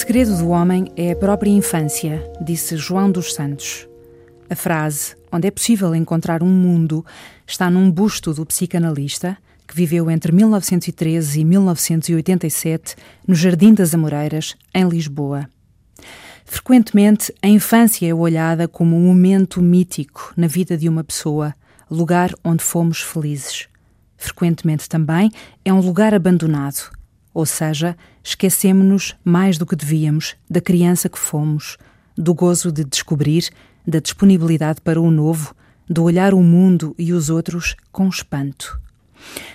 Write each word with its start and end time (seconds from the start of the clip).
Segredo 0.00 0.34
do 0.38 0.48
homem 0.48 0.90
é 0.96 1.12
a 1.12 1.16
própria 1.16 1.50
infância, 1.50 2.26
disse 2.40 2.74
João 2.74 3.12
dos 3.12 3.34
Santos. 3.34 3.86
A 4.48 4.56
frase, 4.56 5.14
onde 5.30 5.46
é 5.46 5.50
possível 5.50 5.94
encontrar 5.94 6.42
um 6.42 6.48
mundo, 6.48 7.04
está 7.46 7.70
num 7.70 7.90
busto 7.90 8.32
do 8.32 8.46
psicanalista 8.46 9.36
que 9.68 9.76
viveu 9.76 10.10
entre 10.10 10.32
1913 10.32 11.40
e 11.40 11.44
1987 11.44 12.96
no 13.28 13.34
Jardim 13.34 13.74
das 13.74 13.94
Amoreiras, 13.94 14.56
em 14.74 14.88
Lisboa. 14.88 15.46
Frequentemente, 16.46 17.30
a 17.42 17.46
infância 17.46 18.08
é 18.08 18.14
olhada 18.14 18.66
como 18.66 18.96
um 18.96 19.06
momento 19.06 19.60
mítico 19.60 20.32
na 20.34 20.46
vida 20.46 20.78
de 20.78 20.88
uma 20.88 21.04
pessoa, 21.04 21.54
lugar 21.90 22.32
onde 22.42 22.64
fomos 22.64 23.02
felizes. 23.02 23.68
Frequentemente 24.16 24.88
também 24.88 25.30
é 25.62 25.70
um 25.70 25.80
lugar 25.80 26.14
abandonado, 26.14 26.90
ou 27.32 27.46
seja, 27.46 27.96
esquecemos-nos 28.22 29.16
mais 29.24 29.56
do 29.56 29.66
que 29.66 29.76
devíamos 29.76 30.36
da 30.48 30.60
criança 30.60 31.08
que 31.08 31.18
fomos, 31.18 31.76
do 32.16 32.34
gozo 32.34 32.72
de 32.72 32.84
descobrir, 32.84 33.48
da 33.86 33.98
disponibilidade 33.98 34.80
para 34.80 35.00
o 35.00 35.10
novo, 35.10 35.54
de 35.88 36.00
olhar 36.00 36.34
o 36.34 36.42
mundo 36.42 36.94
e 36.98 37.12
os 37.12 37.30
outros 37.30 37.74
com 37.90 38.08
espanto. 38.08 38.80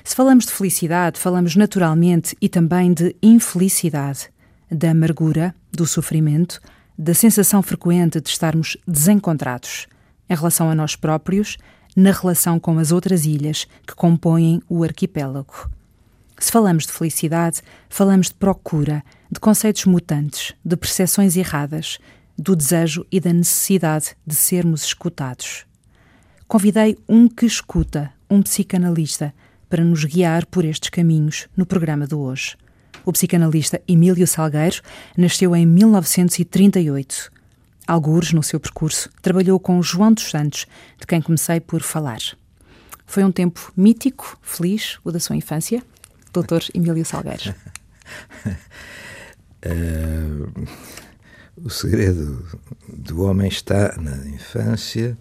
Se 0.04 0.16
falamos 0.16 0.46
de 0.46 0.52
felicidade, 0.52 1.20
falamos 1.20 1.56
naturalmente 1.56 2.36
e 2.42 2.48
também 2.48 2.94
de 2.94 3.16
infelicidade, 3.22 4.30
da 4.70 4.92
amargura, 4.92 5.56
do 5.72 5.86
sofrimento, 5.86 6.60
da 6.98 7.14
sensação 7.14 7.62
frequente 7.62 8.22
de 8.22 8.30
estarmos 8.30 8.78
desencontrados 8.88 9.88
em 10.30 10.36
relação 10.36 10.70
a 10.70 10.76
nós 10.76 10.96
próprios, 10.96 11.58
na 11.96 12.12
relação 12.12 12.60
com 12.60 12.78
as 12.78 12.92
outras 12.92 13.26
ilhas 13.26 13.68
que 13.88 13.96
compõem 13.96 14.62
o 14.68 14.84
arquipélago. 14.84 15.70
Se 16.38 16.52
falamos 16.52 16.86
de 16.86 16.92
felicidade, 16.92 17.62
falamos 17.90 18.28
de 18.28 18.34
procura, 18.34 19.04
de 19.32 19.40
conceitos 19.40 19.86
mutantes, 19.86 20.54
de 20.64 20.76
percepções 20.76 21.36
erradas, 21.36 21.98
do 22.38 22.56
desejo 22.56 23.06
e 23.12 23.20
da 23.20 23.32
necessidade 23.32 24.16
de 24.26 24.36
sermos 24.36 24.84
escutados. 24.84 25.66
Convidei 26.48 26.98
um 27.08 27.28
que 27.28 27.46
escuta, 27.46 28.12
um 28.30 28.42
psicanalista, 28.42 29.34
para 29.70 29.84
nos 29.84 30.04
guiar 30.04 30.46
por 30.46 30.64
estes 30.64 30.90
caminhos 30.90 31.48
no 31.56 31.66
programa 31.66 32.06
de 32.06 32.16
hoje. 32.16 32.56
O 33.04 33.12
psicanalista 33.12 33.82
Emílio 33.88 34.28
Salgueiro 34.28 34.82
nasceu 35.18 35.56
em 35.56 35.66
1938 35.66 37.32
Algures, 37.88 38.34
no 38.34 38.42
seu 38.42 38.60
percurso, 38.60 39.10
trabalhou 39.22 39.60
com 39.60 39.82
João 39.82 40.12
dos 40.12 40.28
Santos, 40.28 40.66
de 41.00 41.06
quem 41.06 41.22
comecei 41.22 41.60
por 41.60 41.84
falar. 41.84 42.18
Foi 43.06 43.24
um 43.24 43.32
tempo 43.32 43.72
mítico, 43.78 44.40
feliz, 44.42 44.98
o 45.04 45.12
da 45.12 45.20
sua 45.20 45.36
infância? 45.36 45.84
Doutor 46.36 46.64
Emílio 46.74 47.06
Salgueiro. 47.06 47.56
uh, 49.66 50.68
o 51.64 51.70
segredo 51.70 52.46
do 52.90 53.22
homem 53.22 53.48
está 53.48 53.96
na 53.96 54.18
infância, 54.28 55.18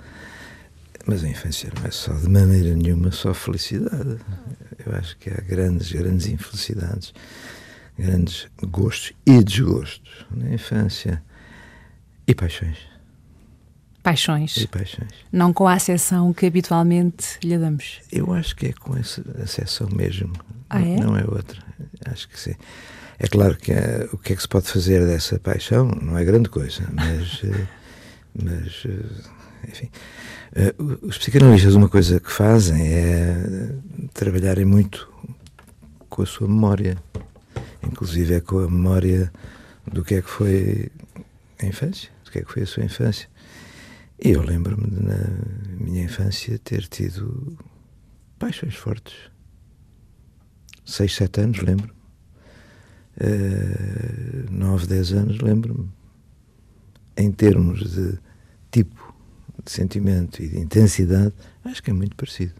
mas 1.06 1.22
a 1.22 1.28
infância 1.28 1.70
não 1.78 1.86
é 1.86 1.92
só 1.92 2.12
de 2.14 2.28
maneira 2.28 2.74
nenhuma 2.74 3.12
só 3.12 3.32
felicidade. 3.32 4.18
Eu 4.84 4.92
acho 4.96 5.16
que 5.18 5.30
há 5.30 5.40
grandes, 5.40 5.92
grandes 5.92 6.26
infelicidades, 6.26 7.14
grandes 7.96 8.48
gostos 8.60 9.12
e 9.24 9.40
desgostos 9.40 10.26
na 10.32 10.52
infância 10.52 11.22
e 12.26 12.34
paixões. 12.34 12.93
Paixões. 14.04 14.58
E 14.58 14.66
paixões. 14.66 15.08
Não 15.32 15.50
com 15.50 15.66
a 15.66 15.72
acessão 15.72 16.30
que 16.34 16.44
habitualmente 16.44 17.38
lhe 17.42 17.56
damos. 17.56 18.02
Eu 18.12 18.34
acho 18.34 18.54
que 18.54 18.66
é 18.66 18.72
com 18.74 18.94
essa 18.96 19.24
acessão 19.42 19.88
mesmo. 19.90 20.30
Ah, 20.68 20.82
é? 20.82 20.96
Não 20.96 21.16
é 21.16 21.24
outra. 21.24 21.58
Acho 22.04 22.28
que 22.28 22.38
sim. 22.38 22.54
É 23.18 23.26
claro 23.26 23.56
que 23.56 23.72
uh, 23.72 24.10
o 24.12 24.18
que 24.18 24.34
é 24.34 24.36
que 24.36 24.42
se 24.42 24.48
pode 24.48 24.68
fazer 24.68 25.06
dessa 25.06 25.38
paixão 25.38 25.86
não 26.02 26.18
é 26.18 26.24
grande 26.24 26.50
coisa, 26.50 26.86
mas, 26.92 27.42
uh, 27.44 27.68
mas 28.34 28.84
uh, 28.84 29.30
enfim. 29.66 29.90
os 31.00 31.16
psicanalistas, 31.16 31.74
uma 31.74 31.88
coisa 31.88 32.20
que 32.20 32.30
fazem 32.30 32.86
é 32.86 33.70
trabalharem 34.12 34.66
muito 34.66 35.10
com 36.10 36.20
a 36.20 36.26
sua 36.26 36.46
memória, 36.46 36.98
inclusive 37.82 38.34
é 38.34 38.40
com 38.40 38.58
a 38.58 38.68
memória 38.68 39.32
do 39.90 40.04
que 40.04 40.16
é 40.16 40.20
que 40.20 40.28
foi 40.28 40.92
a 41.58 41.64
infância 41.64 42.14
que 42.34 42.40
é 42.40 42.42
que 42.42 42.52
foi 42.52 42.64
a 42.64 42.66
sua 42.66 42.84
infância. 42.84 43.28
Eu 44.18 44.42
lembro-me 44.42 44.88
de, 44.88 45.02
na 45.02 45.18
minha 45.78 46.04
infância, 46.04 46.58
ter 46.58 46.86
tido 46.86 47.58
paixões 48.38 48.74
fortes. 48.74 49.14
Seis, 50.84 51.14
sete 51.14 51.40
anos, 51.40 51.58
lembro. 51.60 51.94
Uh, 53.16 54.50
nove, 54.50 54.86
dez 54.86 55.12
anos, 55.12 55.40
lembro-me. 55.40 55.88
Em 57.16 57.30
termos 57.30 57.90
de 57.90 58.18
tipo 58.70 59.14
de 59.64 59.70
sentimento 59.70 60.42
e 60.42 60.48
de 60.48 60.58
intensidade, 60.58 61.32
acho 61.64 61.82
que 61.82 61.90
é 61.90 61.94
muito 61.94 62.16
parecido 62.16 62.54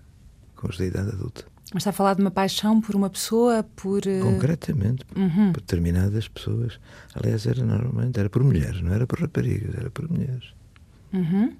com 0.54 0.68
os 0.68 0.78
da 0.78 0.84
idade 0.86 1.10
adulta. 1.10 1.44
Mas 1.72 1.80
está 1.80 1.90
a 1.90 1.92
falar 1.92 2.14
de 2.14 2.20
uma 2.20 2.30
paixão 2.30 2.80
por 2.80 2.94
uma 2.94 3.10
pessoa, 3.10 3.64
por. 3.74 4.06
Eh, 4.06 4.20
Concretamente, 4.20 5.04
uhum. 5.16 5.52
por 5.52 5.60
determinadas 5.60 6.28
pessoas. 6.28 6.78
Aliás, 7.14 7.46
era 7.46 7.64
normalmente 7.64 8.18
era 8.20 8.30
por 8.30 8.44
mulheres, 8.44 8.80
não 8.80 8.92
era 8.92 9.06
por 9.06 9.20
raparigas, 9.20 9.74
era 9.74 9.90
por 9.90 10.08
mulheres. 10.08 10.54
Uhum. 11.14 11.56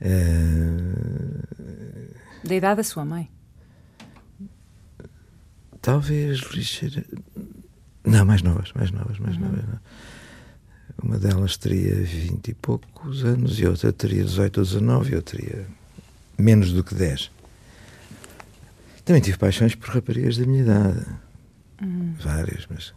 É... 0.00 0.10
Da 2.44 2.54
idade 2.54 2.76
da 2.76 2.84
sua 2.84 3.04
mãe? 3.04 3.30
Talvez 5.80 6.40
ligeira. 6.52 7.04
Não, 8.04 8.24
mais 8.24 8.42
novas, 8.42 8.72
mais 8.72 8.90
novas, 8.90 9.18
mais 9.18 9.36
uhum. 9.36 9.42
novas. 9.42 9.64
Não. 9.64 9.78
Uma 11.02 11.18
delas 11.18 11.56
teria 11.56 11.94
vinte 12.02 12.48
e 12.48 12.54
poucos 12.54 13.24
anos 13.24 13.58
e 13.58 13.66
outra 13.66 13.92
teria 13.92 14.24
18 14.24 14.58
ou 14.58 14.64
19 14.64 15.12
e 15.12 15.16
outra 15.16 15.38
teria 15.38 15.66
menos 16.38 16.72
do 16.72 16.82
que 16.82 16.94
10. 16.94 17.30
Também 19.04 19.20
tive 19.20 19.36
paixões 19.36 19.74
por 19.74 19.90
raparigas 19.90 20.38
da 20.38 20.46
minha 20.46 20.62
idade. 20.62 21.06
Hum. 21.82 22.14
Várias, 22.20 22.66
mas. 22.70 22.94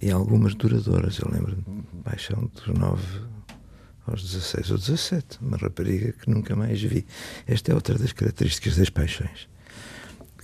E 0.00 0.10
algumas 0.10 0.54
duradouras. 0.54 1.18
Eu 1.18 1.30
lembro-me 1.30 1.62
de 1.62 2.02
paixão 2.02 2.50
dos 2.54 2.66
9 2.68 3.02
aos 4.06 4.22
16 4.22 4.70
ou 4.70 4.78
17. 4.78 5.38
Uma 5.40 5.56
rapariga 5.56 6.12
que 6.12 6.28
nunca 6.30 6.54
mais 6.56 6.82
vi. 6.82 7.06
Esta 7.46 7.72
é 7.72 7.74
outra 7.74 7.98
das 7.98 8.12
características 8.12 8.76
das 8.76 8.90
paixões. 8.90 9.48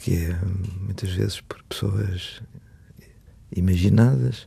Que 0.01 0.17
é 0.17 0.39
muitas 0.81 1.11
vezes 1.11 1.41
por 1.41 1.63
pessoas 1.65 2.43
imaginadas, 3.55 4.47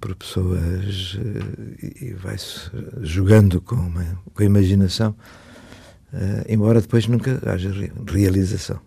por 0.00 0.14
pessoas. 0.14 1.18
Eh, 1.18 2.06
e 2.06 2.12
vai-se 2.14 2.70
jogando 3.00 3.60
com, 3.60 3.76
uma, 3.76 4.22
com 4.32 4.42
a 4.42 4.46
imaginação, 4.46 5.10
uh, 6.12 6.44
embora 6.48 6.80
depois 6.80 7.06
nunca 7.06 7.40
haja 7.50 7.70
realização. 8.06 8.80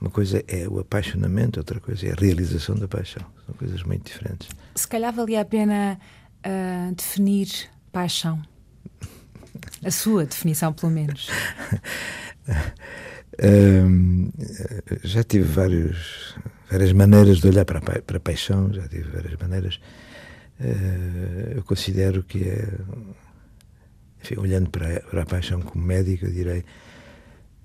Uma 0.00 0.10
coisa 0.10 0.44
é 0.46 0.68
o 0.68 0.78
apaixonamento, 0.78 1.58
outra 1.58 1.80
coisa 1.80 2.06
é 2.06 2.12
a 2.12 2.14
realização 2.14 2.74
da 2.76 2.86
paixão. 2.86 3.24
São 3.46 3.54
coisas 3.54 3.82
muito 3.82 4.06
diferentes. 4.06 4.48
Se 4.74 4.86
calhar 4.86 5.12
valia 5.12 5.40
a 5.40 5.44
pena 5.44 5.98
uh, 6.44 6.94
definir 6.94 7.48
paixão. 7.90 8.42
A 9.84 9.90
sua 9.90 10.24
definição, 10.24 10.72
pelo 10.72 10.92
menos. 10.92 11.28
um, 13.42 14.30
já 15.02 15.22
tive 15.22 15.44
vários, 15.44 16.36
várias 16.70 16.92
maneiras 16.92 17.38
de 17.38 17.48
olhar 17.48 17.64
para 17.64 17.78
a, 17.78 18.02
para 18.02 18.16
a 18.16 18.20
paixão, 18.20 18.72
já 18.72 18.86
tive 18.88 19.10
várias 19.10 19.36
maneiras. 19.38 19.80
Uh, 20.58 21.56
eu 21.56 21.62
considero 21.64 22.22
que 22.22 22.48
é. 22.48 22.68
Enfim, 24.22 24.36
olhando 24.38 24.70
para, 24.70 25.00
para 25.00 25.22
a 25.22 25.26
paixão 25.26 25.60
como 25.60 25.84
médico, 25.84 26.26
eu 26.26 26.32
direi. 26.32 26.64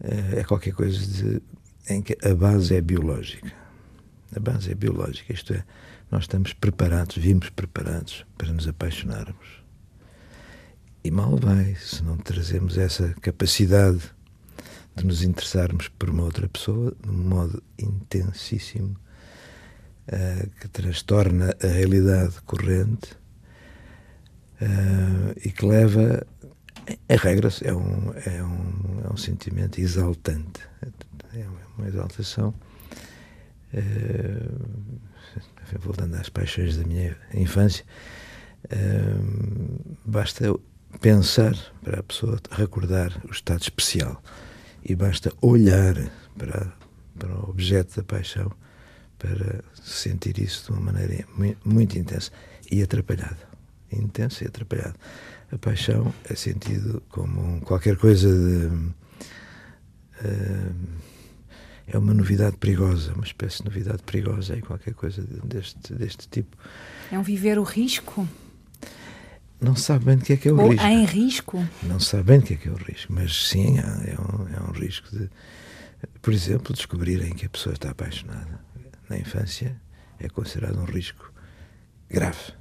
Uh, 0.01 0.39
é 0.39 0.43
qualquer 0.43 0.73
coisa 0.73 0.99
de 0.99 1.41
em 1.89 2.01
que 2.01 2.17
a 2.23 2.33
base 2.33 2.75
é 2.75 2.81
biológica. 2.81 3.51
A 4.35 4.39
base 4.39 4.71
é 4.71 4.75
biológica, 4.75 5.33
isto 5.33 5.53
é, 5.53 5.63
nós 6.09 6.23
estamos 6.23 6.53
preparados, 6.53 7.17
vimos 7.17 7.49
preparados 7.49 8.25
para 8.37 8.51
nos 8.51 8.67
apaixonarmos. 8.67 9.60
E 11.03 11.09
mal 11.09 11.35
vai 11.35 11.75
se 11.75 12.03
não 12.03 12.15
trazemos 12.17 12.77
essa 12.77 13.15
capacidade 13.21 14.01
de 14.95 15.05
nos 15.05 15.23
interessarmos 15.23 15.87
por 15.87 16.09
uma 16.09 16.23
outra 16.23 16.47
pessoa 16.47 16.95
de 17.01 17.09
um 17.09 17.13
modo 17.13 17.63
intensíssimo 17.79 18.95
uh, 20.07 20.49
que 20.59 20.67
transtorna 20.67 21.55
a 21.63 21.67
realidade 21.67 22.39
corrente 22.45 23.13
uh, 24.61 25.33
e 25.43 25.51
que 25.51 25.65
leva, 25.65 26.25
a 27.09 27.15
regra, 27.15 27.49
é 27.63 27.73
um, 27.73 28.13
é 28.25 28.43
um, 28.43 29.01
é 29.05 29.11
um 29.11 29.17
sentimento 29.17 29.79
exaltante 29.81 30.61
é 31.33 31.45
uma 31.77 31.87
exaltação. 31.87 32.53
Uh, 33.73 35.01
voltando 35.79 36.15
às 36.15 36.27
paixões 36.27 36.75
da 36.75 36.83
minha 36.83 37.15
infância, 37.33 37.85
basta 40.05 40.53
pensar 40.99 41.55
para 41.83 41.99
a 41.99 42.03
pessoa 42.03 42.39
recordar 42.51 43.21
o 43.27 43.31
estado 43.31 43.61
especial 43.61 44.21
e 44.83 44.95
basta 44.95 45.31
olhar 45.41 45.95
para, 46.37 46.73
para 47.17 47.33
o 47.35 47.49
objeto 47.49 47.97
da 47.97 48.03
paixão 48.03 48.51
para 49.17 49.63
sentir 49.83 50.39
isso 50.39 50.65
de 50.65 50.71
uma 50.71 50.91
maneira 50.91 51.25
muito, 51.63 51.97
intensa 51.97 52.31
e 52.71 52.81
atrapalhada. 52.81 53.51
Intensa 53.91 54.43
e 54.43 54.47
atrapalhada. 54.47 54.95
A 55.51 55.57
paixão 55.57 56.13
é 56.29 56.35
sentido 56.35 57.03
como 57.09 57.61
qualquer 57.61 57.97
coisa 57.97 58.27
de. 58.27 58.65
Uh, 60.25 61.01
é 61.87 61.97
uma 61.97 62.13
novidade 62.13 62.55
perigosa, 62.57 63.13
uma 63.13 63.25
espécie 63.25 63.57
de 63.57 63.65
novidade 63.65 64.01
perigosa 64.03 64.55
e 64.55 64.61
qualquer 64.61 64.93
coisa 64.93 65.21
deste, 65.43 65.93
deste 65.93 66.27
tipo. 66.29 66.55
É 67.11 67.19
um 67.19 67.23
viver 67.23 67.59
o 67.59 67.63
risco? 67.63 68.27
Não 69.61 69.75
sabe 69.75 70.05
bem 70.05 70.15
o 70.15 70.19
que 70.19 70.33
é 70.33 70.37
que 70.37 70.49
é 70.49 70.51
o 70.51 70.59
Ou 70.59 70.69
risco. 70.71 70.87
em 70.87 71.05
risco? 71.05 71.67
Não 71.83 71.99
sabe 71.99 72.23
bem 72.23 72.39
o 72.39 72.41
que 72.41 72.53
é 72.55 72.57
que 72.57 72.67
é 72.67 72.71
o 72.71 72.75
risco, 72.75 73.13
mas 73.13 73.47
sim, 73.47 73.77
é 73.77 74.19
um, 74.19 74.47
é 74.47 74.69
um 74.69 74.71
risco 74.71 75.15
de, 75.15 75.29
por 76.19 76.33
exemplo, 76.33 76.73
descobrirem 76.73 77.33
que 77.35 77.45
a 77.45 77.49
pessoa 77.49 77.73
está 77.73 77.91
apaixonada. 77.91 78.59
Na 79.07 79.17
infância 79.19 79.79
é 80.19 80.27
considerado 80.27 80.79
um 80.79 80.85
risco 80.85 81.31
grave. 82.09 82.53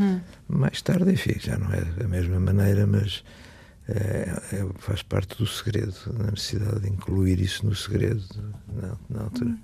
Hum. 0.00 0.20
Mais 0.48 0.80
tarde, 0.80 1.12
enfim, 1.12 1.34
já 1.38 1.58
não 1.58 1.70
é 1.72 1.82
da 1.82 2.08
mesma 2.08 2.40
maneira, 2.40 2.86
mas 2.86 3.22
é, 3.88 4.40
é, 4.52 4.66
faz 4.78 5.02
parte 5.02 5.36
do 5.36 5.46
segredo, 5.46 5.94
da 6.12 6.30
necessidade 6.30 6.80
de 6.80 6.88
incluir 6.88 7.40
isso 7.40 7.66
no 7.66 7.74
segredo 7.74 8.22
na, 8.72 8.96
na 9.10 9.24
altura. 9.24 9.50
Hum. 9.50 9.58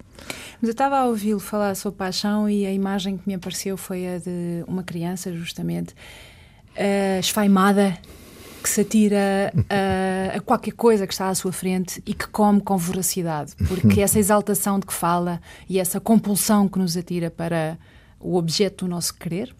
Mas 0.61 0.69
eu 0.69 0.71
estava 0.71 0.99
a 0.99 1.07
ouvi-lo 1.07 1.39
falar 1.39 1.75
sobre 1.77 1.99
paixão 1.99 2.51
e 2.51 2.67
a 2.67 2.73
imagem 2.73 3.17
que 3.17 3.29
me 3.29 3.35
apareceu 3.35 3.77
foi 3.77 4.07
a 4.09 4.19
de 4.19 4.65
uma 4.67 4.83
criança, 4.83 5.33
justamente, 5.33 5.93
uh, 5.93 7.21
esfaimada, 7.21 7.97
que 8.61 8.69
se 8.69 8.81
atira 8.81 9.53
a, 9.71 10.37
a, 10.37 10.41
qualquer 10.41 10.73
coisa 10.73 11.07
que 11.07 11.13
está 11.13 11.29
à 11.29 11.35
sua 11.35 11.53
frente 11.53 12.03
e 12.05 12.13
que 12.13 12.27
come 12.27 12.61
com 12.61 12.77
voracidade, 12.77 13.55
porque 13.69 14.01
essa 14.03 14.19
exaltação 14.19 14.81
de 14.81 14.87
que 14.87 14.93
fala 14.93 15.41
e 15.69 15.79
essa 15.79 16.01
compulsão 16.01 16.69
que 16.69 16.77
nos 16.77 16.97
atira 16.97 17.31
para 17.31 17.79
o 18.19 18.37
objeto 18.37 18.85
do 18.85 18.91
nosso 18.91 19.15
querer 19.15 19.55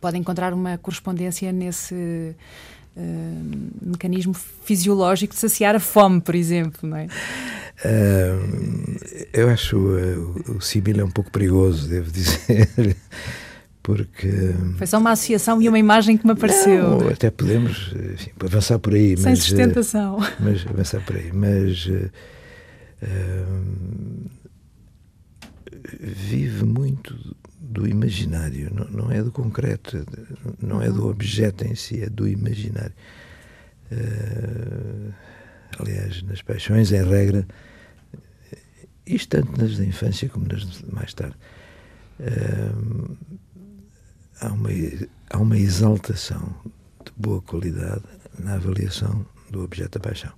pode 0.00 0.18
encontrar 0.18 0.52
uma 0.52 0.76
correspondência 0.78 1.52
nesse 1.52 2.34
uh, 2.98 3.90
mecanismo 3.90 4.34
fisiológico 4.34 5.34
de 5.34 5.40
saciar 5.40 5.76
a 5.76 5.80
fome, 5.80 6.20
por 6.20 6.34
exemplo, 6.34 6.88
não 6.88 6.96
é? 6.96 7.06
Uh, 7.84 8.98
eu 9.32 9.48
acho 9.48 9.78
uh, 9.78 10.56
o 10.56 10.60
símil 10.60 11.00
é 11.00 11.04
um 11.04 11.10
pouco 11.10 11.30
perigoso, 11.30 11.88
devo 11.88 12.10
dizer, 12.10 12.66
porque... 13.82 14.54
Foi 14.76 14.86
só 14.86 14.98
uma 14.98 15.12
associação 15.12 15.62
e 15.62 15.68
uma 15.68 15.78
imagem 15.78 16.16
que 16.16 16.26
me 16.26 16.32
apareceu. 16.32 17.00
Não, 17.00 17.08
até 17.08 17.30
podemos 17.30 17.94
enfim, 18.14 18.32
avançar 18.44 18.78
por 18.78 18.94
aí. 18.94 19.16
Sem 19.16 19.30
mas, 19.30 19.38
sustentação. 19.38 20.18
Mas 20.40 20.66
avançar 20.66 21.00
por 21.04 21.16
aí, 21.16 21.30
mas... 21.32 21.88
vive 26.00 26.64
muito 26.64 27.14
do 27.68 27.86
imaginário, 27.86 28.72
não, 28.74 28.84
não, 28.86 29.12
é 29.12 29.22
do 29.22 29.30
concreto, 29.30 30.04
não 30.60 30.80
é 30.80 30.90
do 30.90 31.06
objeto 31.06 31.64
em 31.64 31.74
si, 31.74 32.02
é 32.02 32.08
do 32.08 32.26
imaginário. 32.26 32.94
Uh, 33.92 35.12
aliás, 35.78 36.22
nas 36.22 36.40
paixões, 36.40 36.92
em 36.92 37.04
regra, 37.04 37.46
isto 39.06 39.36
tanto 39.36 39.60
nas 39.60 39.76
da 39.76 39.84
infância 39.84 40.28
como 40.30 40.46
nas 40.46 40.62
de 40.62 40.94
mais 40.94 41.12
tarde, 41.12 41.36
uh, 42.20 43.16
há, 44.40 44.48
uma, 44.48 44.70
há 45.30 45.38
uma 45.38 45.58
exaltação 45.58 46.54
de 47.04 47.12
boa 47.16 47.42
qualidade 47.42 48.04
na 48.38 48.54
avaliação 48.54 49.26
do 49.50 49.62
objeto 49.62 49.98
da 49.98 50.08
paixão. 50.08 50.32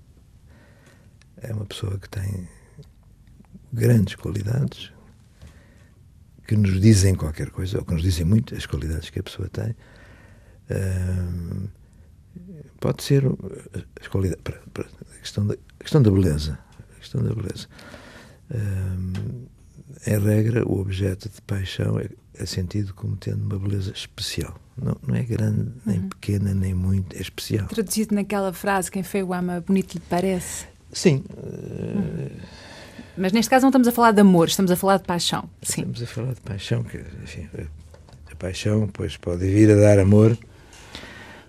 É 1.36 1.54
uma 1.54 1.64
pessoa 1.64 1.96
que 1.96 2.08
tem 2.08 2.48
grandes 3.72 4.16
qualidades, 4.16 4.92
que 6.50 6.56
nos 6.56 6.80
dizem 6.80 7.14
qualquer 7.14 7.48
coisa, 7.50 7.78
ou 7.78 7.84
que 7.84 7.92
nos 7.92 8.02
dizem 8.02 8.26
muito 8.26 8.56
as 8.56 8.66
qualidades 8.66 9.08
que 9.08 9.20
a 9.20 9.22
pessoa 9.22 9.48
tem. 9.48 9.70
Uh, 10.68 11.68
pode 12.80 13.04
ser 13.04 13.22
as 14.00 14.08
qualidades, 14.08 14.42
para, 14.42 14.60
para, 14.74 14.84
a, 14.84 15.18
questão 15.20 15.46
da, 15.46 15.54
a 15.54 15.82
questão 15.84 16.02
da 16.02 16.10
beleza. 16.10 16.58
A 16.90 16.98
questão 16.98 17.22
da 17.22 17.32
beleza. 17.32 17.68
Uh, 18.50 19.46
em 20.08 20.18
regra, 20.18 20.66
o 20.66 20.80
objeto 20.80 21.28
de 21.28 21.40
paixão 21.42 22.00
é, 22.00 22.08
é, 22.34 22.44
sentido 22.44 22.94
como 22.94 23.16
tendo 23.16 23.44
uma 23.44 23.56
beleza 23.56 23.92
especial. 23.92 24.58
Não, 24.76 24.96
não 25.06 25.14
é 25.14 25.22
grande, 25.22 25.70
nem 25.86 26.00
uhum. 26.00 26.08
pequena, 26.08 26.52
nem 26.52 26.74
muito, 26.74 27.16
é 27.16 27.20
especial. 27.20 27.68
Traduzido 27.68 28.12
naquela 28.12 28.52
frase: 28.52 28.90
quem 28.90 29.04
feio 29.04 29.32
ama, 29.32 29.60
bonito 29.60 29.94
lhe 29.94 30.00
parece. 30.00 30.66
Sim. 30.92 31.22
Uh, 31.30 31.96
uhum 31.96 32.59
mas 33.20 33.32
neste 33.32 33.50
caso 33.50 33.62
não 33.64 33.68
estamos 33.68 33.86
a 33.86 33.92
falar 33.92 34.12
de 34.12 34.20
amor, 34.20 34.48
estamos 34.48 34.70
a 34.70 34.76
falar 34.76 34.96
de 34.96 35.04
paixão. 35.04 35.48
Sim. 35.62 35.82
Estamos 35.82 36.02
a 36.02 36.06
falar 36.06 36.32
de 36.32 36.40
paixão, 36.40 36.82
que 36.82 36.98
enfim, 37.22 37.48
a 38.30 38.34
paixão 38.36 38.88
pois, 38.92 39.16
pode 39.18 39.46
vir 39.46 39.70
a 39.70 39.76
dar 39.76 39.98
amor, 39.98 40.36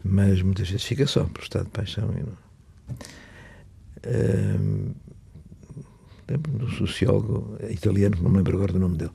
mas 0.03 0.41
muitas 0.41 0.69
vezes 0.69 0.85
fica 0.85 1.07
só 1.07 1.23
por 1.23 1.41
estado 1.43 1.65
de 1.65 1.71
paixão. 1.71 2.13
E 2.13 2.23
não... 2.23 2.33
lembro-me 6.27 6.59
de 6.59 6.65
um 6.65 6.77
sociólogo 6.77 7.57
italiano, 7.69 8.17
não 8.21 8.31
me 8.31 8.37
lembro 8.37 8.57
agora 8.57 8.73
do 8.73 8.79
nome 8.79 8.97
dele, 8.97 9.11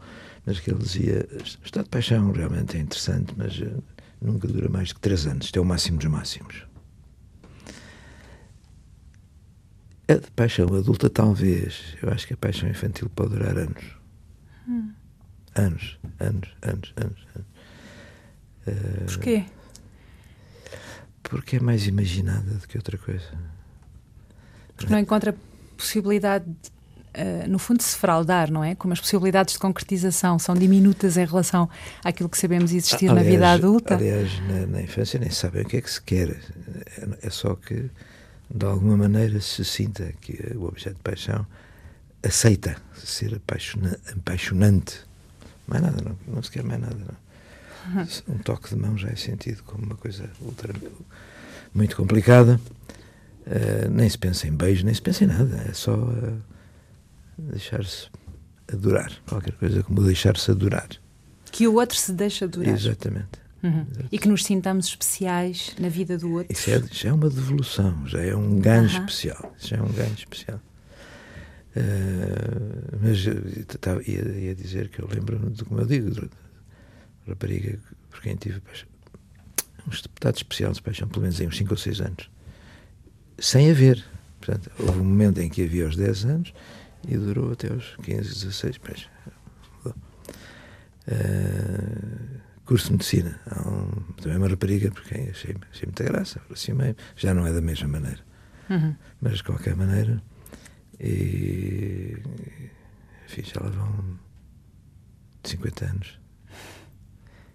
mas 0.46 0.58
que 0.58 0.70
ele 0.70 0.78
dizia: 0.78 1.28
o 1.32 1.64
estado 1.64 1.84
de 1.84 1.90
paixão 1.90 2.32
realmente 2.32 2.76
é 2.76 2.80
interessante, 2.80 3.34
mas 3.36 3.58
uh, 3.58 3.82
nunca 4.20 4.48
dura 4.48 4.70
mais 4.70 4.88
de 4.88 4.94
três 4.94 5.26
anos, 5.26 5.46
isto 5.46 5.58
é 5.58 5.60
o 5.60 5.64
máximo 5.64 5.98
dos 5.98 6.06
máximos. 6.06 6.64
A 10.08 10.14
de 10.14 10.30
paixão 10.30 10.66
adulta, 10.66 11.10
talvez. 11.10 11.96
Eu 12.00 12.10
acho 12.10 12.26
que 12.26 12.34
a 12.34 12.36
paixão 12.36 12.68
infantil 12.68 13.10
pode 13.14 13.30
durar 13.30 13.58
anos. 13.58 13.84
Hum. 14.68 14.92
Anos, 15.54 15.98
anos, 16.20 16.48
anos, 16.62 16.94
anos. 16.96 17.26
anos. 17.34 17.46
Uh, 18.68 19.06
Porquê? 19.06 19.44
Porque 21.24 21.56
é 21.56 21.60
mais 21.60 21.86
imaginada 21.88 22.54
do 22.54 22.68
que 22.68 22.76
outra 22.76 22.96
coisa. 22.96 23.26
Porque 24.76 24.92
não 24.92 24.98
encontra 25.00 25.34
possibilidade, 25.76 26.44
de, 26.44 26.68
uh, 27.20 27.48
no 27.48 27.58
fundo, 27.58 27.78
de 27.78 27.84
se 27.84 27.96
fraudar, 27.96 28.48
não 28.48 28.62
é? 28.62 28.76
Como 28.76 28.92
as 28.92 29.00
possibilidades 29.00 29.54
de 29.54 29.58
concretização 29.58 30.38
são 30.38 30.54
diminutas 30.54 31.16
em 31.16 31.24
relação 31.24 31.68
àquilo 32.04 32.28
que 32.28 32.38
sabemos 32.38 32.70
existir 32.70 33.10
aliás, 33.10 33.26
na 33.26 33.32
vida 33.32 33.50
adulta. 33.50 33.94
Aliás, 33.96 34.38
na, 34.40 34.66
na, 34.66 34.82
infância 34.82 35.18
nem 35.18 35.30
sabem 35.30 35.62
o 35.62 35.64
que 35.66 35.78
é 35.78 35.80
que 35.80 35.90
se 35.90 36.00
quer. 36.00 36.30
É, 36.30 37.26
é 37.26 37.30
só 37.30 37.56
que 37.56 37.90
de 38.52 38.64
alguma 38.64 38.96
maneira 38.96 39.40
se 39.40 39.64
sinta 39.64 40.12
que 40.20 40.54
o 40.56 40.64
objeto 40.64 40.96
de 40.96 41.02
paixão 41.02 41.46
aceita 42.22 42.76
ser 42.94 43.34
apaixona 43.34 43.98
apaixonante. 44.12 45.00
Mais 45.66 45.82
nada, 45.82 46.02
não, 46.02 46.34
não 46.34 46.42
se 46.42 46.50
quer 46.50 46.62
mais 46.62 46.80
nada. 46.80 46.96
Não. 46.96 47.26
Um 48.28 48.38
toque 48.38 48.70
de 48.70 48.76
mão 48.76 48.98
já 48.98 49.08
é 49.08 49.14
sentido 49.14 49.62
como 49.62 49.86
uma 49.86 49.94
coisa 49.94 50.28
ultra, 50.40 50.74
muito 51.72 51.96
complicada. 51.96 52.60
Uh, 53.46 53.88
nem 53.88 54.08
se 54.08 54.18
pensa 54.18 54.48
em 54.48 54.52
beijo, 54.52 54.84
nem 54.84 54.92
se 54.92 55.00
pensa 55.00 55.22
em 55.22 55.28
nada. 55.28 55.64
É 55.68 55.72
só 55.72 55.94
uh, 55.94 56.42
deixar-se 57.38 58.08
adorar. 58.72 59.12
Qualquer 59.28 59.52
coisa 59.52 59.82
como 59.84 60.02
deixar-se 60.02 60.50
adorar. 60.50 60.88
Que 61.52 61.68
o 61.68 61.74
outro 61.74 61.96
se 61.96 62.12
deixa 62.12 62.44
adorar. 62.44 62.74
Exatamente. 62.74 63.45
Uhum. 63.66 63.86
E 64.12 64.18
que 64.18 64.28
nos 64.28 64.44
sintamos 64.44 64.86
especiais 64.86 65.74
na 65.78 65.88
vida 65.88 66.16
do 66.16 66.32
outro. 66.32 66.52
Isso 66.52 66.70
é, 66.70 66.80
já 66.90 67.08
é 67.08 67.12
uma 67.12 67.28
devolução, 67.28 68.06
já 68.06 68.22
é 68.22 68.34
um 68.34 68.60
ganho 68.60 68.82
uhum. 68.82 68.86
especial. 68.86 69.54
Já 69.58 69.76
é 69.76 69.82
um 69.82 69.92
ganho 69.92 70.14
especial. 70.14 70.60
Uh, 71.76 72.98
mas 73.02 73.24
tava, 73.80 74.00
ia, 74.02 74.22
ia, 74.22 74.54
dizer 74.54 74.88
que 74.88 75.00
eu 75.00 75.08
lembro-me 75.12 75.50
de 75.50 75.64
como 75.64 75.80
eu 75.80 75.86
digo, 75.86 76.10
de 76.10 76.30
rapariga 77.28 77.78
por 78.08 78.22
quem 78.22 78.34
tive 78.36 78.60
paixão, 78.60 78.88
um 79.86 79.90
estado 79.90 80.36
especial 80.36 80.72
de 80.72 80.80
paixão, 80.80 81.06
pelo 81.06 81.22
menos 81.22 81.38
em 81.38 81.48
uns 81.48 81.58
5 81.58 81.70
ou 81.70 81.76
6 81.76 82.00
anos, 82.00 82.30
sem 83.38 83.70
haver. 83.70 84.02
Portanto, 84.40 84.70
houve 84.78 85.00
um 85.00 85.04
momento 85.04 85.38
em 85.40 85.50
que 85.50 85.64
havia 85.64 85.84
aos 85.84 85.96
10 85.96 86.24
anos 86.24 86.54
e 87.06 87.16
durou 87.16 87.52
até 87.52 87.70
aos 87.70 87.94
15, 87.96 88.22
16. 88.22 88.78
Pois, 88.78 89.06
uh, 89.84 89.94
curso 92.66 92.86
de 92.86 92.92
medicina. 92.92 93.40
Um, 93.46 94.12
também 94.20 94.36
uma 94.36 94.48
rapariga, 94.48 94.90
porque 94.90 95.14
achei, 95.14 95.56
achei 95.70 95.86
muita 95.86 96.04
graça, 96.04 96.38
aproximei 96.40 96.94
Já 97.16 97.32
não 97.32 97.46
é 97.46 97.52
da 97.52 97.60
mesma 97.60 97.88
maneira. 97.88 98.20
Uhum. 98.68 98.94
Mas 99.20 99.38
de 99.38 99.44
qualquer 99.44 99.74
maneira. 99.74 100.22
E. 101.00 102.16
Enfim, 103.26 103.42
já 103.44 103.60
lá 103.60 103.70
vão 103.70 104.18
50 105.44 105.84
anos. 105.84 106.18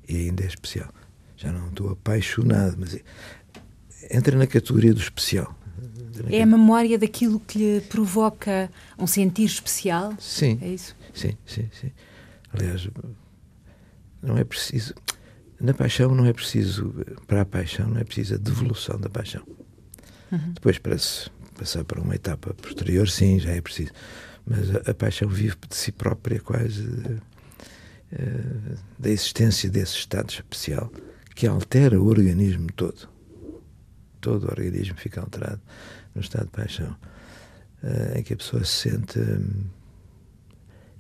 E 0.08 0.16
ainda 0.28 0.44
é 0.44 0.48
especial. 0.48 0.90
Já 1.38 1.52
não 1.52 1.70
estou 1.70 1.90
apaixonado, 1.90 2.78
mas 2.80 2.98
entra 4.10 4.38
na 4.38 4.48
categoria 4.48 4.94
do 4.94 5.00
especial. 5.00 5.56
É 6.30 6.42
a 6.42 6.46
memória 6.46 7.00
daquilo 7.00 7.40
que 7.40 7.58
lhe 7.58 7.82
provoca 7.82 8.70
um 8.98 9.08
sentir 9.08 9.46
especial? 9.46 10.14
Sim. 10.20 10.60
É 10.62 10.68
isso? 10.70 10.96
Sim, 11.14 11.36
sim, 11.46 11.70
sim. 11.72 11.92
Aliás, 12.54 12.88
não 14.22 14.38
é 14.38 14.44
preciso. 14.44 14.94
Na 15.60 15.74
paixão 15.74 16.16
não 16.16 16.26
é 16.26 16.34
preciso, 16.34 16.94
para 17.28 17.42
a 17.42 17.46
paixão 17.46 17.88
não 17.88 18.00
é 18.00 18.04
preciso 18.04 18.36
a 18.36 18.38
devolução 18.38 19.00
da 19.00 19.10
paixão. 19.10 19.44
Uhum. 20.32 20.54
Depois, 20.54 20.78
para 20.78 20.98
se 20.98 21.30
passar 21.58 21.84
para 21.84 22.02
uma 22.02 22.16
etapa 22.16 22.54
posterior, 22.56 23.08
sim, 23.10 23.40
já 23.40 23.52
é 23.52 23.62
preciso. 23.62 23.92
mas 24.46 24.76
a, 24.76 24.92
a 24.92 24.94
paixão 24.94 25.30
vive 25.30 25.56
de 25.70 25.76
si 25.76 25.92
própria, 25.92 26.40
quase 26.40 26.84
uh, 26.84 27.20
da 28.98 29.10
existência 29.10 29.70
desse 29.70 29.98
estado 29.98 30.30
especial 30.30 30.92
que 31.36 31.46
altera 31.48 32.00
o 32.00 32.08
organismo 32.08 32.68
todo. 32.76 33.10
Todo 34.20 34.46
o 34.46 34.50
organismo 34.50 34.98
fica 34.98 35.22
alterado 35.22 35.62
no 36.14 36.22
estado 36.22 36.46
de 36.46 36.52
paixão, 36.52 36.96
uh, 37.84 38.18
em 38.18 38.24
que 38.24 38.34
a 38.34 38.38
pessoa 38.38 38.64
se 38.64 38.90
sente 38.90 39.20
um, 39.20 39.64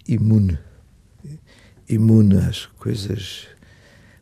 imune 0.07 0.57
imune 1.91 2.37
às 2.37 2.65
coisas 2.65 3.47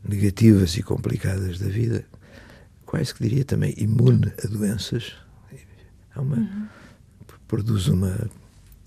negativas 0.03 0.75
e 0.77 0.83
complicadas 0.83 1.59
da 1.59 1.67
vida, 1.67 2.05
quase 2.85 3.13
que 3.13 3.23
diria 3.23 3.45
também 3.45 3.73
imune 3.77 4.31
a 4.43 4.47
doenças. 4.47 5.13
Há 6.15 6.21
uma, 6.21 6.37
uhum. 6.37 6.67
Produz 7.47 7.87
uma 7.87 8.29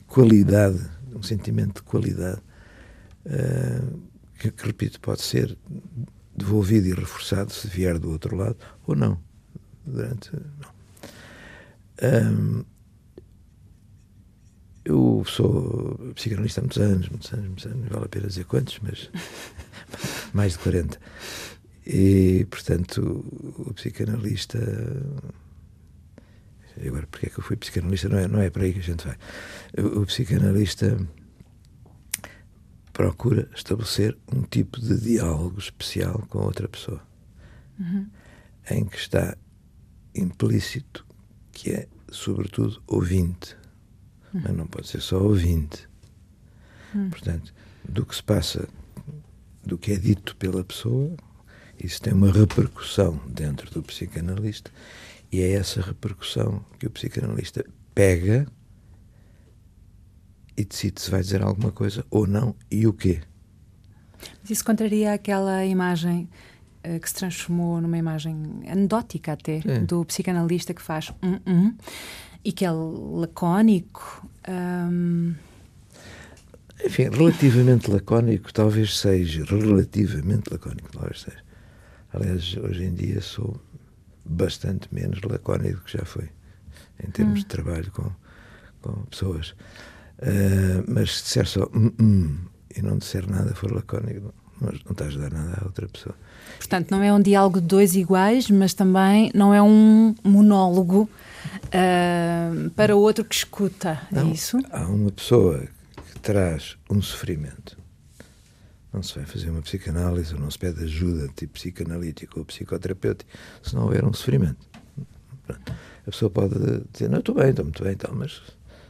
qualidade, 0.06 0.78
um 1.14 1.22
sentimento 1.22 1.76
de 1.76 1.82
qualidade, 1.82 2.40
uh, 3.26 4.00
que, 4.38 4.50
que, 4.50 4.66
repito, 4.66 5.00
pode 5.00 5.22
ser 5.22 5.56
devolvido 6.36 6.88
e 6.88 6.92
reforçado 6.92 7.52
se 7.52 7.68
vier 7.68 7.98
do 7.98 8.10
outro 8.10 8.36
lado, 8.36 8.56
ou 8.86 8.94
não. 8.94 9.18
Durante. 9.84 10.30
Não. 10.32 10.72
Um, 12.02 12.64
eu 14.84 15.24
sou 15.26 16.12
psicanalista 16.14 16.60
há 16.60 16.62
muitos 16.62 16.78
anos, 16.78 17.08
muitos 17.08 17.32
anos, 17.32 17.46
muitos 17.46 17.66
anos, 17.66 17.88
vale 17.88 18.04
a 18.04 18.08
pena 18.08 18.26
dizer 18.26 18.44
quantos, 18.44 18.78
mas 18.82 19.10
mais 20.34 20.52
de 20.52 20.58
40. 20.58 20.98
E, 21.86 22.46
portanto, 22.50 23.24
o 23.58 23.74
psicanalista. 23.74 24.58
Agora, 26.84 27.06
porque 27.06 27.26
é 27.26 27.28
que 27.28 27.38
eu 27.38 27.44
fui 27.44 27.56
psicanalista? 27.56 28.08
Não 28.08 28.18
é, 28.18 28.28
não 28.28 28.40
é 28.40 28.50
para 28.50 28.64
aí 28.64 28.72
que 28.72 28.80
a 28.80 28.82
gente 28.82 29.06
vai. 29.06 29.16
O, 29.78 30.00
o 30.00 30.06
psicanalista 30.06 30.98
procura 32.92 33.48
estabelecer 33.54 34.16
um 34.32 34.42
tipo 34.42 34.80
de 34.80 34.98
diálogo 35.00 35.58
especial 35.58 36.26
com 36.28 36.40
outra 36.40 36.68
pessoa, 36.68 37.00
uhum. 37.78 38.06
em 38.70 38.84
que 38.84 38.96
está 38.96 39.36
implícito 40.14 41.06
que 41.52 41.70
é, 41.70 41.88
sobretudo, 42.10 42.82
ouvinte 42.86 43.56
mas 44.32 44.56
não 44.56 44.66
pode 44.66 44.88
ser 44.88 45.00
só 45.00 45.20
ouvinte. 45.20 45.88
Hum. 46.94 47.10
Portanto, 47.10 47.52
do 47.88 48.04
que 48.06 48.14
se 48.14 48.22
passa, 48.22 48.68
do 49.64 49.78
que 49.78 49.92
é 49.92 49.96
dito 49.96 50.36
pela 50.36 50.64
pessoa, 50.64 51.14
isso 51.82 52.00
tem 52.00 52.12
uma 52.12 52.30
repercussão 52.30 53.20
dentro 53.28 53.70
do 53.70 53.82
psicanalista 53.82 54.70
e 55.30 55.40
é 55.40 55.52
essa 55.52 55.80
repercussão 55.80 56.64
que 56.78 56.86
o 56.86 56.90
psicanalista 56.90 57.64
pega 57.94 58.46
e 60.56 60.64
decide 60.64 61.00
se 61.00 61.10
vai 61.10 61.20
dizer 61.20 61.42
alguma 61.42 61.72
coisa 61.72 62.04
ou 62.10 62.26
não 62.26 62.54
e 62.70 62.86
o 62.86 62.92
quê. 62.92 63.20
Mas 64.40 64.50
isso 64.50 64.64
contraria 64.64 65.12
aquela 65.12 65.64
imagem 65.64 66.28
uh, 66.86 67.00
que 67.00 67.08
se 67.08 67.14
transformou 67.14 67.80
numa 67.80 67.98
imagem 67.98 68.36
anedótica 68.68 69.32
até 69.32 69.60
do 69.80 70.04
psicanalista 70.04 70.74
que 70.74 70.82
faz 70.82 71.10
um, 71.22 71.40
um 71.50 71.76
e 72.44 72.52
que 72.52 72.64
é 72.64 72.70
lacónico. 72.70 74.26
Um... 74.48 75.34
Enfim, 76.84 77.08
relativamente 77.10 77.90
lacónico, 77.90 78.52
talvez 78.52 78.98
seja. 78.98 79.44
Relativamente 79.44 80.50
lacónico, 80.50 80.90
talvez 80.92 81.20
seja. 81.20 81.42
Aliás, 82.12 82.56
hoje 82.56 82.84
em 82.84 82.94
dia 82.94 83.20
sou 83.20 83.60
bastante 84.24 84.88
menos 84.92 85.20
lacónico 85.22 85.78
do 85.78 85.84
que 85.84 85.96
já 85.96 86.04
foi, 86.04 86.28
em 87.02 87.10
termos 87.10 87.40
hum. 87.40 87.42
de 87.42 87.46
trabalho 87.46 87.90
com, 87.92 88.10
com 88.80 89.02
pessoas. 89.04 89.50
Uh, 90.18 90.84
mas 90.86 91.18
se 91.18 91.24
disser 91.24 91.46
só 91.46 91.68
hum, 91.74 91.90
hum, 92.00 92.38
e 92.76 92.82
não 92.82 92.98
disser 92.98 93.28
nada, 93.28 93.54
for 93.54 93.72
lacónico, 93.72 94.34
não, 94.62 94.72
não 94.84 94.92
está 94.92 95.04
a 95.04 95.06
ajudar 95.08 95.30
nada 95.30 95.58
a 95.60 95.64
outra 95.64 95.88
pessoa. 95.88 96.14
Portanto, 96.58 96.90
não 96.90 97.02
é 97.02 97.12
um 97.12 97.20
diálogo 97.20 97.60
de 97.60 97.66
dois 97.66 97.94
iguais, 97.94 98.48
mas 98.50 98.72
também 98.72 99.30
não 99.34 99.52
é 99.52 99.62
um 99.62 100.14
monólogo 100.22 101.08
uh, 101.66 102.70
para 102.70 102.96
o 102.96 103.00
outro 103.00 103.24
que 103.24 103.34
escuta. 103.34 104.00
É 104.10 104.14
Não, 104.14 104.28
é 104.28 104.32
isso? 104.32 104.58
Há 104.70 104.86
uma 104.86 105.10
pessoa 105.10 105.66
que 105.96 106.18
traz 106.20 106.76
um 106.88 107.02
sofrimento. 107.02 107.76
Não 108.92 109.02
se 109.02 109.14
vai 109.14 109.24
fazer 109.24 109.50
uma 109.50 109.62
psicanálise 109.62 110.34
ou 110.34 110.40
não 110.40 110.50
se 110.50 110.58
pede 110.58 110.84
ajuda 110.84 111.28
tipo 111.34 111.54
psicanalítico 111.54 112.38
ou 112.38 112.44
psicoterapêutico 112.44 113.30
se 113.62 113.74
não 113.74 113.84
houver 113.84 114.04
um 114.04 114.12
sofrimento. 114.12 114.66
A 115.48 116.10
pessoa 116.10 116.30
pode 116.30 116.54
dizer, 116.92 117.08
não, 117.08 117.20
estou 117.20 117.34
bem, 117.34 117.50
estou 117.50 117.64
muito 117.64 117.82
bem, 117.82 117.92
então, 117.92 118.14
mas 118.14 118.42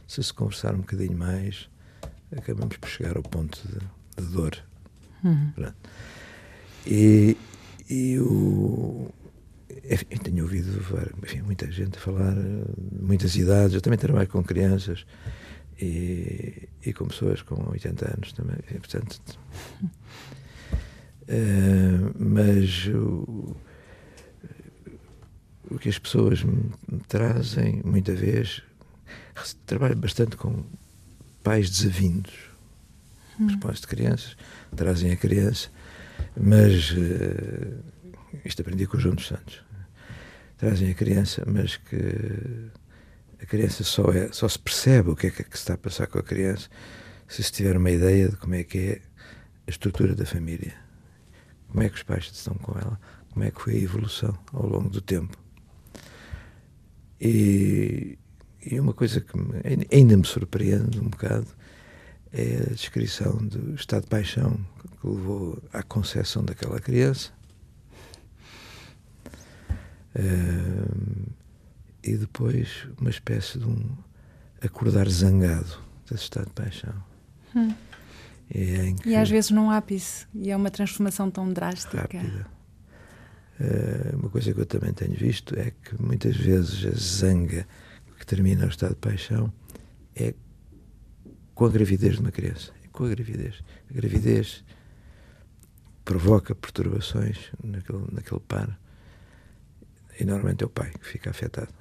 se 0.07 0.21
se 0.21 0.33
conversar 0.33 0.73
um 0.73 0.79
bocadinho 0.79 1.17
mais, 1.17 1.69
acabamos 2.35 2.77
por 2.77 2.89
chegar 2.89 3.15
ao 3.15 3.23
ponto 3.23 3.59
de, 3.67 4.23
de 4.23 4.31
dor. 4.31 4.57
Uhum. 5.23 5.53
E, 6.85 7.37
e 7.89 8.19
o, 8.19 9.09
eu 10.09 10.19
tenho 10.19 10.43
ouvido 10.43 10.81
enfim, 11.23 11.41
muita 11.41 11.69
gente 11.71 11.97
falar, 11.97 12.35
muitas 12.91 13.35
idades. 13.35 13.75
Eu 13.75 13.81
também 13.81 13.99
trabalho 13.99 14.27
com 14.27 14.43
crianças 14.43 15.05
e, 15.79 16.69
e 16.85 16.93
com 16.93 17.05
pessoas 17.07 17.41
com 17.41 17.69
80 17.69 18.13
anos 18.13 18.33
também. 18.33 18.57
E, 18.69 18.73
portanto, 18.75 19.21
uh, 21.23 22.15
mas 22.17 22.87
o, 22.87 23.55
o 25.69 25.79
que 25.79 25.89
as 25.89 25.99
pessoas 25.99 26.43
me 26.43 26.71
trazem, 27.07 27.81
muita 27.83 28.13
vez, 28.13 28.61
trabalho 29.65 29.95
bastante 29.95 30.37
com 30.37 30.63
pais 31.41 31.69
desavindos, 31.69 32.33
hum. 33.39 33.59
pais 33.59 33.81
de 33.81 33.87
crianças, 33.87 34.37
trazem 34.73 35.11
a 35.11 35.15
criança, 35.15 35.69
mas. 36.35 36.91
Uh, 36.91 37.83
isto 38.43 38.61
aprendi 38.61 38.85
com 38.87 38.97
o 38.97 38.99
João 38.99 39.15
dos 39.15 39.27
Santos. 39.27 39.63
Trazem 40.57 40.89
a 40.89 40.93
criança, 40.93 41.43
mas 41.45 41.77
que 41.77 42.71
a 43.41 43.45
criança 43.45 43.83
só, 43.83 44.11
é, 44.11 44.31
só 44.31 44.47
se 44.47 44.57
percebe 44.57 45.09
o 45.09 45.15
que 45.15 45.27
é 45.27 45.31
que, 45.31 45.43
se 45.43 45.55
está 45.55 45.73
a 45.73 45.77
passar 45.77 46.07
com 46.07 46.19
a 46.19 46.23
criança 46.23 46.69
se 47.27 47.43
se 47.43 47.51
tiver 47.51 47.75
uma 47.75 47.89
ideia 47.89 48.29
de 48.29 48.37
como 48.37 48.53
é 48.55 48.63
que 48.63 48.77
é 48.77 49.01
a 49.65 49.69
estrutura 49.69 50.15
da 50.15 50.25
família. 50.25 50.73
Como 51.67 51.81
é 51.81 51.89
que 51.89 51.95
os 51.95 52.03
pais 52.03 52.29
estão 52.31 52.53
com 52.55 52.77
ela, 52.77 52.99
como 53.31 53.43
é 53.43 53.49
que 53.49 53.59
foi 53.59 53.73
a 53.73 53.81
evolução 53.81 54.37
ao 54.53 54.67
longo 54.67 54.89
do 54.89 55.01
tempo. 55.01 55.35
E, 57.19 58.17
e 58.63 58.79
uma 58.79 58.93
coisa 58.93 59.19
que 59.19 59.35
me, 59.35 59.87
ainda 59.91 60.15
me 60.15 60.25
surpreende 60.25 60.99
um 60.99 61.09
bocado 61.09 61.47
é 62.33 62.67
a 62.69 62.73
descrição 62.73 63.37
do 63.37 63.75
estado 63.75 64.03
de 64.03 64.09
paixão 64.09 64.59
que 64.99 65.07
levou 65.07 65.61
à 65.71 65.83
concepção 65.83 66.43
daquela 66.43 66.79
criança 66.79 67.31
Uh, 70.15 71.31
e 72.03 72.15
depois 72.15 72.87
uma 72.99 73.09
espécie 73.09 73.57
de 73.57 73.65
um 73.65 73.97
acordar 74.61 75.09
zangado 75.09 75.79
desse 76.09 76.23
estado 76.23 76.47
de 76.47 76.53
paixão. 76.53 76.93
Hum. 77.55 77.73
E, 78.53 78.93
que, 79.01 79.09
e, 79.09 79.15
às 79.15 79.29
vezes 79.29 79.49
num 79.49 79.71
ápice, 79.71 80.27
e 80.35 80.51
é 80.51 80.55
uma 80.55 80.69
transformação 80.69 81.31
tão 81.31 81.51
drástica. 81.51 82.01
Rápida. 82.01 82.47
Uh, 83.59 84.17
uma 84.17 84.29
coisa 84.29 84.53
que 84.53 84.59
eu 84.59 84.65
também 84.65 84.93
tenho 84.93 85.15
visto 85.15 85.57
é 85.57 85.71
que 85.71 85.99
muitas 86.01 86.35
vezes 86.35 86.85
a 86.85 86.97
zanga 86.97 87.67
que 88.19 88.25
termina 88.25 88.65
o 88.65 88.69
estado 88.69 88.91
de 88.91 88.99
paixão 88.99 89.51
é 90.15 90.33
com 91.53 91.65
a 91.65 91.69
gravidez 91.69 92.15
de 92.15 92.21
uma 92.21 92.31
criança. 92.31 92.71
É 92.83 92.87
com 92.87 93.05
a 93.05 93.09
gravidez. 93.09 93.63
A 93.89 93.93
gravidez 93.93 94.63
provoca 96.03 96.53
perturbações 96.53 97.51
naquele, 97.63 98.03
naquele 98.11 98.41
par 98.41 98.79
e 100.19 100.25
normalmente 100.25 100.63
é 100.63 100.67
o 100.67 100.69
pai 100.69 100.91
que 100.91 101.05
fica 101.05 101.29
afetado. 101.29 101.73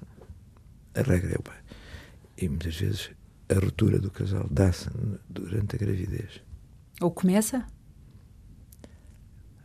A 0.94 1.02
regra 1.02 1.32
é 1.32 1.38
o 1.38 1.42
pai. 1.42 1.58
E 2.38 2.48
muitas 2.48 2.76
vezes 2.76 3.10
a 3.48 3.54
ruptura 3.54 3.98
do 3.98 4.10
casal 4.10 4.46
dá-se 4.50 4.88
durante 5.28 5.76
a 5.76 5.78
gravidez. 5.78 6.40
Ou 7.00 7.10
começa? 7.10 7.66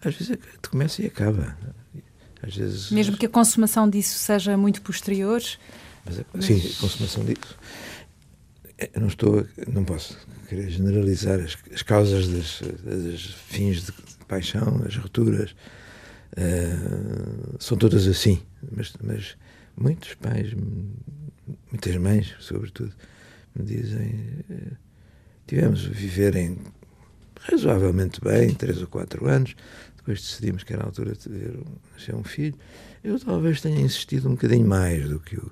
Às 0.03 0.15
vezes 0.15 0.37
começa 0.69 1.01
e 1.01 1.07
acaba. 1.07 1.57
Às 2.41 2.55
vezes... 2.55 2.91
Mesmo 2.91 3.17
que 3.17 3.25
a 3.25 3.29
consumação 3.29 3.89
disso 3.89 4.17
seja 4.17 4.57
muito 4.57 4.81
posterior? 4.81 5.41
Mas, 6.05 6.21
mas... 6.33 6.45
Sim, 6.45 6.57
a 6.57 6.81
consumação 6.81 7.25
disso. 7.25 7.57
Eu 8.77 9.01
não 9.01 9.07
estou, 9.07 9.45
não 9.71 9.83
posso 9.83 10.17
querer 10.47 10.69
generalizar 10.69 11.39
as, 11.39 11.57
as 11.73 11.81
causas 11.81 12.27
das, 12.27 12.61
das 12.83 13.21
fins 13.23 13.85
de 13.85 13.91
paixão, 14.27 14.83
as 14.85 14.95
rupturas, 14.95 15.55
Uh, 16.37 17.55
são 17.59 17.75
todas 17.75 18.05
assim, 18.05 18.39
mas, 18.71 18.93
mas 19.01 19.35
muitos 19.75 20.13
pais, 20.15 20.53
muitas 21.71 21.95
mães, 21.95 22.35
sobretudo, 22.39 22.93
me 23.55 23.65
dizem: 23.65 24.43
uh, 24.49 24.77
tivemos 25.47 25.85
a 25.85 25.89
viver 25.89 26.35
em 26.35 26.57
razoavelmente 27.41 28.21
bem, 28.21 28.53
três 28.53 28.79
ou 28.81 28.87
quatro 28.87 29.25
anos, 29.27 29.55
depois 29.95 30.21
decidimos 30.21 30.63
que 30.63 30.73
era 30.73 30.83
a 30.83 30.85
altura 30.85 31.13
de 31.13 31.29
ter 31.29 31.59
nascer 31.93 32.13
um 32.13 32.23
filho. 32.23 32.55
Eu 33.03 33.19
talvez 33.19 33.59
tenha 33.59 33.79
insistido 33.79 34.27
um 34.27 34.31
bocadinho 34.31 34.67
mais 34.67 35.09
do 35.09 35.19
que 35.19 35.37
o, 35.37 35.51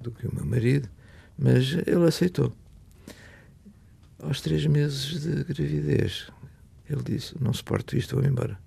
do 0.00 0.12
que 0.12 0.26
o 0.26 0.34
meu 0.34 0.46
marido, 0.46 0.88
mas 1.36 1.72
ele 1.86 2.06
aceitou. 2.06 2.54
Aos 4.22 4.40
três 4.40 4.64
meses 4.66 5.20
de 5.20 5.44
gravidez, 5.44 6.28
ele 6.88 7.02
disse: 7.02 7.34
Não 7.40 7.52
suporto 7.52 7.96
isto, 7.96 8.16
vou 8.16 8.24
embora. 8.24 8.58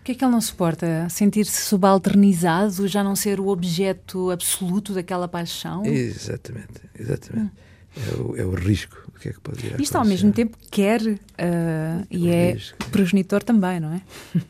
O 0.00 0.04
que 0.04 0.12
é 0.12 0.14
que 0.14 0.24
ele 0.24 0.32
não 0.32 0.40
suporta? 0.40 1.08
Sentir-se 1.08 1.62
subalternizado, 1.62 2.86
já 2.86 3.02
não 3.02 3.16
ser 3.16 3.40
o 3.40 3.48
objeto 3.48 4.30
absoluto 4.30 4.92
daquela 4.92 5.26
paixão? 5.26 5.84
Exatamente, 5.84 6.82
exatamente. 6.98 7.50
Hum. 7.50 7.64
É, 7.96 8.20
o, 8.20 8.36
é 8.36 8.44
o 8.44 8.54
risco. 8.54 8.96
O 9.08 9.18
que 9.18 9.28
é 9.28 9.32
que 9.32 9.40
pode 9.40 9.64
ir 9.66 9.80
Isto 9.80 9.96
ao 9.96 10.04
mesmo 10.04 10.32
tempo 10.32 10.58
quer 10.70 11.00
uh, 11.00 12.06
e 12.10 12.28
é 12.28 12.52
risco, 12.52 12.90
progenitor 12.90 13.40
é. 13.40 13.44
também, 13.44 13.80
não 13.80 13.92
é? 13.92 14.02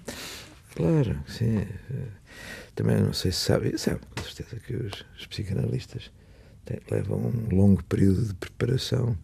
Claro, 0.74 1.16
sim. 1.28 1.64
Também 2.74 3.00
não 3.00 3.12
sei 3.12 3.30
se 3.30 3.38
sabe, 3.38 3.78
sabe 3.78 4.00
com 4.16 4.24
certeza 4.24 4.56
que 4.56 4.74
os, 4.74 5.04
os 5.16 5.26
psicanalistas 5.26 6.10
têm, 6.64 6.80
levam 6.90 7.18
um 7.18 7.54
longo 7.54 7.82
período 7.84 8.24
de 8.24 8.34
preparação 8.34 9.16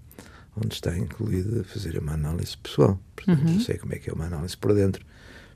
onde 0.57 0.75
está 0.75 0.97
incluída 0.97 1.65
fazer 1.65 1.99
uma 1.99 2.13
análise 2.13 2.57
pessoal. 2.59 3.01
Portanto, 3.15 3.43
uhum. 3.47 3.55
eu 3.55 3.61
sei 3.61 3.79
como 3.79 3.95
é 3.95 3.99
que 3.99 4.11
é 4.11 4.13
uma 4.13 4.27
análise 4.27 4.57
por 4.57 4.75
dentro 4.75 5.05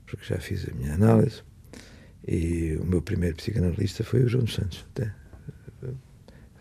porque 0.05 0.25
já 0.25 0.39
fiz 0.39 0.67
a 0.69 0.73
minha 0.73 0.93
análise. 0.93 1.41
E 2.27 2.77
o 2.81 2.85
meu 2.85 3.01
primeiro 3.01 3.35
psicanalista 3.35 4.03
foi 4.03 4.23
o 4.23 4.27
João 4.29 4.43
dos 4.43 4.55
Santos. 4.55 4.85
Até. 4.91 5.13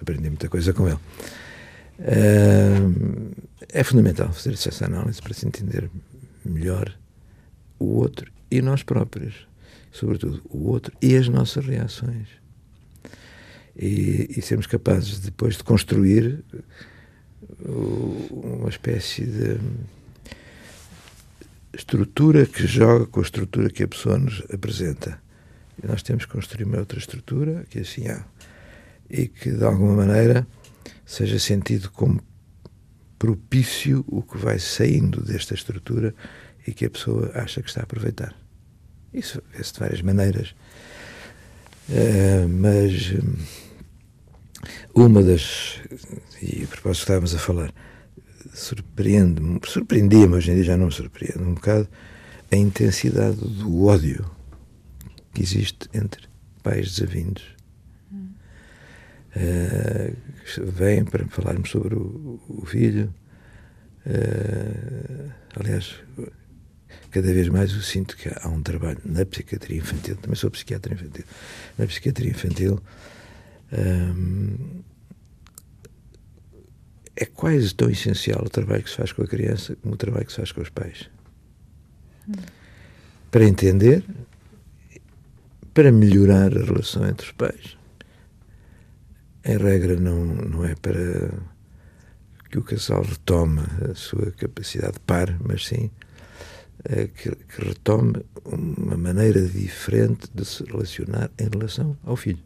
Aprendi 0.01 0.29
muita 0.29 0.49
coisa 0.49 0.73
com 0.73 0.89
ele. 0.89 0.99
é 3.73 3.85
fundamental 3.85 4.33
fazer 4.33 4.53
essa 4.53 4.85
análise 4.85 5.23
para 5.23 5.33
se 5.33 5.47
entender 5.47 5.91
melhor 6.45 6.95
o 7.79 7.87
outro 7.97 8.31
e 8.51 8.61
nós 8.61 8.83
próprios. 8.83 9.47
Sobretudo 9.91 10.43
o 10.51 10.69
outro 10.69 10.93
e 11.01 11.17
as 11.17 11.29
nossas 11.29 11.65
reações. 11.65 12.29
E, 13.77 14.29
e 14.37 14.43
sermos 14.43 14.67
capazes 14.67 15.19
depois 15.19 15.57
de 15.57 15.65
construir 15.65 16.45
uma 18.31 18.69
espécie 18.69 19.25
de 19.25 19.59
estrutura 21.73 22.47
que 22.47 22.67
joga 22.67 23.07
com 23.07 23.21
a 23.21 23.23
estrutura 23.23 23.71
que 23.71 23.83
a 23.83 23.89
pessoa 23.89 24.19
nos 24.19 24.43
apresenta. 24.53 25.21
E 25.83 25.87
nós 25.87 26.03
temos 26.03 26.25
que 26.25 26.33
construir 26.33 26.65
uma 26.65 26.79
outra 26.79 26.99
estrutura 26.99 27.67
que 27.69 27.81
assim 27.81 28.07
há. 28.09 28.25
E 29.11 29.27
que, 29.27 29.51
de 29.51 29.65
alguma 29.65 29.95
maneira, 29.95 30.47
seja 31.05 31.39
sentido 31.39 31.91
como 31.91 32.23
propício 33.19 34.05
o 34.07 34.23
que 34.23 34.39
vai 34.39 34.59
saindo 34.59 35.23
desta 35.23 35.55
estrutura 35.55 36.15
e 36.67 36.73
que 36.73 36.87
a 36.87 36.91
pessoa 36.91 37.31
acha 37.35 37.63
que 37.63 37.69
está 37.69 37.81
a 37.81 37.85
aproveitar. 37.85 38.35
Isso 39.13 39.43
vê-se 39.55 39.73
de 39.73 39.81
várias 39.81 40.03
maneiras. 40.03 40.55
Uh, 41.89 42.49
mas 42.49 43.13
uma 44.95 45.23
das. 45.23 45.81
E 46.43 46.65
a 46.65 46.67
propósito, 46.67 47.03
estávamos 47.03 47.35
a 47.35 47.39
falar 47.39 47.73
surpreende-me, 48.55 49.61
surpreendia-me, 49.65 50.35
hoje 50.35 50.53
em 50.53 50.55
dia 50.55 50.65
já 50.65 50.77
não 50.77 50.87
me 50.87 50.93
surpreende 50.93 51.43
um 51.43 51.55
bocado, 51.55 51.89
a 52.51 52.57
intensidade 52.57 53.37
do 53.37 53.87
ódio 53.87 54.31
que 55.33 55.43
existe 55.43 55.89
entre 55.93 56.29
pais 56.63 56.95
desavindos. 56.95 57.45
Hum. 58.13 58.29
Uh, 59.37 60.17
vêm 60.71 61.05
para 61.05 61.27
falarmos 61.27 61.71
sobre 61.71 61.97
o, 61.97 62.41
o 62.49 62.65
filho. 62.65 63.13
Uh, 64.07 65.33
aliás, 65.57 65.97
cada 67.11 67.33
vez 67.33 67.49
mais 67.49 67.73
eu 67.73 67.83
sinto 67.83 68.17
que 68.17 68.29
há 68.29 68.49
um 68.49 68.63
trabalho 68.63 69.01
na 69.05 69.27
psiquiatria 69.27 69.79
infantil, 69.79 70.17
também 70.17 70.37
sou 70.37 70.51
psiquiatra 70.51 70.95
infantil, 70.95 71.25
na 71.77 71.87
psiquiatria 71.87 72.31
infantil. 72.31 72.81
É 77.17 77.25
quase 77.27 77.75
tão 77.75 77.89
essencial 77.89 78.43
o 78.45 78.51
trabalho 78.51 78.83
que 78.83 78.91
se 78.91 78.97
faz 78.97 79.13
com 79.13 79.23
a 79.23 79.27
criança 79.27 79.77
como 79.77 79.95
o 79.95 79.97
trabalho 79.97 80.27
que 80.27 80.33
se 80.33 80.39
faz 80.39 80.53
com 80.53 80.63
os 80.63 80.71
pais. 80.71 81.09
Para 83.31 83.45
entender, 83.45 84.05
para 85.73 85.93
melhorar 85.93 86.57
a 86.57 86.65
relação 86.65 87.07
entre 87.07 87.27
os 87.27 87.33
pais. 87.33 87.77
Em 89.45 89.59
regra, 89.59 89.97
não, 89.97 90.25
não 90.25 90.65
é 90.65 90.75
para 90.75 91.31
que 92.51 92.59
o 92.59 92.63
casal 92.63 93.03
retome 93.03 93.61
a 93.91 93.95
sua 93.95 94.31
capacidade 94.33 94.95
de 94.95 95.01
par, 95.01 95.37
mas 95.41 95.67
sim 95.67 95.91
é 96.85 97.07
que, 97.07 97.35
que 97.35 97.65
retome 97.65 98.25
uma 98.45 98.97
maneira 98.97 99.41
diferente 99.41 100.29
de 100.35 100.45
se 100.45 100.65
relacionar 100.65 101.31
em 101.39 101.49
relação 101.49 101.97
ao 102.05 102.17
filho. 102.17 102.43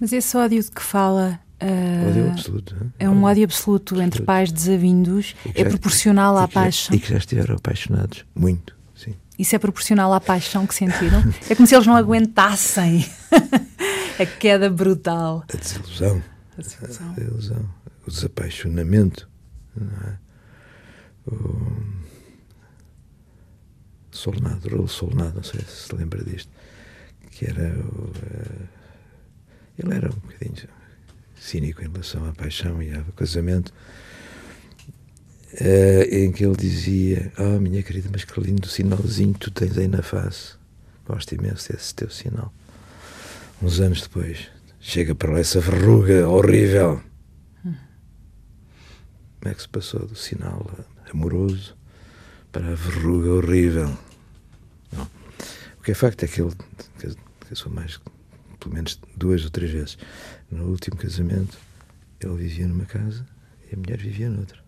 Mas 0.00 0.12
esse 0.12 0.36
ódio 0.36 0.62
de 0.62 0.70
que 0.70 0.82
fala 0.82 1.40
Uh, 1.62 2.10
ódio 2.10 2.30
absoluto. 2.30 2.76
É 2.98 3.08
um 3.08 3.24
ódio 3.24 3.44
absoluto, 3.44 3.94
absoluto. 3.94 4.06
entre 4.06 4.22
pais 4.22 4.52
desavindos. 4.52 5.34
É 5.54 5.64
proporcional 5.64 6.36
à 6.36 6.46
paixão. 6.46 6.94
e 6.94 6.98
que 6.98 7.08
já 7.08 7.16
estiveram 7.16 7.56
apaixonados. 7.56 8.26
Muito, 8.34 8.76
sim. 8.94 9.14
Isso 9.38 9.56
é 9.56 9.58
proporcional 9.58 10.12
à 10.12 10.20
paixão 10.20 10.66
que 10.66 10.74
sentiram? 10.74 11.24
é 11.48 11.54
como 11.54 11.66
se 11.66 11.74
eles 11.74 11.86
não 11.86 11.96
aguentassem 11.96 13.06
a 14.20 14.26
queda 14.26 14.68
brutal. 14.68 15.44
A 15.50 15.56
desilusão. 15.56 16.22
A 16.58 16.60
desilusão. 16.60 17.10
A 17.10 17.14
desilusão. 17.14 17.70
O 18.06 18.10
desapaixonamento. 18.10 19.28
Não 19.74 20.08
é? 20.08 20.18
O 21.26 21.96
Solnado, 24.10 24.68
Raul 24.68 24.88
Solnado, 24.88 25.36
não 25.36 25.42
sei 25.42 25.60
se 25.60 25.86
se 25.88 25.94
lembra 25.94 26.22
disto, 26.22 26.50
que 27.30 27.46
era 27.46 27.74
o, 27.78 28.10
uh, 28.10 28.68
ele 29.78 29.94
era 29.94 30.08
um 30.08 30.18
bocadinho 30.18 30.68
cínico 31.38 31.82
em 31.82 31.88
relação 31.88 32.28
à 32.28 32.32
paixão 32.32 32.82
e 32.82 32.94
ao 32.94 33.04
casamento, 33.12 33.72
uh, 35.54 36.02
em 36.10 36.32
que 36.32 36.44
ele 36.44 36.56
dizia: 36.56 37.32
Oh, 37.38 37.60
minha 37.60 37.82
querida, 37.82 38.08
mas 38.10 38.24
que 38.24 38.40
lindo 38.40 38.66
sinalzinho 38.66 39.34
tu 39.34 39.50
tens 39.50 39.76
aí 39.78 39.88
na 39.88 40.02
face. 40.02 40.54
Gosto 41.06 41.34
imenso 41.34 41.72
desse 41.72 41.94
teu 41.94 42.10
sinal. 42.10 42.52
Uns 43.62 43.80
anos 43.80 44.02
depois, 44.02 44.48
chega 44.80 45.14
para 45.14 45.32
lá 45.32 45.38
essa 45.38 45.60
verruga 45.60 46.28
horrível. 46.28 47.00
Como 47.62 49.52
é 49.52 49.54
que 49.54 49.62
se 49.62 49.68
passou 49.68 50.04
do 50.04 50.16
sinal 50.16 50.68
amoroso 51.12 51.76
para 52.50 52.72
a 52.72 52.74
verruga 52.74 53.30
horrível? 53.30 53.96
Não. 54.92 55.08
O 55.78 55.82
que 55.84 55.92
é 55.92 55.94
facto 55.94 56.24
é 56.24 56.26
que 56.26 56.42
ele 56.42 56.52
casou 57.48 57.70
mais, 57.72 58.00
pelo 58.66 58.74
menos 58.74 59.00
duas 59.16 59.44
ou 59.44 59.50
três 59.50 59.70
vezes. 59.70 59.96
No 60.50 60.64
último 60.64 60.96
casamento, 60.96 61.56
ele 62.20 62.34
vivia 62.34 62.66
numa 62.66 62.84
casa 62.84 63.24
e 63.70 63.74
a 63.74 63.78
mulher 63.78 63.98
vivia 63.98 64.28
noutra. 64.28 64.58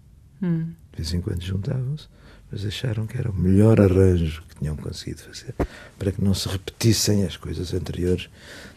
Hum. 0.41 0.73
De 0.93 0.99
vez 0.99 1.13
em 1.13 1.21
quando 1.21 1.43
juntavam-se, 1.43 2.07
mas 2.51 2.65
acharam 2.65 3.07
que 3.07 3.19
era 3.19 3.31
o 3.31 3.35
melhor 3.35 3.81
arranjo 3.81 4.43
que 4.49 4.57
tinham 4.57 4.77
conseguido 4.77 5.21
fazer 5.21 5.55
para 5.99 6.13
que 6.13 6.23
não 6.23 6.33
se 6.33 6.49
repetissem 6.49 7.25
as 7.25 7.37
coisas 7.37 7.75
anteriores 7.75 8.31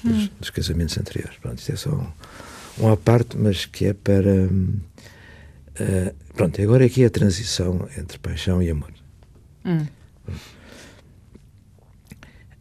dos, 0.03 0.25
hum. 0.25 0.29
dos 0.39 0.49
casamentos 0.49 0.97
anteriores. 0.97 1.37
Pronto, 1.37 1.59
isto 1.59 1.71
é 1.71 1.75
só 1.75 1.91
um, 1.91 2.11
um 2.79 2.91
à 2.91 2.97
parte, 2.97 3.37
mas 3.37 3.65
que 3.65 3.85
é 3.85 3.93
para. 3.93 4.47
Uh, 5.79 6.13
pronto, 6.33 6.61
agora 6.61 6.85
aqui 6.85 7.03
é 7.03 7.05
a 7.05 7.09
transição 7.09 7.87
entre 7.97 8.17
paixão 8.19 8.61
e 8.61 8.69
amor. 8.69 8.91
Hum. 9.63 9.85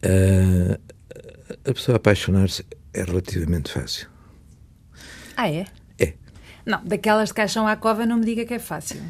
Uh, 0.03 0.79
a 1.65 1.73
pessoa 1.73 1.97
apaixonar-se 1.97 2.65
é 2.93 3.03
relativamente 3.03 3.71
fácil. 3.71 4.07
Ah, 5.35 5.49
é? 5.49 5.65
É. 5.99 6.13
Não, 6.65 6.83
daquelas 6.83 7.29
de 7.29 7.35
caixão 7.35 7.67
à 7.67 7.75
cova 7.75 8.05
não 8.05 8.17
me 8.17 8.25
diga 8.25 8.45
que 8.45 8.53
é 8.53 8.59
fácil. 8.59 9.01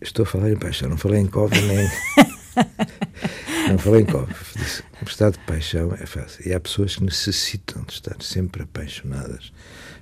Estou 0.00 0.22
a 0.22 0.26
falar 0.26 0.50
em 0.50 0.56
paixão, 0.56 0.88
não 0.88 0.96
falei 0.96 1.20
em 1.20 1.26
cova 1.26 1.54
nem. 1.54 1.88
não 3.68 3.78
falei 3.78 4.02
em 4.02 4.06
cova. 4.06 4.32
O 5.02 5.04
estado 5.04 5.32
de 5.32 5.44
paixão 5.44 5.92
é 5.94 6.06
fácil. 6.06 6.48
E 6.48 6.54
há 6.54 6.60
pessoas 6.60 6.96
que 6.96 7.04
necessitam 7.04 7.82
de 7.82 7.92
estar 7.92 8.16
sempre 8.22 8.62
apaixonadas. 8.62 9.52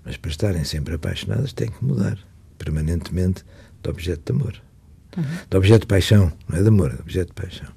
Mas 0.05 0.17
para 0.17 0.31
estarem 0.31 0.65
sempre 0.65 0.95
apaixonadas 0.95 1.53
têm 1.53 1.69
que 1.69 1.85
mudar 1.85 2.19
permanentemente 2.59 3.45
de 3.83 3.91
objeto 3.91 4.33
de 4.33 4.39
amor. 4.39 4.63
Uhum. 5.17 5.25
De 5.49 5.57
objeto 5.57 5.81
de 5.81 5.87
paixão, 5.87 6.33
não 6.49 6.59
é 6.59 6.63
de 6.63 6.69
amor, 6.69 6.91
é 6.91 6.95
de 6.95 7.01
objeto 7.01 7.29
de 7.29 7.35
paixão. 7.35 7.69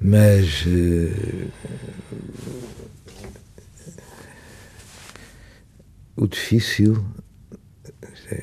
Mas. 0.00 0.66
Uh, 0.66 1.50
o 6.16 6.26
difícil, 6.26 7.04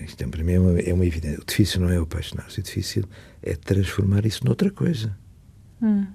isto 0.02 0.28
para 0.28 0.44
mim 0.44 0.54
é 0.54 0.60
uma, 0.60 0.80
é 0.80 0.94
uma 0.94 1.06
evidência, 1.06 1.40
o 1.40 1.46
difícil 1.46 1.82
não 1.82 1.90
é 1.90 1.98
apaixonar-se, 1.98 2.60
o 2.60 2.64
difícil 2.64 3.04
é 3.42 3.56
transformar 3.56 4.26
isso 4.26 4.46
noutra 4.46 4.70
coisa. 4.70 5.16
Hum. 5.82 6.06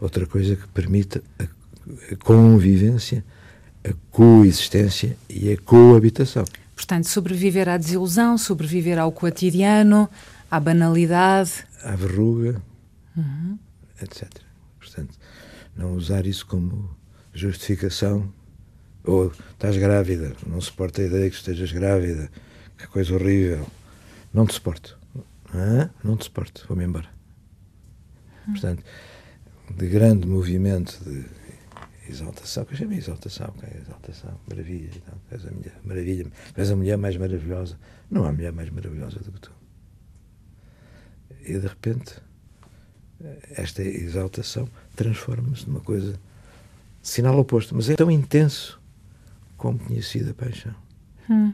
Outra 0.00 0.26
coisa 0.26 0.56
que 0.56 0.66
permita 0.68 1.22
a, 1.38 1.44
a 1.44 2.16
convivência, 2.16 3.24
a 3.84 3.92
coexistência 4.10 5.16
e 5.28 5.52
a 5.52 5.56
coabitação. 5.58 6.44
Portanto, 6.74 7.08
sobreviver 7.08 7.68
à 7.68 7.76
desilusão, 7.76 8.38
sobreviver 8.38 8.98
ao 8.98 9.12
cotidiano, 9.12 10.08
à 10.50 10.58
banalidade. 10.58 11.66
À 11.82 11.94
verruga, 11.94 12.60
uhum. 13.16 13.58
etc. 14.00 14.28
Portanto, 14.78 15.18
não 15.76 15.94
usar 15.94 16.26
isso 16.26 16.46
como 16.46 16.90
justificação 17.32 18.32
ou 19.04 19.32
estás 19.52 19.76
grávida, 19.76 20.34
não 20.46 20.60
suporta 20.60 21.02
a 21.02 21.04
ideia 21.04 21.30
que 21.30 21.36
estejas 21.36 21.72
grávida, 21.72 22.30
que 22.76 22.86
coisa 22.86 23.14
horrível. 23.14 23.66
não 24.32 24.46
te 24.46 24.54
suporto. 24.54 24.98
Ah, 25.52 25.90
não 26.04 26.16
te 26.16 26.24
suporto, 26.24 26.64
vou-me 26.68 26.84
embora. 26.84 27.08
Hum. 28.48 28.52
Portanto, 28.52 28.84
de 29.76 29.88
grande 29.88 30.26
movimento 30.26 30.98
de 31.04 31.24
exaltação, 32.08 32.64
que 32.64 32.74
eu 32.74 32.78
chamo 32.78 32.92
exaltação, 32.92 33.52
que 33.58 33.66
é 33.66 33.78
exaltação, 33.80 34.38
maravilha, 34.48 34.90
então, 34.94 35.14
és 35.30 35.46
a 35.46 35.50
mulher, 35.50 35.74
maravilha, 35.84 36.26
és 36.56 36.70
a 36.70 36.76
mulher 36.76 36.96
mais 36.96 37.16
maravilhosa. 37.16 37.78
Não 38.10 38.24
há 38.24 38.32
mulher 38.32 38.52
mais 38.52 38.70
maravilhosa 38.70 39.18
do 39.20 39.32
que 39.32 39.40
tu. 39.40 39.52
E 41.42 41.58
de 41.58 41.66
repente, 41.66 42.16
esta 43.50 43.82
exaltação 43.82 44.68
transforma-se 44.94 45.68
numa 45.68 45.80
coisa 45.80 46.18
sinal 47.02 47.38
oposto, 47.38 47.74
mas 47.74 47.88
é 47.88 47.96
tão 47.96 48.10
intenso 48.10 48.79
como 49.60 49.78
tinha 49.78 50.02
sido 50.02 50.30
a 50.30 50.34
paixão. 50.34 50.74
Hum. 51.28 51.52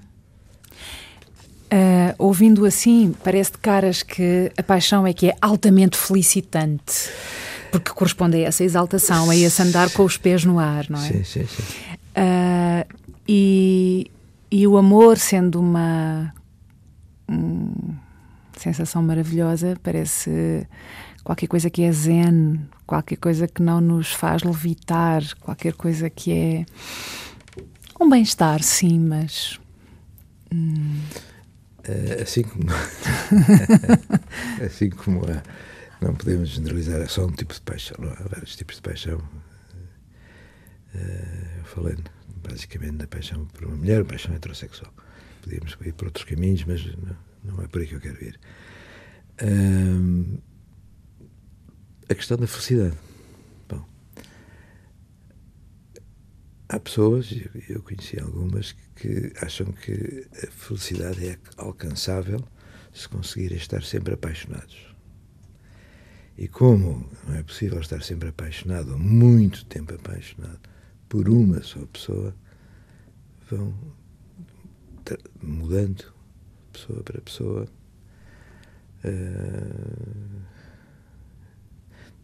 Uh, 1.66 2.14
ouvindo 2.16 2.64
assim, 2.64 3.12
parece 3.24 3.52
de 3.52 3.58
caras 3.58 4.02
que 4.02 4.52
a 4.56 4.62
paixão 4.62 5.04
é 5.04 5.12
que 5.12 5.30
é 5.30 5.36
altamente 5.40 5.96
felicitante 5.96 7.10
porque 7.72 7.90
corresponde 7.90 8.36
a 8.36 8.48
essa 8.48 8.64
exaltação, 8.64 9.28
a 9.28 9.36
esse 9.36 9.60
andar 9.60 9.90
com 9.90 10.04
os 10.04 10.16
pés 10.16 10.44
no 10.44 10.58
ar, 10.58 10.88
não 10.88 10.98
é? 10.98 11.08
Sim, 11.08 11.24
sim, 11.24 11.46
sim. 11.46 11.62
Uh, 12.16 12.86
e, 13.28 14.10
e 14.50 14.66
o 14.66 14.76
amor 14.76 15.18
sendo 15.18 15.60
uma 15.60 16.32
hum, 17.28 17.94
sensação 18.56 19.02
maravilhosa, 19.02 19.76
parece 19.82 20.66
qualquer 21.22 21.48
coisa 21.48 21.68
que 21.68 21.82
é 21.82 21.92
zen, 21.92 22.60
qualquer 22.86 23.16
coisa 23.16 23.46
que 23.46 23.60
não 23.60 23.80
nos 23.80 24.12
faz 24.12 24.42
levitar, 24.42 25.22
qualquer 25.40 25.74
coisa 25.74 26.08
que 26.08 26.32
é 26.32 26.66
um 28.00 28.10
bem-estar, 28.10 28.62
sim, 28.62 28.98
mas. 28.98 29.60
Hum. 30.52 31.00
Assim 32.22 32.42
como. 32.42 32.64
assim 34.64 34.90
como 34.90 35.24
a 35.24 35.42
não 36.00 36.14
podemos 36.14 36.50
generalizar, 36.50 37.00
é 37.00 37.06
só 37.06 37.24
um 37.24 37.32
tipo 37.32 37.54
de 37.54 37.60
paixão, 37.60 37.96
não 37.98 38.12
há 38.12 38.28
vários 38.28 38.54
tipos 38.56 38.76
de 38.76 38.82
paixão. 38.82 39.20
Eu 40.94 41.64
falei 41.64 41.96
basicamente 42.48 42.96
da 42.96 43.06
paixão 43.06 43.46
por 43.46 43.64
uma 43.64 43.76
mulher, 43.76 44.04
paixão 44.04 44.34
heterossexual. 44.34 44.92
Podíamos 45.42 45.76
ir 45.84 45.92
por 45.92 46.06
outros 46.06 46.24
caminhos, 46.24 46.64
mas 46.64 46.84
não, 46.96 47.16
não 47.44 47.62
é 47.62 47.66
por 47.66 47.80
aí 47.80 47.86
que 47.86 47.94
eu 47.94 48.00
quero 48.00 48.22
ir. 48.24 48.38
Uh, 49.42 50.38
a 52.08 52.14
questão 52.14 52.36
da 52.36 52.46
felicidade. 52.46 52.96
Bom, 53.68 53.84
há 56.68 56.80
pessoas, 56.80 57.32
eu, 57.68 57.82
conheci 57.82 58.20
algumas, 58.20 58.72
que 58.96 59.32
acham 59.40 59.72
que 59.72 60.26
a 60.42 60.50
felicidade 60.50 61.26
é 61.26 61.38
alcançável 61.56 62.42
se 62.92 63.08
conseguirem 63.08 63.56
estar 63.56 63.82
sempre 63.82 64.14
apaixonados. 64.14 64.94
E 66.38 66.48
como 66.48 67.08
não 67.26 67.34
é 67.34 67.42
possível 67.42 67.80
estar 67.80 68.02
sempre 68.02 68.28
apaixonado, 68.28 68.92
ou 68.92 68.98
muito 68.98 69.64
tempo 69.66 69.94
apaixonado, 69.94 70.60
por 71.08 71.28
uma 71.28 71.62
só 71.62 71.84
pessoa, 71.86 72.34
vão 73.50 73.74
mudando 75.42 76.12
pessoa 76.72 77.02
para 77.02 77.20
pessoa. 77.20 77.66
Uh, 79.04 80.56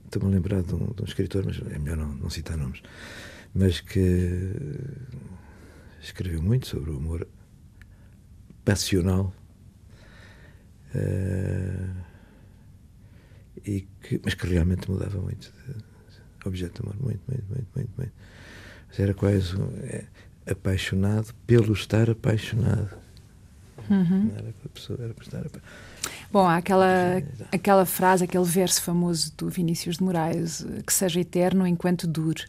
Estou-me 0.05 0.29
a 0.29 0.35
lembrar 0.37 0.63
de 0.63 0.75
um, 0.75 0.93
de 0.93 1.01
um, 1.01 1.05
escritor, 1.07 1.43
mas 1.47 1.59
é 1.73 1.79
melhor 1.79 1.97
não, 1.97 2.09
não 2.15 2.29
citar 2.29 2.59
nomes, 2.59 2.83
mas 3.55 3.81
que 3.81 4.55
escreveu 6.01 6.43
muito 6.43 6.67
sobre 6.67 6.91
o 6.91 6.97
amor 6.97 7.27
passional. 8.65 9.33
Uh, 10.95 12.03
e 13.65 13.83
que, 14.03 14.21
mas 14.25 14.35
que 14.35 14.47
realmente 14.47 14.91
mudava 14.91 15.21
muito 15.21 15.53
de 15.67 16.49
objeto 16.49 16.83
de 16.83 16.89
amor, 16.89 17.03
muito, 17.03 17.21
muito, 17.29 17.45
muito, 17.49 17.69
muito, 17.75 17.91
muito. 17.97 18.13
Mas 18.89 19.01
era 19.01 19.15
quase 19.15 19.55
é, 19.85 20.07
apaixonado 20.51 21.33
pelo 21.47 21.73
estar 21.73 22.11
apaixonado. 22.11 22.97
Uhum. 23.89 24.25
Não 24.25 24.35
era 24.35 24.53
pela 24.53 24.69
pessoa, 24.73 24.99
era 25.03 25.15
por 25.15 25.23
estar 25.23 25.39
apaixonado. 25.39 25.63
Bom, 26.31 26.47
há 26.47 26.57
aquela, 26.57 27.23
aquela 27.53 27.85
frase, 27.85 28.25
aquele 28.25 28.45
verso 28.45 28.83
famoso 28.83 29.33
do 29.37 29.49
Vinícius 29.49 29.99
de 29.99 30.03
Moraes, 30.03 30.65
que 30.87 30.93
seja 30.93 31.21
eterno 31.21 31.67
enquanto 31.67 32.07
dure. 32.07 32.45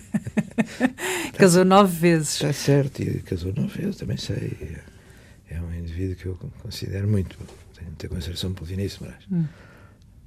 casou 1.38 1.64
nove 1.64 1.96
vezes. 1.96 2.34
Está 2.34 2.52
certo, 2.52 3.02
e 3.02 3.20
casou 3.20 3.52
nove 3.54 3.80
vezes, 3.80 3.96
também 3.96 4.16
sei. 4.16 4.76
É 5.48 5.60
um 5.60 5.74
indivíduo 5.74 6.16
que 6.16 6.26
eu 6.26 6.38
considero 6.62 7.08
muito. 7.08 7.36
Tenho 7.74 7.88
muita 7.88 8.08
consideração 8.08 8.52
pelo 8.52 8.66
Vinícius 8.66 8.98
de 8.98 9.04
Moraes. 9.04 9.24
Hum. 9.30 9.44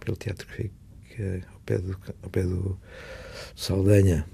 aquele 0.00 0.16
teatro 0.16 0.46
que 0.46 0.70
fica 1.08 1.46
ao 1.52 1.60
pé 1.60 1.78
do, 1.78 1.98
ao 2.22 2.30
pé 2.30 2.42
do 2.42 2.78
Saldanha, 3.54 4.26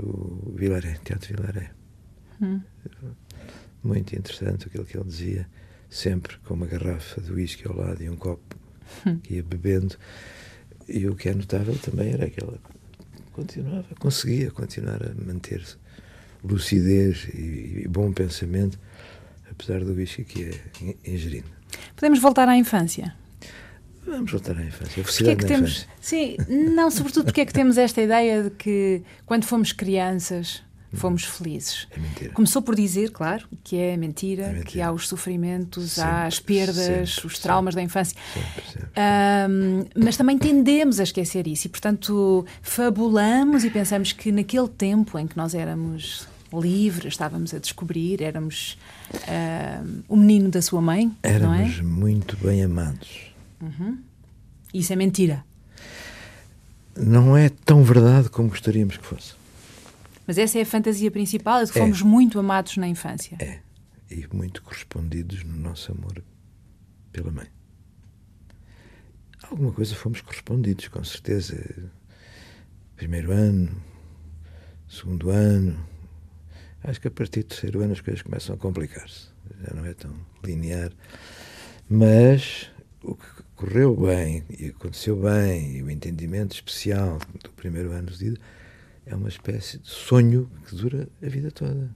o 0.00 0.52
Vilaré, 0.54 0.98
Teatro 1.04 1.36
Vilaré. 1.36 1.70
Hum. 2.40 2.60
Muito 3.82 4.14
interessante 4.14 4.66
aquilo 4.66 4.84
que 4.84 4.96
ele 4.96 5.08
dizia, 5.08 5.48
sempre 5.88 6.36
com 6.38 6.54
uma 6.54 6.66
garrafa 6.66 7.20
de 7.20 7.32
whisky 7.32 7.66
ao 7.66 7.76
lado 7.76 8.02
e 8.02 8.08
um 8.08 8.16
copo 8.16 8.56
hum. 9.06 9.18
que 9.22 9.34
ia 9.34 9.42
bebendo 9.42 9.96
e 10.88 11.06
o 11.06 11.14
que 11.14 11.28
é 11.28 11.34
notável 11.34 11.76
também 11.78 12.12
era 12.12 12.30
que 12.30 12.42
ela 12.42 12.58
continuava, 13.32 13.86
conseguia 13.98 14.50
continuar 14.50 15.02
a 15.02 15.14
manter-se 15.14 15.76
lucidez 16.42 17.28
e, 17.34 17.82
e, 17.84 17.88
bom 17.88 18.12
pensamento, 18.12 18.78
apesar 19.50 19.84
do 19.84 19.92
bicho 19.92 20.24
que 20.24 20.42
ia 20.42 20.96
ingerindo. 21.04 21.48
Podemos 21.94 22.20
voltar 22.20 22.48
à 22.48 22.56
infância? 22.56 23.14
Vamos 24.08 24.30
voltar 24.30 24.56
à 24.58 24.64
infância. 24.64 25.02
A 25.02 25.04
felicidade 25.04 25.24
que 25.24 25.30
é 25.30 25.36
que 25.36 25.54
temos, 25.54 25.70
infância. 25.70 25.88
Sim, 26.00 26.36
não, 26.74 26.90
sobretudo 26.90 27.24
porque 27.26 27.42
é 27.42 27.46
que 27.46 27.52
temos 27.52 27.78
esta 27.78 28.00
ideia 28.00 28.44
de 28.44 28.50
que 28.50 29.02
quando 29.26 29.44
fomos 29.44 29.72
crianças 29.72 30.62
fomos 30.92 31.24
felizes. 31.24 31.86
É 31.90 32.00
mentira. 32.00 32.32
Começou 32.32 32.62
por 32.62 32.74
dizer, 32.74 33.10
claro, 33.10 33.46
que 33.62 33.76
é 33.76 33.96
mentira, 33.96 34.44
é 34.44 34.46
mentira. 34.48 34.64
que 34.64 34.80
há 34.80 34.90
os 34.90 35.08
sofrimentos, 35.08 35.92
sempre, 35.92 36.10
há 36.10 36.26
as 36.26 36.40
perdas, 36.40 37.14
sempre, 37.14 37.26
os 37.26 37.38
traumas 37.38 37.74
sempre, 37.74 37.82
da 37.82 37.82
infância. 37.82 38.16
Um, 39.50 39.84
mas 40.02 40.16
também 40.16 40.38
tendemos 40.38 40.98
a 40.98 41.02
esquecer 41.02 41.46
isso 41.46 41.66
e, 41.66 41.70
portanto, 41.70 42.44
fabulamos 42.62 43.64
e 43.64 43.70
pensamos 43.70 44.12
que 44.12 44.32
naquele 44.32 44.68
tempo 44.68 45.18
em 45.18 45.26
que 45.26 45.36
nós 45.36 45.54
éramos 45.54 46.26
livres, 46.52 47.12
estávamos 47.12 47.52
a 47.52 47.58
descobrir, 47.58 48.22
éramos 48.22 48.78
uh, 49.12 50.02
o 50.08 50.16
menino 50.16 50.48
da 50.48 50.62
sua 50.62 50.80
mãe. 50.80 51.14
Éramos 51.22 51.78
é? 51.78 51.82
muito 51.82 52.36
bem 52.38 52.62
amados. 52.62 53.27
Uhum. 53.60 53.98
Isso 54.72 54.92
é 54.92 54.96
mentira. 54.96 55.44
Não 56.96 57.36
é 57.36 57.48
tão 57.48 57.82
verdade 57.82 58.28
como 58.28 58.48
gostaríamos 58.48 58.96
que 58.96 59.06
fosse. 59.06 59.34
Mas 60.26 60.36
essa 60.36 60.58
é 60.58 60.62
a 60.62 60.66
fantasia 60.66 61.10
principal, 61.10 61.60
é 61.60 61.66
que 61.66 61.78
é. 61.78 61.82
fomos 61.82 62.02
muito 62.02 62.38
amados 62.38 62.76
na 62.76 62.88
infância. 62.88 63.36
É. 63.40 63.60
E 64.10 64.26
muito 64.32 64.62
correspondidos 64.62 65.44
no 65.44 65.56
nosso 65.56 65.92
amor 65.92 66.22
pela 67.12 67.30
mãe. 67.30 67.46
Alguma 69.42 69.72
coisa 69.72 69.94
fomos 69.94 70.20
correspondidos, 70.20 70.88
com 70.88 71.02
certeza. 71.04 71.90
Primeiro 72.96 73.32
ano, 73.32 73.70
segundo 74.88 75.30
ano. 75.30 75.78
Acho 76.82 77.00
que 77.00 77.08
a 77.08 77.10
partir 77.10 77.42
do 77.42 77.48
terceiro 77.48 77.80
ano 77.80 77.92
as 77.92 78.00
coisas 78.00 78.22
começam 78.22 78.54
a 78.54 78.58
complicar-se. 78.58 79.28
Já 79.62 79.74
não 79.74 79.86
é 79.86 79.94
tão 79.94 80.14
linear. 80.44 80.92
Mas 81.88 82.70
o 83.02 83.14
que 83.14 83.24
correu 83.58 83.96
bem 83.96 84.44
e 84.56 84.66
aconteceu 84.66 85.16
bem, 85.20 85.78
e 85.78 85.82
o 85.82 85.90
entendimento 85.90 86.54
especial 86.54 87.18
do 87.42 87.50
primeiro 87.50 87.90
ano 87.90 88.06
de 88.06 88.16
vida 88.16 88.40
é 89.04 89.14
uma 89.16 89.28
espécie 89.28 89.78
de 89.78 89.88
sonho 89.88 90.48
que 90.64 90.76
dura 90.76 91.08
a 91.20 91.28
vida 91.28 91.50
toda. 91.50 91.90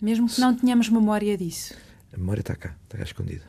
Mesmo 0.00 0.28
que 0.28 0.40
não 0.40 0.54
tenhamos 0.54 0.88
memória 0.88 1.36
disso. 1.36 1.74
A 2.12 2.16
memória 2.16 2.40
está 2.40 2.54
cá, 2.54 2.76
está 2.84 2.98
cá 2.98 3.02
escondida. 3.02 3.44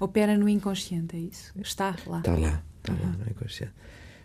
Opera 0.00 0.38
no 0.38 0.48
inconsciente, 0.48 1.14
é 1.14 1.20
isso? 1.20 1.52
Está 1.60 1.94
lá. 2.06 2.20
Está 2.20 2.34
lá, 2.34 2.62
está 2.78 2.92
uhum. 2.94 3.02
lá 3.02 3.16
no 3.18 3.30
inconsciente. 3.30 3.74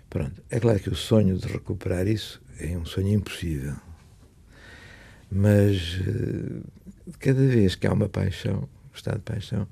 Pronto, 0.09 0.41
é 0.49 0.59
claro 0.61 0.79
que 0.79 0.89
o 0.89 0.95
sonho 0.95 1.37
de 1.37 1.47
recuperar 1.47 2.07
isso 2.07 2.41
é 2.57 2.77
um 2.77 2.85
sonho 2.85 3.09
impossível. 3.09 3.75
Mas 5.29 5.99
eh, 6.07 7.11
cada 7.19 7.45
vez 7.45 7.75
que 7.75 7.85
há 7.85 7.91
uma 7.91 8.07
paixão, 8.07 8.69
um 8.93 8.95
estado 8.95 9.17
de 9.17 9.23
paixão, 9.23 9.67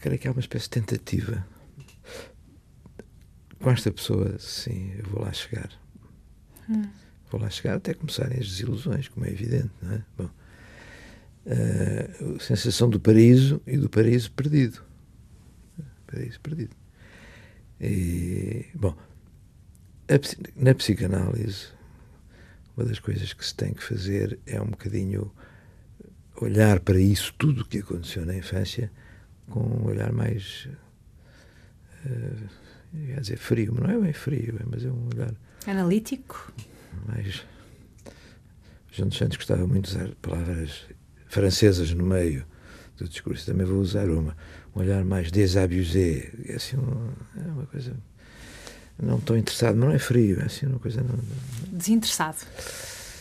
creio 0.00 0.18
que 0.18 0.26
há 0.26 0.32
uma 0.32 0.40
espécie 0.40 0.64
de 0.64 0.70
tentativa 0.70 1.46
com 3.60 3.70
esta 3.70 3.92
pessoa, 3.92 4.38
sim, 4.38 4.94
eu 4.98 5.04
vou 5.04 5.22
lá 5.22 5.32
chegar. 5.32 5.70
Hum. 6.68 6.88
Vou 7.30 7.40
lá 7.40 7.50
chegar 7.50 7.76
até 7.76 7.94
começarem 7.94 8.38
as 8.38 8.48
desilusões, 8.48 9.08
como 9.08 9.26
é 9.26 9.30
evidente, 9.30 9.70
não 9.82 9.92
é? 9.92 10.02
Bom, 10.16 10.30
uh, 11.46 12.36
a 12.36 12.40
sensação 12.40 12.88
do 12.88 12.98
paraíso 12.98 13.60
e 13.66 13.76
do 13.76 13.88
paraíso 13.88 14.32
perdido. 14.32 14.82
Paraíso 16.06 16.40
perdido. 16.40 16.74
E, 17.80 18.66
bom, 18.74 18.96
a, 20.08 20.14
na 20.56 20.74
psicanálise, 20.74 21.68
uma 22.76 22.86
das 22.86 22.98
coisas 22.98 23.32
que 23.34 23.44
se 23.44 23.54
tem 23.54 23.74
que 23.74 23.82
fazer 23.82 24.38
é 24.46 24.60
um 24.60 24.66
bocadinho 24.66 25.30
olhar 26.40 26.80
para 26.80 26.98
isso 26.98 27.34
tudo 27.36 27.60
o 27.60 27.64
que 27.66 27.78
aconteceu 27.78 28.24
na 28.24 28.34
infância 28.34 28.90
com 29.50 29.60
um 29.60 29.86
olhar 29.86 30.12
mais 30.12 30.68
uh, 32.06 32.48
ia 32.94 33.20
dizer 33.20 33.36
frio, 33.36 33.72
mas 33.74 33.88
não 33.88 33.96
é 33.96 34.00
bem 34.00 34.12
frio, 34.12 34.58
mas 34.70 34.84
é 34.84 34.88
um 34.90 35.08
olhar 35.14 35.34
analítico 35.66 36.52
mais 37.06 37.44
João 38.92 39.08
dos 39.08 39.18
Santos 39.18 39.36
gostava 39.36 39.66
muito 39.66 39.90
de 39.90 39.96
usar 39.96 40.08
palavras 40.22 40.86
francesas 41.28 41.92
no 41.92 42.04
meio 42.04 42.44
do 42.96 43.08
discurso, 43.08 43.46
também 43.46 43.66
vou 43.66 43.78
usar 43.78 44.08
uma 44.08 44.36
um 44.74 44.80
olhar 44.80 45.04
mais 45.04 45.30
desabusé 45.30 46.30
é 46.46 46.54
assim 46.54 46.76
um, 46.76 47.12
é 47.36 47.48
uma 47.50 47.66
coisa 47.66 47.94
não 49.02 49.18
estou 49.18 49.36
interessado, 49.36 49.76
mas 49.76 49.84
não 49.88 49.94
é 49.94 49.98
frio, 49.98 50.40
é 50.40 50.44
assim 50.44 50.66
uma 50.66 50.78
coisa 50.78 51.02
não, 51.02 51.18
desinteressado 51.72 52.38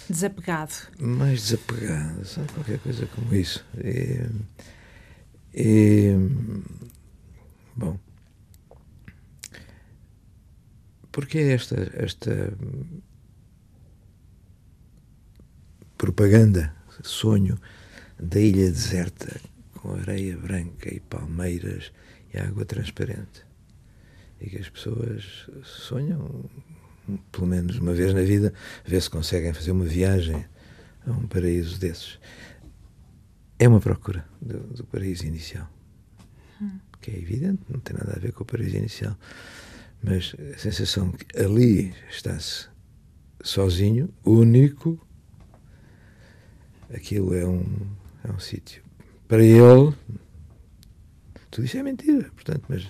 Desapegado. 0.10 0.74
Mais 1.00 1.44
desapegado, 1.44 2.26
sabe? 2.26 2.52
Qualquer 2.54 2.80
coisa 2.80 3.06
como 3.14 3.36
isso. 3.36 3.64
E, 3.78 4.26
e, 5.60 6.16
bom. 7.76 8.00
Porque 11.12 11.40
esta, 11.40 11.92
esta 11.94 12.54
propaganda, 15.98 16.74
sonho 17.04 17.60
da 18.18 18.40
ilha 18.40 18.72
deserta, 18.72 19.40
com 19.74 19.96
areia 19.96 20.38
branca 20.38 20.94
e 20.94 21.00
palmeiras 21.00 21.92
e 22.34 22.38
água 22.38 22.64
transparente. 22.64 23.46
E 24.40 24.50
que 24.50 24.58
as 24.58 24.70
pessoas 24.70 25.50
sonham 25.64 26.50
pelo 27.32 27.48
menos 27.48 27.78
uma 27.78 27.94
vez 27.94 28.14
na 28.14 28.22
vida, 28.22 28.54
ver 28.86 29.02
se 29.02 29.10
conseguem 29.10 29.54
fazer 29.54 29.72
uma 29.72 29.86
viagem 29.86 30.46
a 31.06 31.12
um 31.12 31.28
paraíso 31.28 31.80
desses. 31.80 32.20
É 33.60 33.68
uma 33.68 33.82
procura 33.82 34.26
do, 34.42 34.60
do 34.60 34.86
paraíso 34.86 35.26
inicial. 35.26 35.70
Hum. 36.62 36.80
Que 37.02 37.12
é 37.12 37.18
evidente, 37.18 37.62
não 37.70 37.80
tem 37.82 37.96
nada 37.96 38.14
a 38.16 38.20
ver 38.20 38.32
com 38.32 38.44
o 38.44 38.46
paraíso 38.46 38.78
inicial. 38.78 39.18
Mas 40.02 40.34
a 40.56 40.58
sensação 40.58 41.12
que 41.12 41.38
ali 41.38 41.94
está-se 42.10 42.70
sozinho, 43.44 44.14
único, 44.24 45.06
aquilo 46.94 47.36
é 47.36 47.46
um, 47.46 47.66
é 48.24 48.32
um 48.32 48.40
sítio. 48.40 48.82
Para 49.28 49.44
ele, 49.44 49.94
tudo 51.52 51.66
isso 51.66 51.78
é 51.78 51.84
mentira, 51.84 52.32
portanto, 52.32 52.64
mas 52.70 52.90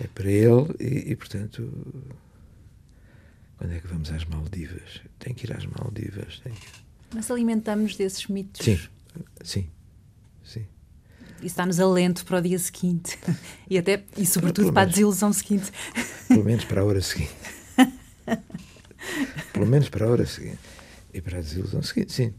é 0.00 0.06
para 0.06 0.30
ele 0.30 0.74
e, 0.78 1.12
e 1.12 1.16
portanto, 1.16 1.72
quando 3.56 3.72
é 3.72 3.80
que 3.80 3.86
vamos 3.86 4.10
às 4.10 4.24
Maldivas? 4.24 5.00
Tem 5.18 5.32
que 5.34 5.46
ir 5.46 5.56
às 5.56 5.64
Maldivas. 5.66 6.40
Tem 6.40 6.52
que... 6.52 6.66
Mas 7.14 7.30
alimentamos 7.30 7.96
desses 7.96 8.26
mitos. 8.26 8.64
Sim, 8.64 8.78
sim, 9.42 9.70
sim. 10.44 10.66
Isso 11.42 11.56
dá-nos 11.56 11.78
alento 11.78 12.24
para 12.24 12.38
o 12.38 12.42
dia 12.42 12.58
seguinte. 12.58 13.18
E 13.68 13.76
até, 13.76 14.04
e 14.16 14.24
sobretudo 14.24 14.72
para 14.72 14.82
a 14.82 14.84
desilusão 14.86 15.32
seguinte. 15.32 15.72
Pelo 16.28 16.44
menos 16.44 16.64
para 16.64 16.80
a 16.80 16.84
hora 16.84 17.00
seguinte. 17.00 17.34
Pelo 19.52 19.66
menos 19.66 19.88
para 19.88 20.06
a 20.06 20.10
hora 20.10 20.26
seguinte. 20.26 20.58
E 21.12 21.20
para 21.20 21.38
a 21.38 21.40
desilusão 21.40 21.82
seguinte, 21.82 22.12
sim. 22.12 22.34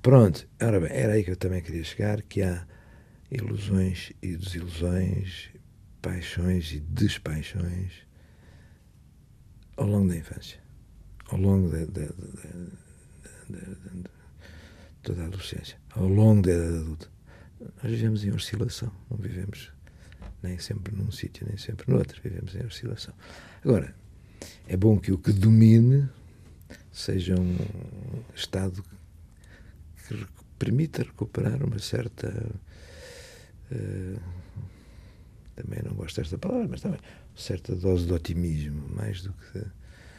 Pronto, 0.00 0.46
ora 0.62 0.80
bem, 0.80 0.90
era 0.92 1.14
aí 1.14 1.24
que 1.24 1.30
eu 1.30 1.36
também 1.36 1.60
queria 1.60 1.82
chegar, 1.82 2.22
que 2.22 2.42
há 2.42 2.66
ilusões 3.30 4.12
e 4.22 4.36
desilusões, 4.36 5.50
paixões 6.00 6.72
e 6.72 6.80
despaixões 6.80 7.92
ao 9.76 9.86
longo 9.86 10.08
da 10.08 10.16
infância, 10.16 10.60
ao 11.26 11.38
longo 11.38 11.68
de, 11.68 11.86
de, 11.86 12.06
de, 13.48 13.58
de 13.58 14.04
toda 15.02 15.22
a 15.22 15.26
adolescência, 15.26 15.76
ao 15.90 16.08
longo 16.08 16.42
da 16.42 16.52
idade 16.52 16.76
adulta. 16.78 17.17
Nós 17.60 17.90
vivemos 17.90 18.24
em 18.24 18.30
oscilação, 18.30 18.92
não 19.10 19.16
vivemos 19.16 19.72
nem 20.42 20.58
sempre 20.58 20.94
num 20.94 21.10
sítio, 21.10 21.46
nem 21.46 21.56
sempre 21.56 21.90
no 21.90 21.98
outro, 21.98 22.20
vivemos 22.22 22.54
em 22.54 22.64
oscilação. 22.64 23.14
Agora, 23.64 23.94
é 24.66 24.76
bom 24.76 24.98
que 24.98 25.12
o 25.12 25.18
que 25.18 25.32
domine 25.32 26.08
seja 26.92 27.34
um 27.34 27.56
estado 28.34 28.82
que 30.06 30.26
permita 30.58 31.02
recuperar 31.02 31.62
uma 31.62 31.78
certa. 31.78 32.28
Uh, 33.70 34.20
também 35.56 35.82
não 35.82 35.94
gosto 35.94 36.16
desta 36.16 36.38
palavra, 36.38 36.68
mas 36.68 36.80
também 36.80 37.00
certa 37.34 37.74
dose 37.74 38.06
de 38.06 38.12
otimismo, 38.12 38.88
mais 38.94 39.22
do 39.22 39.32
que 39.32 39.64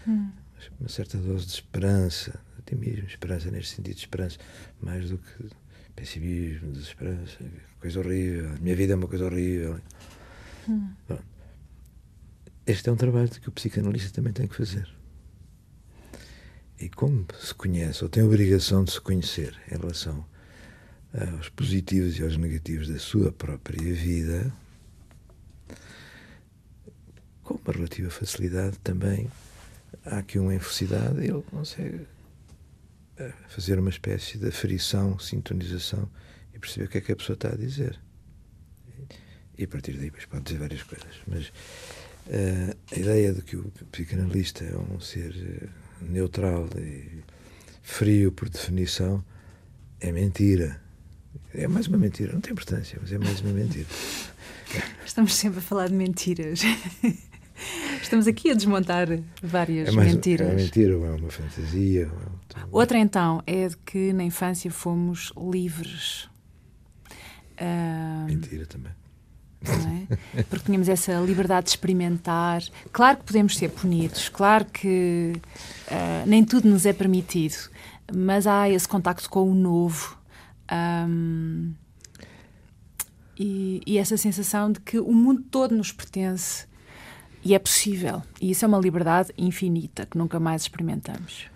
hum. 0.08 0.32
uma 0.80 0.89
certa 0.89 1.17
dose 1.17 1.45
de 1.45 1.54
esperança, 1.54 2.39
otimismo, 2.58 3.08
esperança 3.08 3.52
neste 3.52 3.75
sentido 3.75 3.97
esperança, 3.97 4.38
mais 4.82 5.10
do 5.10 5.17
que 5.17 5.49
pessimismo, 5.99 6.71
desesperança, 6.71 7.38
coisa 7.79 7.99
horrível, 7.99 8.49
minha 8.62 8.75
vida 8.75 8.93
é 8.93 8.95
uma 8.95 9.07
coisa 9.07 9.25
horrível. 9.25 9.79
Hum. 10.67 10.89
Este 12.65 12.89
é 12.89 12.91
um 12.91 12.95
trabalho 12.95 13.29
que 13.29 13.49
o 13.49 13.51
psicanalista 13.51 14.12
também 14.12 14.31
tem 14.31 14.47
que 14.47 14.55
fazer. 14.55 14.88
E 16.79 16.88
como 16.88 17.25
se 17.39 17.53
conhece, 17.53 18.03
ou 18.03 18.09
tem 18.09 18.23
a 18.23 18.25
obrigação 18.25 18.83
de 18.83 18.91
se 18.91 19.01
conhecer 19.01 19.57
em 19.69 19.77
relação 19.77 20.25
aos 21.35 21.49
positivos 21.49 22.17
e 22.17 22.23
aos 22.23 22.38
negativos 22.38 22.88
da 22.88 22.99
sua 22.99 23.31
própria 23.31 23.93
vida, 23.93 24.53
com 27.43 27.55
uma 27.55 27.73
relativa 27.73 28.09
facilidade 28.09 28.77
também 28.79 29.29
há 30.05 30.19
aqui 30.19 30.38
uma 30.38 30.53
infelicidade 30.53 31.19
ele 31.19 31.41
consegue 31.49 32.05
fazer 33.47 33.79
uma 33.79 33.89
espécie 33.89 34.38
de 34.38 34.47
aferição, 34.47 35.17
sintonização 35.19 36.10
e 36.53 36.60
perceber 36.60 36.86
o 36.86 36.89
que 36.89 36.97
é 36.97 37.01
que 37.01 37.12
a 37.12 37.15
pessoa 37.15 37.36
está 37.36 37.49
a 37.49 37.55
dizer. 37.55 37.99
E 39.58 39.63
a 39.63 39.67
partir 39.67 39.93
daí 39.93 40.05
depois 40.05 40.25
pode 40.25 40.43
dizer 40.43 40.58
várias 40.58 40.84
coisas. 40.84 41.15
Mas 41.27 41.47
uh, 41.47 42.77
a 42.91 42.99
ideia 42.99 43.34
de 43.34 43.41
que 43.41 43.58
o 43.58 43.71
psicanalista 43.91 44.63
é 44.63 44.77
um 44.77 44.99
ser 44.99 45.36
eh, 45.36 45.67
neutral 46.01 46.69
e 46.77 47.23
frio 47.82 48.32
por 48.32 48.47
definição 48.49 49.23
é 49.99 50.12
mentira. 50.12 50.82
É 51.53 51.67
mais 51.67 51.88
uma 51.88 51.97
mentira, 51.97 52.34
não 52.34 52.41
tem 52.41 52.53
importância, 52.53 52.97
mas 53.01 53.12
é 53.12 53.17
mais 53.17 53.41
uma 53.41 53.51
mentira. 53.51 53.88
Estamos 55.05 55.36
sempre 55.36 55.60
a 55.60 55.62
falar 55.62 55.88
de 55.88 55.95
mentiras. 55.95 56.62
Estamos 58.02 58.28
aqui 58.28 58.52
a 58.52 58.54
desmontar 58.54 59.08
várias 59.41 59.89
é 59.89 59.91
mais, 59.91 60.13
mentiras. 60.13 60.48
É 60.48 60.52
uma 60.52 60.62
mentira, 60.62 60.98
ou 60.98 61.06
é 61.06 61.12
uma 61.12 61.30
fantasia. 61.30 62.10
É 62.56 62.60
Outra 62.72 62.98
então 62.98 63.43
é 63.45 63.67
de 63.67 63.78
que 63.78 64.13
na 64.13 64.24
infância 64.24 64.72
fomos 64.72 65.32
livres. 65.38 66.30
Uh, 67.60 68.26
mentira 68.28 68.65
também. 68.65 68.93
É? 69.62 70.43
Porque 70.43 70.65
tínhamos 70.65 70.88
essa 70.88 71.19
liberdade 71.19 71.65
de 71.65 71.72
experimentar. 71.72 72.62
Claro 72.91 73.17
que 73.17 73.26
podemos 73.26 73.58
ser 73.58 73.69
punidos, 73.69 74.30
claro 74.30 74.65
que 74.65 75.34
uh, 75.91 76.26
nem 76.28 76.45
tudo 76.45 76.69
nos 76.69 76.86
é 76.86 76.93
permitido, 76.93 77.69
mas 78.13 78.48
há 78.48 78.69
esse 78.69 78.88
contacto 78.88 79.30
com 79.30 79.52
o 79.52 79.54
novo. 79.54 80.17
Um, 80.72 81.74
e, 83.38 83.82
e, 83.86 83.98
essa 83.98 84.17
sensação 84.17 84.72
de 84.72 84.82
que 84.82 85.00
o 85.00 85.13
mundo 85.13 85.41
todo 85.50 85.74
nos 85.74 85.91
pertence 85.93 86.67
e 87.43 87.54
é 87.54 87.60
possível. 87.60 88.21
E 88.41 88.52
isso 88.52 88.65
é 88.65 88.67
uma 88.67 88.80
liberdade 88.80 89.32
infinita 89.38 90.06
que 90.06 90.17
nunca 90.17 90.39
mais 90.39 90.63
experimentamos. 90.63 91.47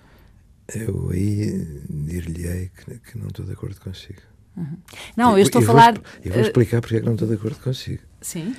Eu 0.73 1.09
aí 1.11 1.81
dir-lhe-ei 1.89 2.69
que, 2.69 2.99
que, 2.99 3.17
não 3.17 3.27
estou 3.27 3.45
de 3.45 3.51
acordo 3.51 3.79
consigo. 3.81 4.21
Uhum. 4.55 4.77
Não, 5.17 5.37
eu 5.37 5.43
estou 5.43 5.61
a 5.61 5.65
falar. 5.65 6.01
E 6.23 6.29
vou, 6.29 6.41
explicar 6.41 6.79
porque 6.79 6.97
é 6.97 6.99
que 6.99 7.05
não 7.05 7.13
estou 7.13 7.27
de 7.27 7.33
acordo 7.33 7.59
consigo. 7.59 8.01
Sim. 8.21 8.55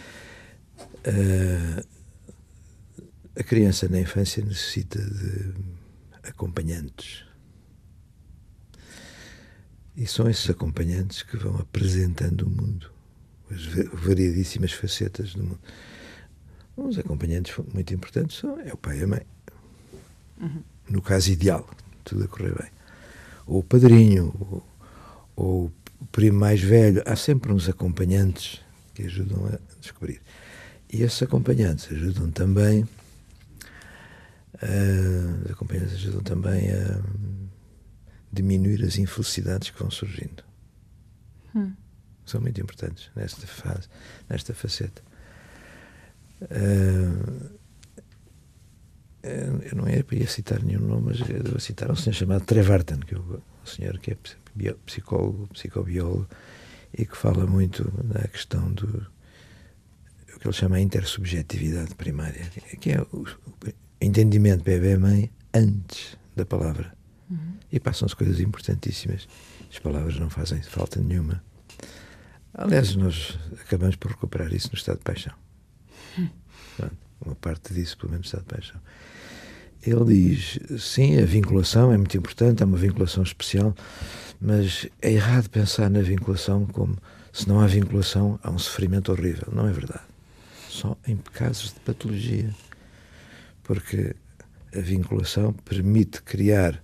Uh, 1.07 1.85
a 3.37 3.43
criança 3.43 3.89
na 3.89 4.01
infância 4.01 4.45
necessita 4.45 4.99
de 4.99 5.55
acompanhantes. 6.23 7.25
E 9.97 10.07
são 10.07 10.29
esses 10.29 10.51
acompanhantes 10.51 11.23
que 11.23 11.37
vão 11.37 11.57
apresentando 11.57 12.43
o 12.43 12.51
mundo, 12.51 12.91
as 13.51 13.65
variedíssimas 13.93 14.73
facetas 14.73 15.35
do 15.35 15.45
mundo. 15.45 15.61
Uns 16.77 16.99
acompanhantes 16.99 17.55
muito 17.73 17.95
importantes 17.95 18.39
são 18.39 18.61
é 18.61 18.73
o 18.73 18.77
pai 18.77 18.99
e 18.99 19.05
a 19.05 19.07
mãe. 19.07 19.23
Uhum. 20.41 20.63
No 20.89 21.01
caso 21.01 21.31
ideal, 21.31 21.69
tudo 22.03 22.25
a 22.25 22.29
correr 22.29 22.55
bem. 22.55 22.71
Ou 23.47 23.61
o 23.61 23.63
padrinho, 23.63 24.35
ou, 24.41 24.67
ou 25.37 25.73
o 26.01 26.07
primo 26.07 26.39
mais 26.39 26.61
velho. 26.61 27.03
Há 27.07 27.17
sempre 27.17 27.53
uns 27.53 27.69
acompanhantes 27.69 28.61
que 28.93 29.05
ajudam 29.05 29.47
a 29.47 29.59
descobrir. 29.81 30.21
E 30.93 31.03
esses 31.03 31.23
acompanhantes 31.23 31.91
ajudam 31.91 32.31
também. 32.31 32.85
Uh, 34.55 35.45
os 35.45 35.51
acompanhantes 35.51 35.95
ajudam 35.95 36.23
também 36.23 36.71
a 36.71 37.01
diminuir 38.33 38.85
as 38.85 38.99
infelicidades 38.99 39.71
que 39.71 39.79
vão 39.79 39.91
surgindo. 39.91 40.43
Hum. 41.55 41.73
São 42.27 42.41
muito 42.41 42.61
importantes 42.61 43.11
nesta 43.15 43.47
fase, 43.47 43.89
nesta 44.29 44.55
faceta. 44.55 45.03
Uh, 46.43 47.55
eu 49.23 49.77
não 49.77 49.89
ia 49.89 50.27
citar 50.27 50.63
nenhum 50.63 50.87
nome, 50.87 51.07
mas 51.07 51.21
eu 51.29 51.43
vou 51.51 51.59
citar 51.59 51.91
um 51.91 51.97
senhor 51.97 52.15
chamado 52.15 52.45
Trevarten, 52.45 53.01
que 53.01 53.15
é 53.15 53.19
um 53.19 53.41
senhor 53.65 53.99
que 53.99 54.11
é 54.13 54.17
psicólogo, 54.85 55.49
psicobiólogo, 55.49 56.29
e 56.97 57.07
que 57.07 57.17
fala 57.17 57.47
muito 57.47 57.91
na 58.05 58.29
questão 58.29 58.71
do 58.73 59.07
o 60.35 60.39
que 60.39 60.47
ele 60.47 60.55
chama 60.55 60.77
a 60.77 60.81
intersubjetividade 60.81 61.95
primária, 61.95 62.45
que 62.81 62.91
é 62.91 63.01
o 63.01 63.25
entendimento 64.01 64.63
bebê-mãe 64.63 65.31
antes 65.55 66.19
da 66.37 66.45
palavra. 66.45 66.93
Uhum. 67.31 67.55
E 67.73 67.81
passam-se 67.81 68.15
coisas 68.15 68.41
importantíssimas. 68.41 69.27
As 69.71 69.79
palavras 69.79 70.19
não 70.19 70.29
fazem 70.29 70.61
falta 70.63 71.01
nenhuma. 71.01 71.43
Aliás, 72.53 72.95
nós 72.95 73.39
acabamos 73.61 73.97
por 73.97 74.11
recuperar 74.11 74.53
isso 74.53 74.69
no 74.69 74.75
estado 74.75 74.99
de 74.99 75.05
paixão. 75.05 75.35
Uma 77.25 77.35
parte 77.37 77.73
disso, 77.73 77.97
pelo 77.97 78.13
menos, 78.13 78.33
no 78.33 78.39
estado 78.39 78.49
de 78.49 78.55
paixão. 78.55 78.81
Ele 79.87 80.05
diz: 80.05 80.59
sim, 80.79 81.19
a 81.19 81.25
vinculação 81.25 81.93
é 81.93 81.97
muito 81.97 82.17
importante, 82.17 82.63
é 82.63 82.67
uma 82.67 82.77
vinculação 82.77 83.23
especial, 83.23 83.75
mas 84.41 84.87
é 85.01 85.13
errado 85.13 85.49
pensar 85.49 85.91
na 85.91 86.01
vinculação 86.01 86.67
como 86.67 86.97
se 87.33 87.49
não 87.49 87.61
há 87.61 87.67
vinculação, 87.67 88.39
há 88.43 88.51
um 88.51 88.59
sofrimento 88.59 89.11
horrível. 89.11 89.49
Não 89.53 89.67
é 89.67 89.73
verdade. 89.73 90.05
Só 90.69 90.97
em 91.07 91.17
casos 91.17 91.73
de 91.73 91.81
patologia. 91.81 92.55
Porque 93.63 94.15
a 94.75 94.81
vinculação 94.81 95.53
permite 95.53 96.23
criar 96.23 96.83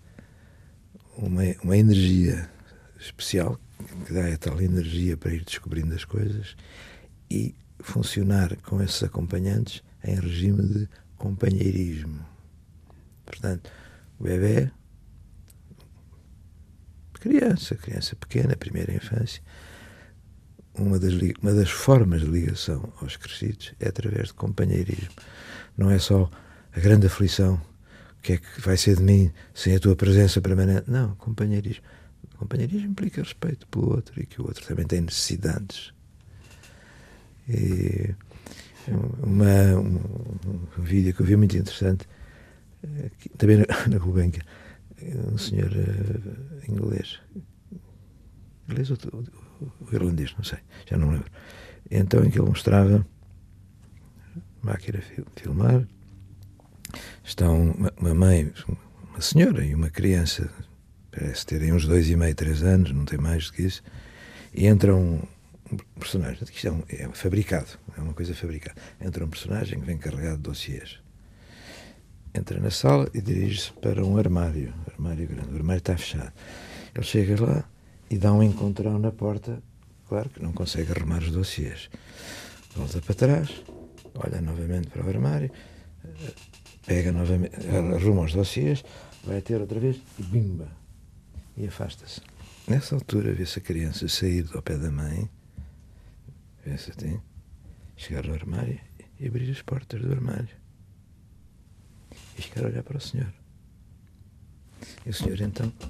uma, 1.17 1.43
uma 1.63 1.77
energia 1.77 2.51
especial 2.99 3.61
que 4.07 4.13
dá 4.13 4.27
a 4.27 4.37
tal 4.37 4.61
energia 4.61 5.17
para 5.17 5.33
ir 5.33 5.45
descobrindo 5.45 5.95
as 5.95 6.05
coisas 6.05 6.57
e 7.31 7.55
funcionar 7.83 8.57
com 8.63 8.83
esses 8.83 9.03
acompanhantes 9.03 9.83
em 10.05 10.15
regime 10.15 10.63
de 10.63 10.89
companheirismo. 11.17 12.25
Portanto, 13.27 13.71
o 14.19 14.25
bebê, 14.25 14.71
criança, 17.15 17.75
criança 17.75 18.17
pequena, 18.17 18.57
primeira 18.57 18.93
infância, 18.95 19.43
uma 20.75 20.99
das, 20.99 21.13
uma 21.43 21.53
das 21.53 21.71
formas 21.71 22.23
de 22.23 22.27
ligação 22.27 22.93
aos 23.01 23.17
crescidos 23.17 23.75
é 23.79 23.89
através 23.89 24.29
de 24.29 24.35
companheirismo. 24.35 25.15
Não 25.77 25.91
é 25.91 25.99
só 25.99 26.31
a 26.73 26.81
grande 26.81 27.07
aflição, 27.07 27.61
o 28.19 28.23
que 28.23 28.35
é 28.35 28.37
que 28.39 28.61
vai 28.61 28.77
ser 28.77 28.97
de 28.97 29.03
mim 29.03 29.31
sem 29.55 29.75
a 29.75 29.81
tua 29.81 29.97
presença 29.97 30.41
permanente. 30.41 30.91
Não, 30.91 31.15
companheirismo. 31.17 31.85
Companheirismo 32.37 32.91
implica 32.91 33.23
respeito 33.23 33.67
pelo 33.67 33.95
outro 33.95 34.21
e 34.21 34.25
que 34.25 34.41
o 34.41 34.47
outro 34.47 34.67
também 34.67 34.87
tem 34.87 35.03
necessidades. 35.03 35.93
E 37.49 38.15
uma, 39.23 39.79
um, 39.79 40.01
um 40.79 40.83
vídeo 40.83 41.15
que 41.15 41.23
eu 41.23 41.27
vi 41.27 41.37
muito 41.37 41.57
interessante, 41.57 42.07
eh, 42.83 43.11
também 43.37 43.59
na, 43.89 43.99
Gulbenkian, 43.99 44.43
um 45.33 45.39
senhor 45.39 45.71
uh, 45.71 46.71
inglês, 46.71 47.21
inglês 48.69 48.91
ou, 48.91 48.99
ou, 49.13 49.25
ou, 49.81 49.93
irlandês, 49.93 50.35
não 50.37 50.45
sei, 50.45 50.59
já 50.87 50.97
não 50.97 51.11
lembro. 51.11 51.31
Então, 51.91 52.25
em 52.25 52.31
que 52.31 52.39
ele 52.39 52.49
mostrava 52.49 53.07
máquina 54.63 55.01
filmar, 55.37 55.87
estão 57.25 57.73
uma, 57.73 57.93
uma 57.99 58.15
mãe, 58.15 58.53
uma 59.11 59.21
senhora 59.21 59.65
e 59.65 59.75
uma 59.75 59.91
criança 59.91 60.51
parece 61.11 61.45
terem 61.47 61.73
uns 61.73 61.87
dois 61.87 62.09
e 62.09 62.17
meio, 62.17 62.35
três 62.35 62.63
anos, 62.63 62.93
não 62.93 63.05
tem 63.05 63.19
mais 63.19 63.47
do 63.47 63.53
que 63.53 63.63
isso, 63.63 63.83
e 64.55 64.67
entra 64.67 64.95
um, 65.73 65.77
personagem, 65.99 66.43
isto 66.43 66.67
é, 66.67 66.71
um, 66.71 66.83
é, 66.89 67.09
fabricado, 67.13 67.69
é 67.97 68.01
uma 68.01 68.13
coisa 68.13 68.35
fabricada, 68.35 68.81
entra 69.01 69.25
um 69.25 69.29
personagem 69.29 69.81
que 69.81 69.87
vem 69.87 69.99
carregado 69.99 70.37
de 70.37 70.43
dossiês. 70.43 70.99
Entra 72.33 72.61
na 72.61 72.71
sala 72.71 73.09
e 73.13 73.21
dirige-se 73.21 73.73
para 73.73 74.05
um 74.05 74.17
armário, 74.17 74.73
armário 74.93 75.27
grande, 75.27 75.53
o 75.53 75.57
armário 75.57 75.81
está 75.81 75.97
fechado. 75.97 76.33
Ele 76.95 77.05
chega 77.05 77.45
lá 77.45 77.65
e 78.09 78.19
dá 78.19 78.33
um 78.33 78.43
encontrão 78.43 78.99
na 78.99 79.11
porta, 79.11 79.61
claro 80.09 80.29
que 80.31 80.43
não 80.43 80.53
consegue 80.53 80.93
arrumar 80.93 81.23
os 81.23 81.31
dossiês. 81.31 81.91
Volta 82.77 83.01
para 83.01 83.15
trás, 83.15 83.63
olha 84.15 84.41
novamente 84.41 84.89
para 84.89 85.05
o 85.05 85.09
armário, 85.09 85.51
pega 86.87 87.11
novamente, 87.11 87.57
arruma 87.69 88.23
os 88.23 88.33
dossiês, 88.33 88.85
vai 89.25 89.41
ter 89.41 89.61
outra 89.61 89.81
vez 89.81 90.01
e 90.19 90.23
bimba, 90.23 90.69
e 91.57 91.67
afasta-se. 91.67 92.21
Nessa 92.69 92.95
altura, 92.95 93.33
vê-se 93.33 93.59
a 93.59 93.63
criança 93.63 94.07
sair 94.07 94.45
do 94.45 94.63
pé 94.63 94.77
da 94.77 94.91
mãe, 94.91 95.29
vê-se 96.65 96.91
assim, 96.91 97.21
chegar 97.97 98.27
ao 98.27 98.35
armário 98.35 98.81
e 99.19 99.27
abrir 99.27 99.51
as 99.51 99.63
portas 99.63 100.01
do 100.01 100.13
armário. 100.13 100.57
E 102.37 102.43
ficar 102.43 102.65
a 102.65 102.69
olhar 102.69 102.83
para 102.83 102.97
o 102.97 103.01
senhor. 103.01 103.33
E 105.05 105.11
o 105.11 105.15
senhor 105.15 105.41
então. 105.41 105.73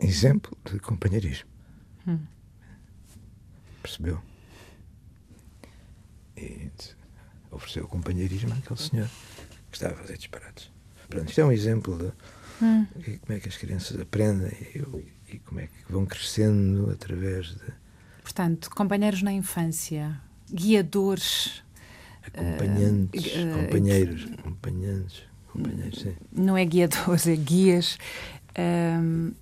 Exemplo 0.00 0.56
de 0.64 0.78
companheirismo. 0.78 1.48
Hum. 2.06 2.20
Percebeu? 3.82 4.22
E 6.36 6.70
ofereceu 7.50 7.88
companheirismo 7.88 8.52
àquele 8.52 8.78
senhor 8.78 9.08
que 9.70 9.76
estava 9.76 9.94
a 9.94 9.96
fazer 9.96 10.16
disparates. 10.16 10.70
Pronto, 11.08 11.28
isto 11.28 11.40
é 11.40 11.44
um 11.44 11.52
exemplo 11.52 11.96
de 11.96 12.12
hum. 12.62 12.86
como 13.20 13.36
é 13.36 13.40
que 13.40 13.48
as 13.48 13.56
crianças 13.56 14.00
aprendem 14.00 14.52
e, 14.74 15.34
e, 15.34 15.38
como 15.40 15.60
é 15.60 15.66
que 15.66 15.92
vão 15.92 16.06
crescendo 16.06 16.90
através 16.90 17.48
de. 17.48 17.72
Portanto, 18.22 18.70
companheiros 18.70 19.22
na 19.22 19.32
infância, 19.32 20.20
guiadores. 20.50 21.62
Acompanhantes, 22.26 23.24
uh, 23.24 23.62
companheiros, 23.62 24.24
uh, 24.24 24.34
acompanhantes, 24.34 25.22
companheiros, 25.52 26.00
sim. 26.00 26.16
Não 26.32 26.56
é 26.56 26.64
guiadores, 26.64 27.26
é 27.28 27.36
guias. 27.36 27.98
Uh, 28.50 29.32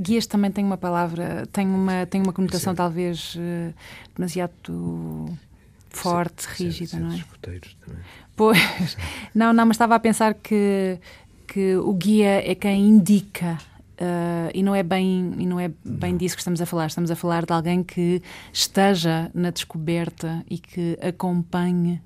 guias 0.00 0.26
também 0.26 0.50
tem 0.50 0.64
uma 0.64 0.76
palavra, 0.76 1.46
tem 1.52 1.66
uma, 1.66 2.06
tem 2.06 2.22
uma 2.22 2.32
conotação 2.32 2.72
sim. 2.72 2.76
talvez 2.76 3.36
uh, 3.36 3.74
demasiado 4.16 5.28
forte, 5.90 6.42
sim, 6.42 6.64
rígida, 6.64 6.90
sim, 6.90 7.00
não 7.00 7.12
é? 7.12 7.24
Também. 7.40 7.60
Pois, 8.36 8.58
não, 9.34 9.52
não, 9.52 9.66
mas 9.66 9.76
estava 9.76 9.94
a 9.94 10.00
pensar 10.00 10.34
que, 10.34 10.98
que 11.46 11.76
o 11.76 11.92
guia 11.92 12.50
é 12.50 12.54
quem 12.54 12.88
indica 12.88 13.58
Uh, 13.94 14.50
e 14.52 14.60
não 14.60 14.74
é 14.74 14.82
bem 14.82 15.34
e 15.38 15.46
não 15.46 15.60
é 15.60 15.70
bem 15.84 16.16
disso 16.16 16.34
que 16.34 16.40
estamos 16.40 16.60
a 16.60 16.66
falar. 16.66 16.86
Estamos 16.86 17.12
a 17.12 17.16
falar 17.16 17.46
de 17.46 17.52
alguém 17.52 17.82
que 17.82 18.20
esteja 18.52 19.30
na 19.32 19.50
descoberta 19.50 20.44
e 20.50 20.58
que 20.58 20.98
acompanhe 21.00 22.02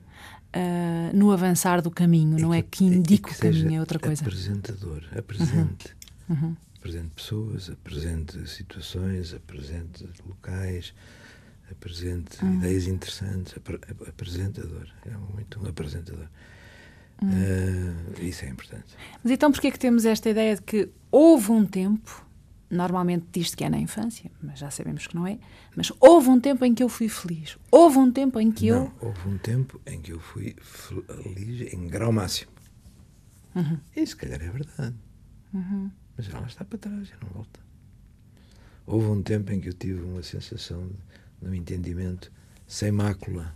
uh, 0.55 1.16
no 1.16 1.33
avançar 1.33 1.81
do 1.81 1.90
caminho. 1.90 2.38
E 2.38 2.42
não 2.42 2.53
é 2.53 2.61
que, 2.61 2.85
é 2.85 2.90
que 2.90 2.96
indique 2.96 3.33
o 3.33 3.38
caminho, 3.38 3.77
é 3.77 3.81
outra 3.81 3.98
coisa. 3.98 4.22
Apresentador, 4.22 5.03
apresente. 5.16 5.96
Uhum. 6.29 6.37
Uhum. 6.37 6.57
Apresente 6.77 7.11
pessoas, 7.16 7.70
apresente 7.70 8.48
situações, 8.48 9.33
apresente 9.33 10.07
locais, 10.27 10.92
apresente 11.70 12.44
uhum. 12.44 12.57
ideias 12.57 12.87
interessantes. 12.87 13.55
Apresentador, 14.07 14.87
é 15.07 15.16
muito 15.35 15.59
um 15.59 15.66
apresentador. 15.66 16.29
Uh, 17.22 18.22
isso 18.22 18.44
é 18.44 18.48
importante. 18.48 18.96
Mas 19.22 19.32
então 19.32 19.51
porquê 19.51 19.68
é 19.68 19.70
que 19.70 19.78
temos 19.78 20.05
esta 20.05 20.30
ideia 20.30 20.55
de 20.55 20.62
que 20.62 20.88
houve 21.11 21.51
um 21.51 21.66
tempo, 21.66 22.24
normalmente 22.70 23.26
diz-se 23.32 23.57
que 23.57 23.64
é 23.64 23.68
na 23.68 23.78
infância, 23.78 24.30
mas 24.40 24.59
já 24.61 24.70
sabemos 24.70 25.07
que 25.07 25.16
não 25.16 25.26
é, 25.26 25.38
mas 25.74 25.92
houve 25.99 26.28
um 26.28 26.40
tempo 26.40 26.64
em 26.64 26.72
que 26.72 26.82
eu 26.82 26.88
fui 26.88 27.09
feliz. 27.09 27.59
Houve 27.70 27.99
um 27.99 28.12
tempo 28.12 28.38
em 28.38 28.53
que 28.53 28.70
não, 28.70 28.84
eu... 28.84 29.09
houve 29.09 29.28
um 29.28 29.38
tempo 29.38 29.80
em 29.86 30.01
que 30.01 30.12
eu 30.12 30.20
fui 30.20 30.55
feliz 30.61 31.72
em 31.72 31.88
grau 31.88 32.12
máximo. 32.12 32.53
Uhum. 33.55 33.78
E 33.97 34.07
se 34.07 34.14
calhar 34.14 34.40
é 34.40 34.51
verdade. 34.51 34.95
Uhum. 35.53 35.90
Mas 36.16 36.28
lá 36.28 36.47
está 36.47 36.64
para 36.64 36.78
trás, 36.78 37.09
já 37.09 37.16
não 37.22 37.30
volta. 37.30 37.61
Houve 38.86 39.09
um 39.09 39.22
tempo 39.22 39.53
em 39.53 39.61
que 39.61 39.68
eu 39.68 39.74
tive 39.74 40.01
uma 40.03 40.22
sensação 40.22 40.88
de 41.42 41.49
um 41.49 41.55
entendimento 41.55 42.30
sem 42.66 42.92
mácula 42.92 43.55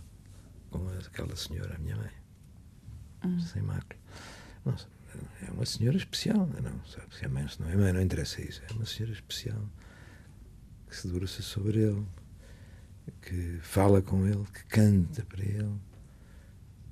com 0.69 0.85
aquela 0.89 1.35
senhora, 1.35 1.75
a 1.75 1.79
minha 1.79 1.95
mãe 1.95 2.22
hum. 3.25 3.39
sem 3.39 3.61
mácula. 3.61 3.99
Nossa, 4.65 4.87
é 5.47 5.51
uma 5.51 5.65
senhora 5.65 5.97
especial, 5.97 6.47
não, 6.47 6.85
sabe? 6.85 7.15
Se 7.15 7.25
é 7.25 7.27
mãe, 7.27 7.47
se 7.47 7.61
não 7.61 7.69
é 7.69 7.75
mãe, 7.75 7.93
não 7.93 8.01
interessa 8.01 8.41
isso. 8.41 8.61
É 8.69 8.73
uma 8.73 8.85
senhora 8.85 9.13
especial 9.13 9.61
que 10.87 10.95
se 10.95 11.07
debruça 11.07 11.41
sobre 11.41 11.79
ele, 11.79 12.05
que 13.21 13.59
fala 13.61 14.01
com 14.01 14.25
ele, 14.25 14.43
que 14.53 14.63
canta 14.65 15.23
para 15.25 15.43
ele, 15.43 15.75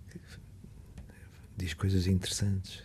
que 0.09 0.19
diz 1.57 1.73
coisas 1.73 2.07
interessantes, 2.07 2.83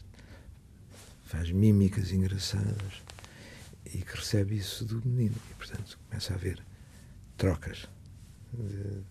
faz 1.25 1.51
mímicas 1.51 2.13
engraçadas 2.13 3.03
e 3.87 3.99
que 3.99 4.17
recebe 4.17 4.57
isso 4.57 4.85
do 4.85 5.07
menino. 5.07 5.37
E, 5.51 5.55
portanto, 5.55 5.99
começa 6.09 6.33
a 6.33 6.37
haver 6.37 6.63
trocas 7.37 7.89
de, 8.53 9.03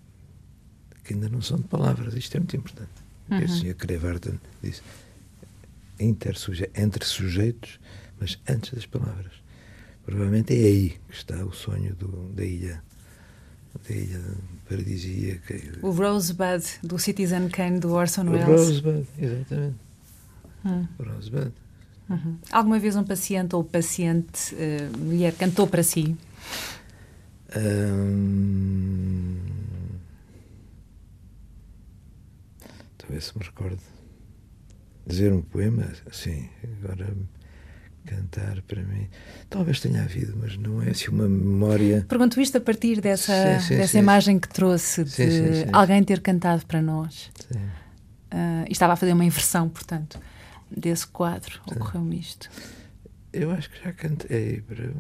que 1.04 1.14
ainda 1.14 1.30
não 1.30 1.42
são 1.42 1.58
de 1.58 1.68
palavras. 1.68 2.14
Isto 2.14 2.38
é 2.38 2.40
muito 2.40 2.56
importante. 2.56 3.05
Uhum. 3.30 3.44
O 3.44 3.48
Sr. 3.48 3.76
Krevarten 3.76 4.40
disse: 4.62 4.82
intersuje 6.00 6.70
entre 6.76 7.06
sujeitos, 7.06 7.80
mas 8.20 8.40
antes 8.48 8.74
das 8.74 8.86
palavras. 8.86 9.34
Provavelmente 10.06 10.54
é 10.54 10.66
aí 10.68 10.90
que 11.10 11.16
está 11.16 11.44
o 11.44 11.52
sonho 11.52 11.96
do, 11.96 12.30
da 12.34 12.46
ilha, 12.46 12.84
da 13.88 13.96
ilha 13.96 14.22
paradisíaca. 14.70 15.56
O 15.82 15.90
Rosebud 15.90 16.64
do 16.84 17.00
Citizen 17.00 17.50
Kane 17.50 17.80
do 17.80 17.92
Orson 17.92 18.30
Welles. 18.30 18.48
O 18.48 18.52
Rosebud, 18.52 19.08
exatamente. 19.18 19.76
Hum. 20.64 20.88
O 21.00 21.04
Rosebud. 21.04 21.52
Uhum. 22.08 22.38
Alguma 22.52 22.78
vez 22.78 22.96
um 22.96 23.04
paciente 23.04 23.56
ou 23.56 23.64
paciente 23.64 24.54
uh, 24.54 24.98
mulher 25.00 25.34
cantou 25.34 25.66
para 25.66 25.82
si? 25.82 26.16
Hum... 27.58 29.45
Talvez 33.06 33.26
se 33.26 33.38
me 33.38 33.44
recorde. 33.44 33.82
Dizer 35.06 35.32
um 35.32 35.42
poema, 35.42 35.88
sim. 36.12 36.50
Agora 36.64 37.16
cantar 38.06 38.62
para 38.64 38.82
mim. 38.82 39.08
Talvez 39.50 39.80
tenha 39.80 40.04
havido, 40.04 40.36
mas 40.38 40.58
não 40.58 40.82
é 40.82 40.90
assim 40.90 41.10
uma 41.10 41.28
memória. 41.28 42.06
Pergunto 42.08 42.42
isto 42.42 42.58
a 42.58 42.62
partir 42.62 43.02
dessa, 43.02 43.60
sim, 43.60 43.68
sim, 43.68 43.78
dessa 43.78 43.94
sim. 43.94 44.00
imagem 44.00 44.40
que 44.40 44.48
trouxe 44.48 45.04
de 45.04 45.66
alguém 45.72 46.04
ter 46.04 46.22
cantado 46.22 46.66
para 46.66 46.82
nós. 46.82 47.32
Uh, 47.52 48.66
e 48.68 48.72
estava 48.72 48.94
a 48.94 48.96
fazer 48.96 49.14
uma 49.14 49.26
inversão, 49.26 49.70
portanto, 49.70 50.20
desse 50.70 51.08
quadro. 51.08 51.62
Ocorreu-me 51.68 52.20
isto. 52.20 52.50
Eu 53.32 53.52
acho 53.52 53.70
que 53.70 53.84
já 53.84 53.94
cantei 53.94 54.62
para 54.62 54.92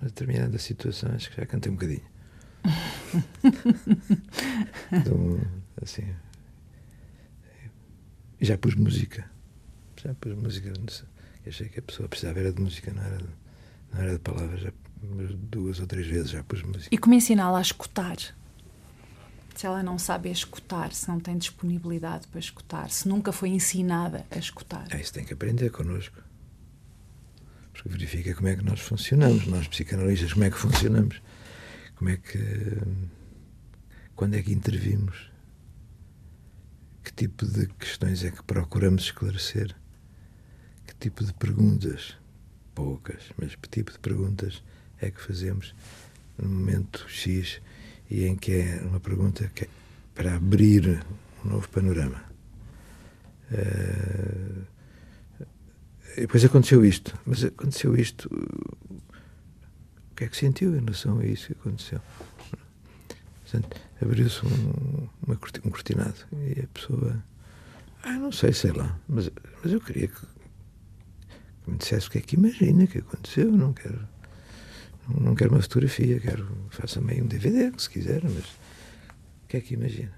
uma 0.00 0.08
determinada 0.08 0.58
situação, 0.58 1.10
acho 1.14 1.30
que 1.30 1.36
já 1.36 1.46
cantei 1.46 1.70
um 1.70 1.74
bocadinho. 1.74 2.02
então, 4.92 5.40
assim. 5.82 6.04
Já 8.46 8.56
pus 8.56 8.76
música. 8.76 9.28
Já 10.02 10.14
pus 10.14 10.34
música. 10.34 10.72
Achei 11.44 11.68
que 11.68 11.80
a 11.80 11.82
pessoa 11.82 12.08
precisava 12.08 12.38
era 12.38 12.52
de 12.52 12.60
música, 12.60 12.92
não 12.92 13.02
era 13.02 13.18
de, 13.18 13.28
não 13.92 14.00
era 14.00 14.12
de 14.12 14.18
palavras. 14.20 14.60
Já, 14.60 14.72
duas 15.50 15.80
ou 15.80 15.86
três 15.86 16.06
vezes 16.06 16.30
já 16.30 16.44
pus 16.44 16.62
música. 16.62 16.94
E 16.94 16.98
como 16.98 17.14
ensiná-la 17.14 17.58
a 17.58 17.62
escutar? 17.62 18.16
Se 19.54 19.66
ela 19.66 19.82
não 19.82 19.98
sabe 19.98 20.30
escutar, 20.30 20.92
se 20.92 21.08
não 21.08 21.18
tem 21.18 21.36
disponibilidade 21.36 22.28
para 22.28 22.38
escutar, 22.38 22.88
se 22.90 23.08
nunca 23.08 23.32
foi 23.32 23.48
ensinada 23.48 24.24
a 24.30 24.38
escutar. 24.38 24.86
É, 24.90 25.00
isso 25.00 25.12
tem 25.12 25.24
que 25.24 25.32
aprender 25.32 25.70
connosco. 25.70 26.22
Porque 27.72 27.88
verifica 27.88 28.32
como 28.34 28.46
é 28.46 28.54
que 28.54 28.64
nós 28.64 28.80
funcionamos, 28.80 29.46
nós 29.46 29.66
psicanalistas, 29.66 30.32
como 30.32 30.44
é 30.44 30.50
que 30.50 30.56
funcionamos. 30.56 31.20
Como 31.96 32.10
é 32.10 32.16
que. 32.16 32.38
Quando 34.14 34.34
é 34.34 34.42
que 34.42 34.52
intervimos? 34.52 35.30
Que 37.06 37.12
tipo 37.12 37.46
de 37.46 37.68
questões 37.68 38.24
é 38.24 38.32
que 38.32 38.42
procuramos 38.42 39.04
esclarecer? 39.04 39.76
Que 40.84 40.94
tipo 40.96 41.24
de 41.24 41.32
perguntas? 41.32 42.16
Poucas, 42.74 43.22
mas 43.38 43.54
que 43.54 43.68
tipo 43.68 43.92
de 43.92 43.98
perguntas 44.00 44.60
é 45.00 45.08
que 45.12 45.20
fazemos 45.20 45.72
no 46.36 46.48
momento 46.48 47.08
X 47.08 47.62
e 48.10 48.24
em 48.24 48.34
que 48.34 48.54
é 48.54 48.80
uma 48.82 48.98
pergunta 48.98 49.48
que 49.54 49.66
é 49.66 49.68
para 50.16 50.34
abrir 50.34 51.00
um 51.44 51.50
novo 51.50 51.68
panorama? 51.68 52.24
Uh, 53.52 54.66
e 56.16 56.22
depois 56.22 56.44
aconteceu 56.44 56.84
isto, 56.84 57.16
mas 57.24 57.44
aconteceu 57.44 57.94
isto. 57.94 58.28
O 60.10 60.14
que 60.16 60.24
é 60.24 60.28
que 60.28 60.36
sentiu 60.36 60.74
em 60.74 60.80
relação 60.80 61.20
a 61.20 61.24
isso 61.24 61.46
que 61.46 61.52
aconteceu? 61.52 62.00
Portanto, 63.42 63.80
abriu-se 64.00 64.44
um, 64.44 65.08
um 65.28 65.70
cortinado 65.70 66.26
e 66.32 66.60
a 66.60 66.66
pessoa. 66.68 67.24
Ah, 68.02 68.12
não 68.12 68.30
sei, 68.30 68.52
sei 68.52 68.72
lá, 68.72 68.98
mas, 69.08 69.30
mas 69.62 69.72
eu 69.72 69.80
queria 69.80 70.08
que, 70.08 70.20
que 71.64 71.70
me 71.70 71.78
dissesse 71.78 72.08
o 72.08 72.10
que 72.10 72.18
é 72.18 72.20
que 72.20 72.36
imagina 72.36 72.86
que 72.86 72.98
aconteceu. 72.98 73.50
Não 73.50 73.72
quero, 73.72 74.06
não, 75.08 75.28
não 75.28 75.34
quero 75.34 75.52
uma 75.52 75.62
fotografia, 75.62 76.20
quero. 76.20 76.46
Faça-me 76.70 77.20
um 77.20 77.26
DVD, 77.26 77.72
se 77.78 77.90
quiser, 77.90 78.22
mas 78.22 78.44
o 79.44 79.48
que 79.48 79.56
é 79.56 79.60
que 79.60 79.74
imagina? 79.74 80.12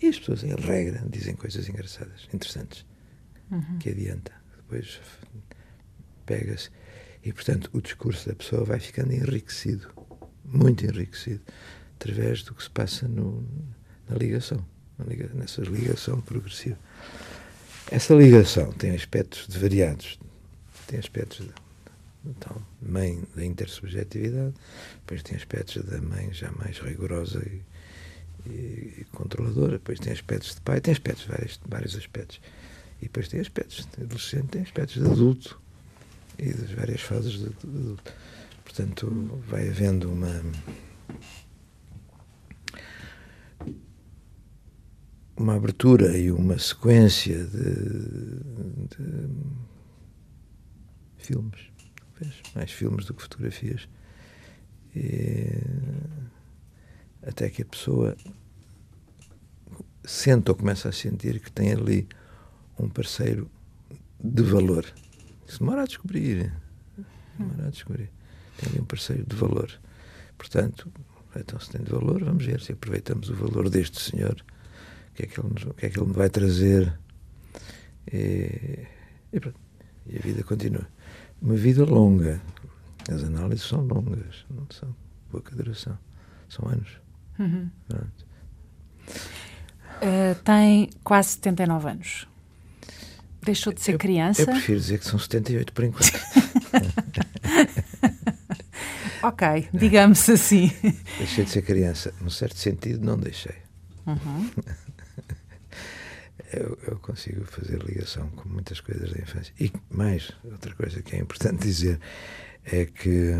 E 0.00 0.08
as 0.08 0.18
pessoas, 0.18 0.42
em 0.42 0.54
regra, 0.54 1.04
dizem 1.08 1.36
coisas 1.36 1.68
engraçadas, 1.68 2.28
interessantes, 2.32 2.84
uhum. 3.50 3.78
que 3.78 3.90
adianta. 3.90 4.32
Depois 4.56 5.00
pega-se. 6.26 6.70
E, 7.24 7.32
portanto, 7.32 7.70
o 7.72 7.80
discurso 7.80 8.28
da 8.28 8.34
pessoa 8.34 8.64
vai 8.64 8.80
ficando 8.80 9.12
enriquecido, 9.12 9.88
muito 10.44 10.84
enriquecido 10.84 11.40
através 12.02 12.42
do 12.42 12.52
que 12.52 12.64
se 12.64 12.70
passa 12.70 13.06
no, 13.06 13.46
na 14.08 14.16
ligação, 14.16 14.64
nessa 15.34 15.62
ligação 15.62 16.20
progressiva. 16.20 16.76
Essa 17.90 18.14
ligação 18.14 18.72
tem 18.72 18.90
aspectos 18.94 19.46
de 19.46 19.58
variados, 19.58 20.18
tem 20.88 20.98
aspectos 20.98 21.46
da 21.46 22.32
tal 22.40 22.60
mãe 22.80 23.22
da 23.36 23.44
intersubjetividade, 23.44 24.54
depois 25.00 25.22
tem 25.22 25.36
aspectos 25.36 25.84
da 25.84 26.00
mãe 26.00 26.32
já 26.32 26.50
mais 26.52 26.78
rigorosa 26.78 27.40
e, 27.46 28.50
e, 28.50 28.94
e 28.98 29.06
controladora, 29.12 29.72
depois 29.72 30.00
tem 30.00 30.12
aspectos 30.12 30.56
de 30.56 30.60
pai, 30.60 30.80
tem 30.80 30.92
aspectos, 30.92 31.24
vários, 31.26 31.60
vários 31.66 31.96
aspectos. 31.96 32.40
E 33.00 33.06
depois 33.06 33.28
tem 33.28 33.40
aspectos 33.40 33.86
de 33.96 34.02
adolescente, 34.04 34.46
tem 34.48 34.62
aspectos 34.62 35.02
de 35.02 35.08
adulto 35.08 35.60
e 36.38 36.52
das 36.52 36.70
várias 36.70 37.00
fases 37.00 37.32
de 37.32 37.46
adulto. 37.46 38.12
Portanto, 38.64 39.42
vai 39.48 39.68
havendo 39.68 40.10
uma 40.10 40.40
uma 45.36 45.54
abertura 45.54 46.16
e 46.16 46.30
uma 46.30 46.58
sequência 46.58 47.44
de, 47.44 47.74
de 48.88 49.28
filmes, 51.16 51.60
talvez, 51.96 52.42
mais 52.54 52.70
filmes 52.70 53.06
do 53.06 53.14
que 53.14 53.22
fotografias. 53.22 53.88
E, 54.94 55.48
até 57.22 57.48
que 57.48 57.62
a 57.62 57.64
pessoa 57.64 58.16
sente 60.04 60.50
ou 60.50 60.56
começa 60.56 60.88
a 60.88 60.92
sentir 60.92 61.40
que 61.40 61.50
tem 61.50 61.72
ali 61.72 62.08
um 62.78 62.88
parceiro 62.88 63.50
de 64.22 64.42
valor. 64.42 64.84
Isso 65.46 65.60
demora 65.60 65.82
a 65.82 65.86
descobrir. 65.86 66.52
Demora 67.38 67.68
a 67.68 67.70
descobrir. 67.70 68.10
Tem 68.58 68.70
ali 68.70 68.80
um 68.80 68.84
parceiro 68.84 69.24
de 69.24 69.36
valor. 69.36 69.70
Portanto, 70.36 70.92
então 71.36 71.58
se 71.60 71.70
tem 71.70 71.82
de 71.82 71.90
valor, 71.90 72.24
vamos 72.24 72.44
ver 72.44 72.60
se 72.60 72.72
aproveitamos 72.72 73.30
o 73.30 73.34
valor 73.34 73.70
deste 73.70 74.00
senhor 74.00 74.44
o 75.12 75.14
que 75.14 75.24
é 75.24 75.26
que 75.26 75.38
ele, 75.38 75.48
o 75.48 75.74
que 75.74 75.86
é 75.86 75.90
que 75.90 75.98
ele 75.98 76.06
me 76.06 76.14
vai 76.14 76.30
trazer. 76.30 76.98
E, 78.10 78.86
e, 79.32 79.40
pronto, 79.40 79.60
e 80.06 80.16
a 80.16 80.20
vida 80.20 80.42
continua. 80.42 80.86
Uma 81.40 81.54
vida 81.54 81.84
longa. 81.84 82.40
As 83.10 83.22
análises 83.22 83.66
são 83.66 83.82
longas, 83.82 84.46
não 84.48 84.66
são 84.70 84.94
pouca 85.30 85.54
duração. 85.54 85.98
São 86.48 86.66
anos. 86.68 86.88
Uhum. 87.38 87.70
Uh, 90.00 90.34
tem 90.44 90.90
quase 91.04 91.30
79 91.30 91.90
anos. 91.90 92.28
Deixou 93.42 93.72
de 93.72 93.82
ser 93.82 93.94
eu, 93.94 93.98
criança? 93.98 94.42
Eu 94.42 94.46
prefiro 94.46 94.78
dizer 94.78 94.98
que 94.98 95.04
são 95.04 95.18
78 95.18 95.72
por 95.72 95.84
enquanto. 95.84 96.12
ok, 99.22 99.68
digamos 99.74 100.28
assim. 100.28 100.70
Deixei 101.18 101.44
de 101.44 101.50
ser 101.50 101.62
criança. 101.62 102.14
Num 102.20 102.30
certo 102.30 102.56
sentido, 102.56 103.04
não 103.04 103.18
deixei. 103.18 103.56
Uhum. 104.06 104.48
Eu, 106.52 106.78
eu, 106.86 106.98
consigo 106.98 107.44
fazer 107.44 107.82
ligação 107.82 108.28
com 108.30 108.48
muitas 108.48 108.80
coisas 108.80 109.12
da 109.12 109.20
infância. 109.20 109.52
E 109.58 109.72
mais, 109.90 110.30
outra 110.44 110.74
coisa 110.74 111.02
que 111.02 111.16
é 111.16 111.18
importante 111.18 111.62
dizer 111.62 112.00
é 112.64 112.84
que 112.84 113.32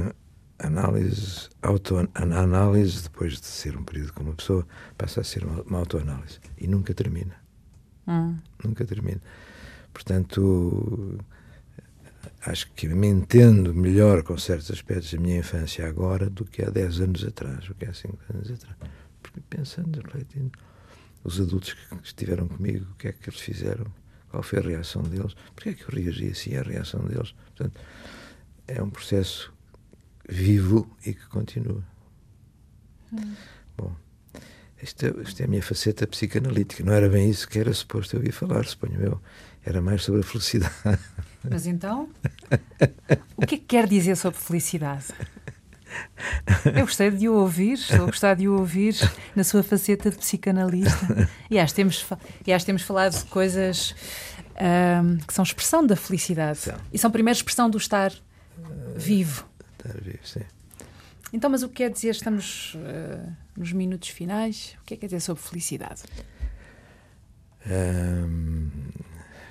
a 0.58 0.66
análise, 0.66 1.48
auto, 1.60 1.96
a 1.96 2.22
análise, 2.22 3.02
depois 3.02 3.40
de 3.40 3.46
ser 3.46 3.76
um 3.76 3.84
período 3.84 4.12
com 4.12 4.22
uma 4.22 4.34
pessoa, 4.34 4.66
passa 4.96 5.20
a 5.20 5.24
ser 5.24 5.44
uma, 5.44 5.62
uma 5.62 5.78
autoanálise. 5.78 6.38
E 6.58 6.66
nunca 6.66 6.94
termina. 6.94 7.34
Hum. 8.06 8.38
Nunca 8.64 8.84
termina. 8.84 9.20
Portanto, 9.92 11.18
acho 12.46 12.70
que 12.72 12.88
me 12.88 13.08
entendo 13.08 13.74
melhor 13.74 14.22
com 14.22 14.36
certos 14.38 14.70
aspectos 14.70 15.12
da 15.12 15.20
minha 15.20 15.38
infância 15.38 15.86
agora 15.86 16.30
do 16.30 16.44
que 16.44 16.64
há 16.64 16.70
10 16.70 17.00
anos 17.00 17.24
atrás, 17.24 17.66
do 17.66 17.74
que 17.74 17.84
há 17.84 17.92
5 17.92 18.18
anos 18.32 18.50
atrás. 18.50 18.76
Porque 19.22 19.40
pensando, 19.48 20.00
refletindo 20.00 20.52
os 21.24 21.40
adultos 21.40 21.74
que 21.74 21.94
estiveram 22.02 22.48
comigo, 22.48 22.86
o 22.92 22.94
que 22.94 23.08
é 23.08 23.12
que 23.12 23.28
eles 23.28 23.40
fizeram, 23.40 23.86
qual 24.28 24.42
foi 24.42 24.58
a 24.58 24.62
reação 24.62 25.02
deles, 25.02 25.34
porque 25.54 25.70
é 25.70 25.74
que 25.74 25.82
eu 25.82 25.88
reagi 25.88 26.28
assim 26.28 26.56
à 26.56 26.62
reação 26.62 27.00
deles. 27.04 27.34
Portanto, 27.54 27.80
é 28.66 28.82
um 28.82 28.90
processo 28.90 29.52
vivo 30.28 30.96
e 31.04 31.14
que 31.14 31.26
continua. 31.26 31.84
Hum. 33.12 33.34
Bom, 33.76 33.94
esta, 34.82 35.14
esta 35.20 35.42
é 35.42 35.46
a 35.46 35.48
minha 35.48 35.62
faceta 35.62 36.06
psicanalítica. 36.06 36.82
Não 36.82 36.92
era 36.92 37.08
bem 37.08 37.30
isso 37.30 37.48
que 37.48 37.58
era 37.58 37.72
suposto 37.72 38.16
eu 38.16 38.24
ir 38.24 38.32
falar, 38.32 38.64
suponho 38.64 39.00
eu. 39.00 39.20
Era 39.64 39.80
mais 39.80 40.02
sobre 40.02 40.22
a 40.22 40.24
felicidade. 40.24 40.74
Mas 41.48 41.66
então, 41.66 42.08
o 43.36 43.46
que 43.46 43.54
é 43.54 43.58
que 43.58 43.64
quer 43.64 43.86
dizer 43.86 44.16
sobre 44.16 44.40
felicidade? 44.40 45.06
Eu 46.64 46.86
gostei 46.86 47.10
de 47.10 47.28
o 47.28 47.34
ouvir, 47.34 47.74
estou 47.74 48.04
a 48.04 48.06
gostar 48.06 48.34
de 48.34 48.48
o 48.48 48.58
ouvir 48.58 48.94
na 49.34 49.44
sua 49.44 49.62
faceta 49.62 50.10
de 50.10 50.16
psicanalista. 50.16 51.28
E 51.50 51.58
acho 51.58 51.72
que 51.72 51.76
temos, 51.76 52.06
e 52.46 52.52
acho 52.52 52.64
temos 52.66 52.82
falado 52.82 53.18
de 53.18 53.24
coisas 53.26 53.94
que 55.26 55.34
são 55.34 55.42
expressão 55.42 55.86
da 55.86 55.96
felicidade. 55.96 56.58
São. 56.58 56.78
E 56.92 56.98
são 56.98 57.10
primeira 57.10 57.36
expressão 57.36 57.68
do 57.68 57.78
estar 57.78 58.12
vivo. 58.96 59.46
Estar 59.78 60.00
vivo, 60.00 60.20
sim. 60.22 60.42
Então, 61.32 61.48
mas 61.50 61.62
o 61.62 61.68
que 61.68 61.76
quer 61.76 61.90
dizer? 61.90 62.10
Estamos 62.10 62.74
uh, 62.74 63.32
nos 63.56 63.72
minutos 63.72 64.10
finais. 64.10 64.76
O 64.82 64.84
que 64.84 64.94
é 64.94 64.96
que 64.96 65.00
quer 65.00 65.06
dizer 65.06 65.20
sobre 65.20 65.42
felicidade? 65.42 66.02
Um, 67.66 68.70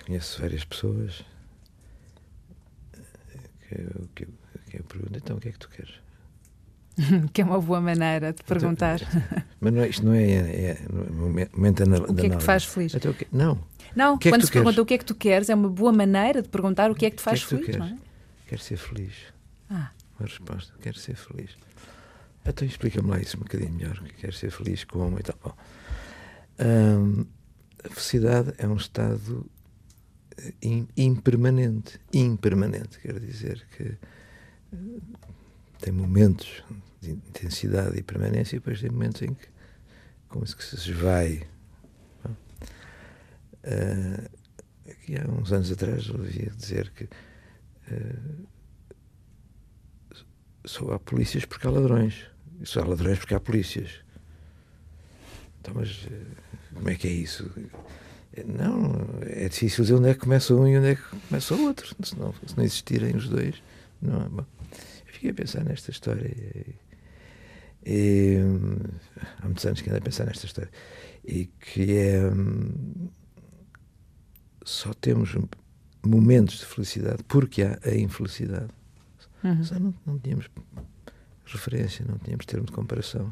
conheço 0.06 0.42
várias 0.42 0.64
pessoas 0.64 1.24
que, 3.68 3.76
que, 4.16 4.28
que 4.70 4.78
eu 4.78 4.84
pergunto, 4.84 5.18
então 5.18 5.38
o 5.38 5.39
que 5.39 5.50
é 5.50 5.52
que 5.52 5.60
tu 5.60 5.70
queres? 5.70 5.94
que 7.34 7.41
é 7.41 7.45
uma 7.45 7.60
boa 7.60 7.82
maneira 7.82 8.34
de 8.34 8.43
perguntar. 8.43 8.99
Mas 9.60 9.74
não 9.74 9.82
é, 9.82 9.89
isto 9.89 10.06
não 10.06 10.14
é, 10.14 10.24
é, 10.24 10.78
momento 11.54 11.86
da 11.86 12.04
O 12.04 12.16
que 12.16 12.26
é 12.26 12.30
que 12.30 12.38
te 12.38 12.43
faz 12.43 12.64
feliz? 12.66 12.93
Então, 12.95 13.14
que, 13.14 13.28
não. 13.32 13.60
Não, 13.95 14.18
que 14.18 14.30
é 14.30 14.32
quando 14.32 14.45
se 14.45 14.52
queres? 14.52 14.64
pergunta 14.64 14.82
o 14.82 14.86
que 14.86 14.93
é 14.93 14.97
que 14.97 15.06
tu 15.06 15.16
queres, 15.16 15.49
é 15.49 15.56
uma 15.56 15.70
boa 15.70 15.91
maneira 15.91 16.41
de 16.41 16.49
perguntar 16.49 16.89
o 16.89 16.95
que 16.95 17.06
é 17.06 17.10
que 17.10 17.18
te 17.18 17.22
faz 17.22 17.43
que 17.43 17.56
é 17.56 17.58
que 17.58 17.66
feliz, 17.66 17.78
não 17.78 17.86
é? 17.86 17.97
Quero 18.47 18.62
ser 18.62 18.78
feliz. 18.78 19.14
Ah. 19.70 19.91
Uma 20.20 20.28
resposta, 20.28 20.74
quero 20.82 20.97
ser 20.97 21.16
feliz. 21.16 21.58
Então 22.45 22.68
explica-me 22.68 23.10
lá 23.10 23.20
isso 23.20 23.38
um 23.38 23.41
bocadinho 23.41 23.74
melhor. 23.74 24.02
Quero 24.20 24.34
ser 24.34 24.52
feliz 24.52 24.84
como 24.84 25.20
e 25.20 25.24
tal. 25.24 25.38
Bom, 25.43 25.54
hum, 26.60 27.26
a 27.84 27.89
felicidade 27.89 28.54
é 28.58 28.68
um 28.68 28.76
estado 28.76 29.45
eh, 30.38 30.84
impermanente. 30.97 31.99
Impermanente, 32.14 32.99
quer 32.99 33.20
dizer 33.20 33.66
que 33.76 33.84
eh, 33.84 34.78
tem 35.80 35.93
momentos 35.93 36.64
de 37.02 37.12
intensidade 37.12 37.97
e 37.97 38.04
permanência 38.04 38.56
e 38.56 38.60
depois 38.60 38.80
tem 38.80 38.89
momentos 38.89 39.22
em 39.24 39.34
que, 39.34 39.47
como 40.30 40.45
se 40.45 40.56
que 40.56 40.64
se 40.64 40.76
esvai. 40.76 41.47
Uh, 43.64 44.30
aqui 44.89 45.16
há 45.18 45.30
uns 45.30 45.52
anos 45.52 45.72
atrás 45.72 46.10
ouvia 46.10 46.52
dizer 46.56 46.91
que 46.91 47.04
uh, 47.04 48.47
só 50.66 50.91
há 50.93 50.99
polícias 50.99 51.43
porque 51.45 51.68
há 51.68 51.72
ladrões. 51.72 52.28
E 52.60 52.66
só 52.66 52.82
há 52.82 52.86
ladrões 52.86 53.18
porque 53.18 53.34
há 53.34 53.39
polícias. 53.39 54.02
Então, 55.60 55.74
mas 55.76 56.06
uh, 56.06 56.74
como 56.76 56.89
é 56.89 56.95
que 56.95 57.08
é 57.08 57.12
isso? 57.12 57.52
Não, 58.45 59.20
é 59.22 59.49
difícil 59.49 59.84
dizer 59.84 59.95
onde 59.95 60.10
é 60.10 60.14
que 60.14 60.22
começa 60.22 60.54
um 60.54 60.68
e 60.68 60.78
onde 60.78 60.91
é 60.91 60.95
que 60.95 61.02
começa 61.02 61.54
o 61.56 61.64
outro. 61.66 61.95
Se 62.04 62.18
não, 62.18 62.34
se 62.34 62.56
não 62.56 62.64
existirem 62.64 63.16
os 63.16 63.28
dois, 63.28 63.62
não 64.02 64.22
é 64.22 64.30
bom 64.30 64.45
fiquei 65.22 65.30
a 65.30 65.34
pensar 65.36 65.64
nesta 65.64 65.91
história. 65.91 66.28
E, 66.28 66.91
e, 67.86 68.38
há 69.39 69.45
muitos 69.45 69.65
anos 69.65 69.82
que 69.82 69.89
ando 69.89 69.97
a 69.97 70.01
pensar 70.01 70.25
nesta 70.25 70.45
história. 70.45 70.71
E 71.25 71.45
que 71.45 71.97
é. 71.97 72.21
Só 74.63 74.93
temos 74.93 75.36
momentos 76.05 76.59
de 76.59 76.65
felicidade 76.65 77.23
porque 77.23 77.63
há 77.63 77.79
a 77.84 77.95
infelicidade. 77.95 78.69
Uhum. 79.43 79.63
Só 79.63 79.79
não, 79.79 79.93
não 80.05 80.19
tínhamos 80.19 80.49
referência, 81.45 82.05
não 82.07 82.17
tínhamos 82.17 82.45
termo 82.45 82.65
de 82.65 82.71
comparação. 82.71 83.32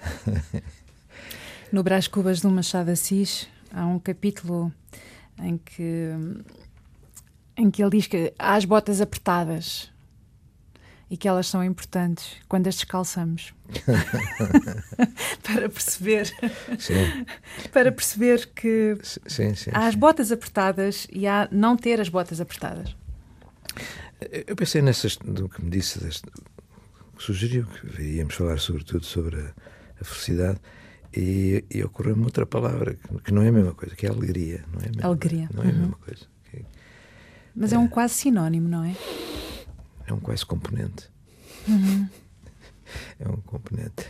no 1.72 1.82
Brás 1.82 2.08
Cubas 2.08 2.40
do 2.40 2.50
Machado 2.50 2.90
Assis 2.90 3.48
há 3.72 3.86
um 3.86 3.98
capítulo 3.98 4.72
em 5.38 5.58
que 5.58 6.10
em 7.56 7.70
que 7.70 7.82
ele 7.82 7.90
diz 7.90 8.06
que 8.06 8.32
há 8.38 8.54
as 8.54 8.64
botas 8.64 9.00
apertadas 9.00 9.90
e 11.10 11.16
que 11.16 11.26
elas 11.26 11.48
são 11.48 11.62
importantes 11.64 12.36
quando 12.48 12.68
as 12.68 12.76
descalçamos. 12.76 13.52
para 15.42 15.68
perceber. 15.68 16.26
Sim. 16.78 17.26
para 17.72 17.90
perceber 17.90 18.48
que 18.54 18.96
sim, 19.02 19.54
sim, 19.54 19.70
há 19.72 19.86
as 19.86 19.94
botas 19.94 20.30
apertadas 20.30 21.08
e 21.12 21.26
há 21.26 21.48
não 21.50 21.76
ter 21.76 22.00
as 22.00 22.08
botas 22.08 22.40
apertadas. 22.40 22.96
Eu 24.46 24.54
pensei 24.54 24.82
nessas, 24.82 25.18
no 25.18 25.48
que 25.48 25.62
me 25.62 25.70
disse, 25.70 25.98
deste, 25.98 26.28
sugeriu 27.18 27.66
que 27.66 28.02
íamos 28.02 28.34
falar 28.34 28.58
sobretudo 28.58 29.04
sobre 29.04 29.40
a, 29.40 29.52
a 30.00 30.04
felicidade 30.04 30.60
e, 31.16 31.64
e 31.70 31.82
ocorreu-me 31.82 32.24
outra 32.24 32.46
palavra 32.46 32.96
que 33.24 33.32
não 33.32 33.42
é 33.42 33.48
a 33.48 33.52
mesma 33.52 33.74
coisa, 33.74 33.96
que 33.96 34.06
é 34.06 34.10
alegria. 34.10 34.64
Não 34.72 34.80
é 34.80 34.84
a 34.84 34.88
mesma, 34.88 35.06
alegria. 35.06 35.48
Não 35.52 35.62
é 35.62 35.66
a 35.66 35.72
mesma 35.72 35.86
uhum. 35.86 35.92
coisa. 35.92 36.26
Que, 36.50 36.64
Mas 37.54 37.72
é, 37.72 37.76
é 37.76 37.78
um 37.78 37.88
quase 37.88 38.14
sinónimo, 38.14 38.68
não 38.68 38.84
é? 38.84 38.94
É 40.10 40.14
um 40.14 40.20
quase 40.20 40.44
componente. 40.44 41.08
Uhum. 41.68 42.08
é 43.18 43.28
um 43.28 43.40
componente. 43.42 44.06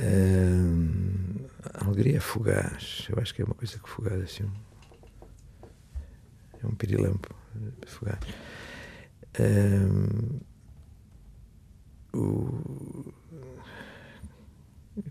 Uh, 0.00 1.48
a 1.74 1.84
alegria 1.84 2.16
é 2.16 2.20
fugaz. 2.20 3.06
Eu 3.08 3.20
acho 3.20 3.34
que 3.34 3.42
é 3.42 3.44
uma 3.44 3.54
coisa 3.54 3.78
que 3.78 3.88
fugaz, 3.88 4.20
assim. 4.22 4.50
É 6.62 6.66
um 6.66 6.74
pirilampo 6.74 7.34
fugaz. 7.86 8.18
Uh, 9.38 10.40
o, 12.12 13.12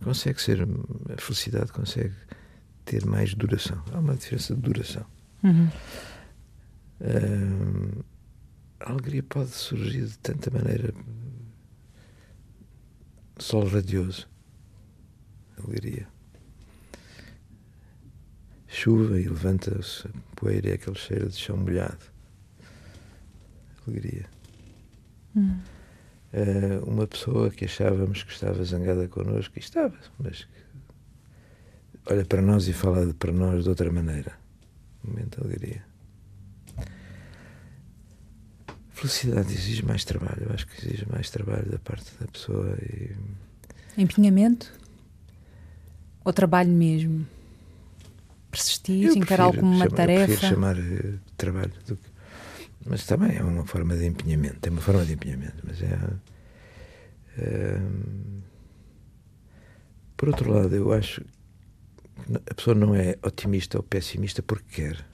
consegue 0.04 0.42
ser. 0.42 0.62
A 0.62 1.22
felicidade 1.22 1.72
consegue 1.72 2.16
ter 2.84 3.06
mais 3.06 3.34
duração. 3.34 3.82
Há 3.94 4.00
uma 4.00 4.16
diferença 4.16 4.54
de 4.56 4.62
duração. 4.62 5.06
Uhum. 5.44 5.70
Uh, 7.00 8.04
a 8.80 8.92
alegria 8.92 9.24
pode 9.24 9.50
surgir 9.52 10.06
de 10.06 10.18
tanta 10.20 10.52
maneira. 10.52 10.94
Sol 13.40 13.68
radioso. 13.68 14.28
Alegria. 15.64 16.08
Chuva 18.68 19.20
e 19.20 19.28
levanta-se 19.28 20.08
a 20.08 20.36
poeira 20.36 20.70
e 20.70 20.74
aquele 20.74 20.98
cheiro 20.98 21.30
de 21.30 21.36
chão 21.36 21.58
molhado. 21.58 22.06
Alegria. 23.88 24.26
Hum. 25.36 25.60
Uh, 26.34 26.86
uma 26.86 27.08
pessoa 27.08 27.50
que 27.50 27.66
achávamos 27.66 28.22
que 28.22 28.32
estava 28.32 28.64
zangada 28.64 29.08
connosco, 29.08 29.58
e 29.58 29.60
estava, 29.60 29.98
mas 30.20 30.44
que 30.44 30.52
olha 32.14 32.26
para 32.26 32.42
nós 32.42 32.68
e 32.68 32.74
fala 32.74 33.14
para 33.14 33.32
nós 33.32 33.64
de 33.64 33.70
outra 33.70 33.92
maneira. 33.92 34.38
momento 35.04 35.42
de 35.42 35.48
alegria. 35.48 35.87
Felicidade 38.98 39.54
exige 39.54 39.86
mais 39.86 40.04
trabalho, 40.04 40.48
eu 40.48 40.52
acho 40.56 40.66
que 40.66 40.84
exige 40.84 41.06
mais 41.08 41.30
trabalho 41.30 41.70
da 41.70 41.78
parte 41.78 42.12
da 42.20 42.26
pessoa. 42.26 42.76
E... 42.82 43.16
Empenhamento? 43.96 44.74
Ou 46.26 46.34
trabalho 46.34 46.72
mesmo? 46.72 47.24
Persistir, 48.50 49.16
encarar 49.16 49.54
como 49.54 49.72
uma 49.72 49.86
chamar, 49.86 49.96
tarefa? 49.96 50.22
Eu 50.22 50.26
prefiro 50.26 50.52
chamar 50.52 50.78
uh, 50.80 51.20
trabalho 51.38 51.74
do 51.86 51.96
que. 51.96 52.10
Mas 52.88 53.06
também 53.06 53.38
é 53.38 53.44
uma 53.44 53.68
forma 53.68 53.96
de 53.96 54.08
empenhamento, 54.08 54.68
é 54.68 54.72
uma 54.72 54.82
forma 54.82 55.06
de 55.06 55.14
empenhamento, 55.14 55.64
mas 55.64 55.80
é. 55.84 55.96
Uh, 57.38 58.42
por 60.18 60.30
outro 60.30 60.52
lado, 60.52 60.76
eu 60.76 60.92
acho 60.92 61.22
que 61.22 62.36
a 62.50 62.54
pessoa 62.56 62.74
não 62.74 62.96
é 62.96 63.16
otimista 63.22 63.78
ou 63.78 63.84
pessimista 63.84 64.42
porque 64.42 64.82
quer. 64.82 65.06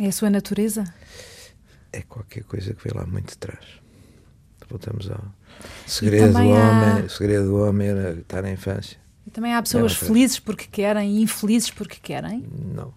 É 0.00 0.06
a 0.06 0.12
sua 0.12 0.30
natureza? 0.30 0.82
É 1.92 2.02
qualquer 2.02 2.44
coisa 2.44 2.74
que 2.74 2.82
vem 2.82 2.98
lá 2.98 3.06
muito 3.06 3.30
de 3.30 3.38
trás. 3.38 3.64
Voltamos 4.68 5.10
ao 5.10 5.24
segredo 5.86 6.32
do 6.32 6.38
homem. 6.38 6.56
Há... 6.56 7.04
O 7.04 7.10
segredo 7.10 7.46
do 7.46 7.56
homem 7.62 7.88
era 7.88 8.12
estar 8.12 8.42
na 8.42 8.50
infância. 8.50 8.98
E 9.26 9.30
também 9.30 9.54
há 9.54 9.62
pessoas 9.62 9.94
felizes 9.94 10.38
porque 10.38 10.66
querem 10.66 11.18
e 11.18 11.22
infelizes 11.22 11.70
porque 11.70 11.96
querem? 12.00 12.44
Não, 12.74 12.92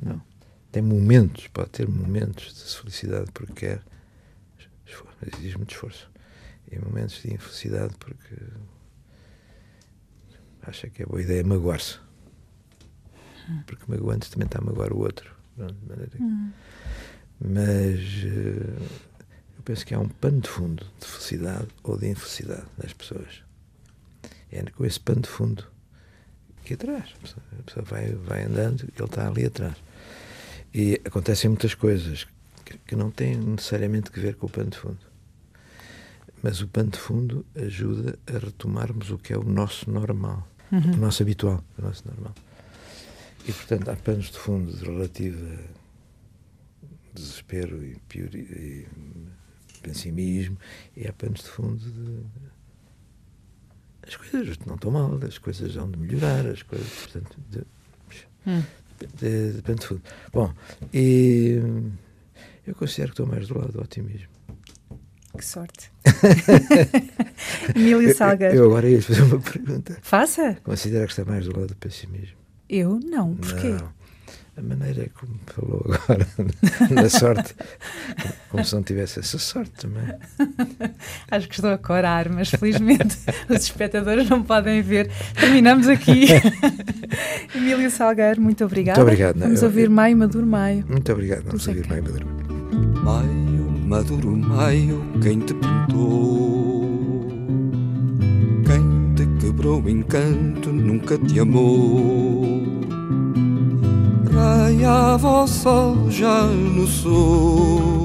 não. 0.00 0.20
Tem 0.70 0.82
momentos, 0.82 1.46
pode 1.48 1.70
ter 1.70 1.88
momentos 1.88 2.54
de 2.54 2.76
felicidade 2.76 3.30
porque 3.32 3.52
quer, 3.52 3.82
exige 5.36 5.56
muito 5.56 5.72
esforço. 5.72 6.10
E 6.70 6.78
momentos 6.78 7.22
de 7.22 7.32
infelicidade 7.32 7.94
porque 7.98 8.34
acha 10.62 10.88
que 10.88 11.02
é 11.02 11.06
boa 11.06 11.22
ideia 11.22 11.44
magoar-se. 11.44 11.98
Hum. 13.48 13.62
Porque 13.66 13.84
magoando 13.86 14.26
também 14.26 14.46
está 14.46 14.58
a 14.58 14.64
magoar 14.64 14.92
o 14.92 14.98
outro. 14.98 15.32
De 15.56 15.62
maneira 15.62 16.10
que... 16.10 16.22
hum. 16.22 16.50
Mas 17.40 18.00
uh, 18.24 18.82
eu 19.56 19.62
penso 19.64 19.84
que 19.84 19.94
há 19.94 19.98
um 19.98 20.08
pano 20.08 20.40
de 20.40 20.48
fundo 20.48 20.86
de 21.00 21.06
felicidade 21.06 21.68
ou 21.82 21.96
de 21.96 22.08
infelicidade 22.08 22.66
nas 22.82 22.92
pessoas. 22.92 23.42
É 24.50 24.62
com 24.70 24.84
esse 24.84 25.00
pano 25.00 25.22
de 25.22 25.28
fundo 25.28 25.66
que 26.64 26.74
atrás. 26.74 27.14
A 27.58 27.62
pessoa 27.62 27.84
vai, 27.84 28.12
vai 28.12 28.44
andando 28.44 28.82
e 28.82 28.92
ele 28.96 29.04
está 29.04 29.26
ali 29.26 29.44
atrás. 29.44 29.76
E 30.72 31.00
acontecem 31.04 31.50
muitas 31.50 31.74
coisas 31.74 32.26
que, 32.64 32.78
que 32.78 32.96
não 32.96 33.10
têm 33.10 33.36
necessariamente 33.36 34.10
que 34.10 34.18
ver 34.18 34.36
com 34.36 34.46
o 34.46 34.50
pano 34.50 34.70
de 34.70 34.78
fundo. 34.78 34.98
Mas 36.42 36.60
o 36.60 36.68
pano 36.68 36.90
de 36.90 36.98
fundo 36.98 37.44
ajuda 37.54 38.18
a 38.26 38.38
retomarmos 38.38 39.10
o 39.10 39.18
que 39.18 39.32
é 39.32 39.38
o 39.38 39.44
nosso 39.44 39.90
normal, 39.90 40.46
uhum. 40.70 40.92
o 40.92 40.96
nosso 40.96 41.22
habitual, 41.22 41.64
o 41.78 41.82
nosso 41.82 42.06
normal. 42.06 42.34
E, 43.46 43.52
portanto, 43.52 43.88
há 43.90 43.96
panos 43.96 44.30
de 44.30 44.38
fundo 44.38 44.74
relativos 44.84 45.42
a 45.42 45.83
desespero 47.14 47.84
e, 47.84 47.96
pior, 48.08 48.34
e 48.34 48.86
pessimismo, 49.82 50.58
e 50.96 51.06
há 51.06 51.12
panos 51.12 51.42
de 51.42 51.48
fundo 51.48 51.78
de. 51.78 52.20
As 54.06 54.16
coisas 54.16 54.58
não 54.66 54.74
estão 54.74 54.90
mal, 54.90 55.18
as 55.26 55.38
coisas 55.38 55.74
vão 55.74 55.90
de 55.90 55.98
melhorar, 55.98 56.46
as 56.46 56.62
coisas. 56.62 56.88
Portanto, 56.88 57.38
de, 57.48 57.62
hum. 58.46 58.62
de, 59.16 59.52
de 59.62 59.86
fundo. 59.86 60.02
Bom, 60.32 60.52
e 60.92 61.58
eu 62.66 62.74
considero 62.74 63.12
que 63.14 63.22
estou 63.22 63.26
mais 63.26 63.48
do 63.48 63.58
lado 63.58 63.72
do 63.72 63.80
otimismo. 63.80 64.28
Que 65.36 65.44
sorte. 65.44 65.90
Emílio 67.74 68.14
Salgueiro. 68.14 68.54
Eu, 68.54 68.64
eu 68.64 68.70
agora 68.70 68.88
ia 68.88 69.02
fazer 69.02 69.22
uma 69.22 69.40
pergunta. 69.40 69.98
Faça. 70.00 70.54
Considera 70.62 71.06
que 71.06 71.12
está 71.12 71.24
mais 71.24 71.46
do 71.46 71.58
lado 71.58 71.68
do 71.68 71.76
pessimismo? 71.76 72.36
Eu 72.68 73.00
não. 73.00 73.34
Porquê? 73.34 73.70
Não 73.70 73.93
a 74.56 74.62
maneira 74.62 75.10
como 75.14 75.34
falou 75.46 75.84
agora, 75.86 76.26
na 76.94 77.08
sorte, 77.08 77.54
como 78.50 78.64
se 78.64 78.74
não 78.74 78.82
tivesse 78.82 79.18
essa 79.18 79.38
sorte 79.38 79.72
também. 79.72 80.04
Acho 81.30 81.48
que 81.48 81.54
estou 81.54 81.70
a 81.70 81.78
corar, 81.78 82.28
mas 82.28 82.50
felizmente 82.50 83.18
os 83.50 83.62
espectadores 83.62 84.28
não 84.28 84.42
podem 84.42 84.80
ver. 84.80 85.10
Terminamos 85.38 85.88
aqui. 85.88 86.26
Emílio 87.54 87.90
Salgueiro, 87.90 88.40
muito 88.40 88.64
obrigada. 88.64 89.00
Muito 89.00 89.10
obrigado. 89.10 89.40
Vamos 89.40 89.62
eu, 89.62 89.68
ouvir 89.68 89.84
eu, 89.84 89.90
Maio 89.90 90.16
Maduro 90.16 90.46
Maio. 90.46 90.84
Muito 90.88 91.12
obrigado, 91.12 91.44
vamos 91.44 91.66
ouvir 91.66 91.86
Maio 91.88 92.02
Maduro. 92.04 92.26
Maio 93.02 93.70
Maduro 93.86 94.36
Maio, 94.36 95.04
quem 95.20 95.40
te 95.40 95.52
pintou? 95.54 96.84
Quem 98.66 99.14
te 99.14 99.44
quebrou 99.44 99.82
o 99.82 99.90
encanto 99.90 100.72
nunca 100.72 101.18
te 101.18 101.40
amou 101.40 102.73
raiava 104.34 105.44
o 105.44 105.46
sol 105.46 106.10
já 106.10 106.42
no 106.44 106.86
sul. 106.86 108.04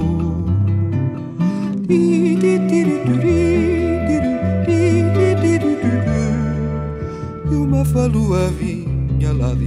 E 1.89 2.35
uma 7.55 7.83
falua 7.83 8.49
vinha 8.59 9.33
lá 9.33 9.53
de 9.53 9.65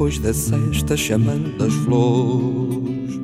depois 0.00 0.18
da 0.18 0.32
cesta 0.32 0.96
chamando 0.96 1.62
as 1.62 1.74
flores. 1.84 3.20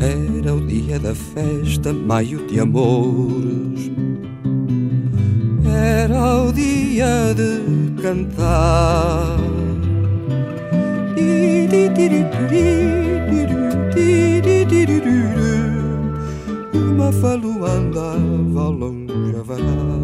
Era 0.00 0.54
o 0.54 0.60
dia 0.60 0.96
da 1.00 1.12
festa, 1.12 1.92
maio 1.92 2.46
de 2.46 2.60
amores. 2.60 3.90
Era 5.66 6.40
o 6.40 6.52
dia 6.52 7.34
de 7.34 8.00
cantar. 8.00 9.36
Uma 16.72 17.10
falua 17.10 17.70
andava 17.70 18.68
longe 18.68 19.36
a 19.36 19.42
varar. 19.42 20.03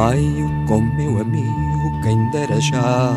Maio 0.00 0.48
com 0.66 0.80
meu 0.80 1.20
amigo, 1.20 2.00
quem 2.02 2.30
dera 2.30 2.58
já. 2.58 3.12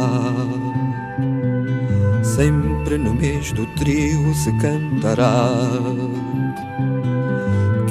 Sempre 2.21 2.97
no 2.97 3.13
mês 3.13 3.53
do 3.53 3.65
trio 3.77 4.33
se 4.33 4.51
cantará. 4.57 5.49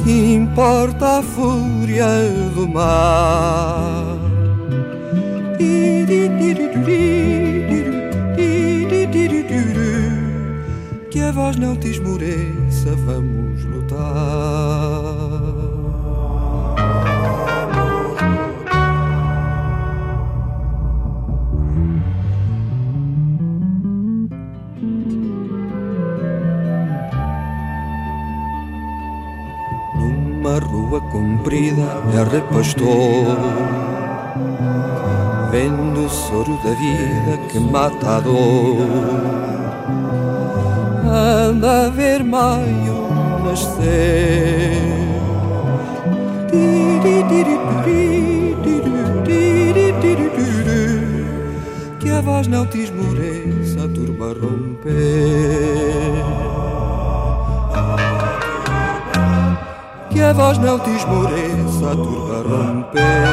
Que 0.05 0.34
importa 0.34 1.20
a 1.20 1.22
fúria 1.22 2.07
do 2.55 2.68
mar? 2.68 4.18
Que 11.11 11.20
a 11.20 11.32
voz 11.32 11.57
não 11.57 11.76
te 11.76 11.88
esmoreça, 11.88 12.95
vamos 13.07 13.41
comprida 31.12 32.02
é 32.14 32.24
repastor 32.24 33.36
Vendo 35.50 36.06
o 36.06 36.08
soro 36.08 36.56
da 36.64 36.72
vida 36.72 37.36
que 37.50 37.60
mata 37.60 38.16
a 38.16 38.20
dor 38.20 38.78
Anda 41.04 41.86
a 41.86 41.90
ver 41.90 42.24
maio 42.24 43.08
nascer 43.44 45.02
Que 52.00 52.10
a 52.10 52.20
voz 52.20 52.46
não 52.48 52.66
te 52.66 52.78
esmoreça, 52.84 53.84
a 53.84 53.88
turba 53.88 54.34
romper 54.40 56.01
voz 60.32 60.58
não 60.58 60.78
te 60.78 60.90
esmoreça, 60.90 61.90
a 61.92 61.94
turba 61.94 62.42
romper. 62.48 63.31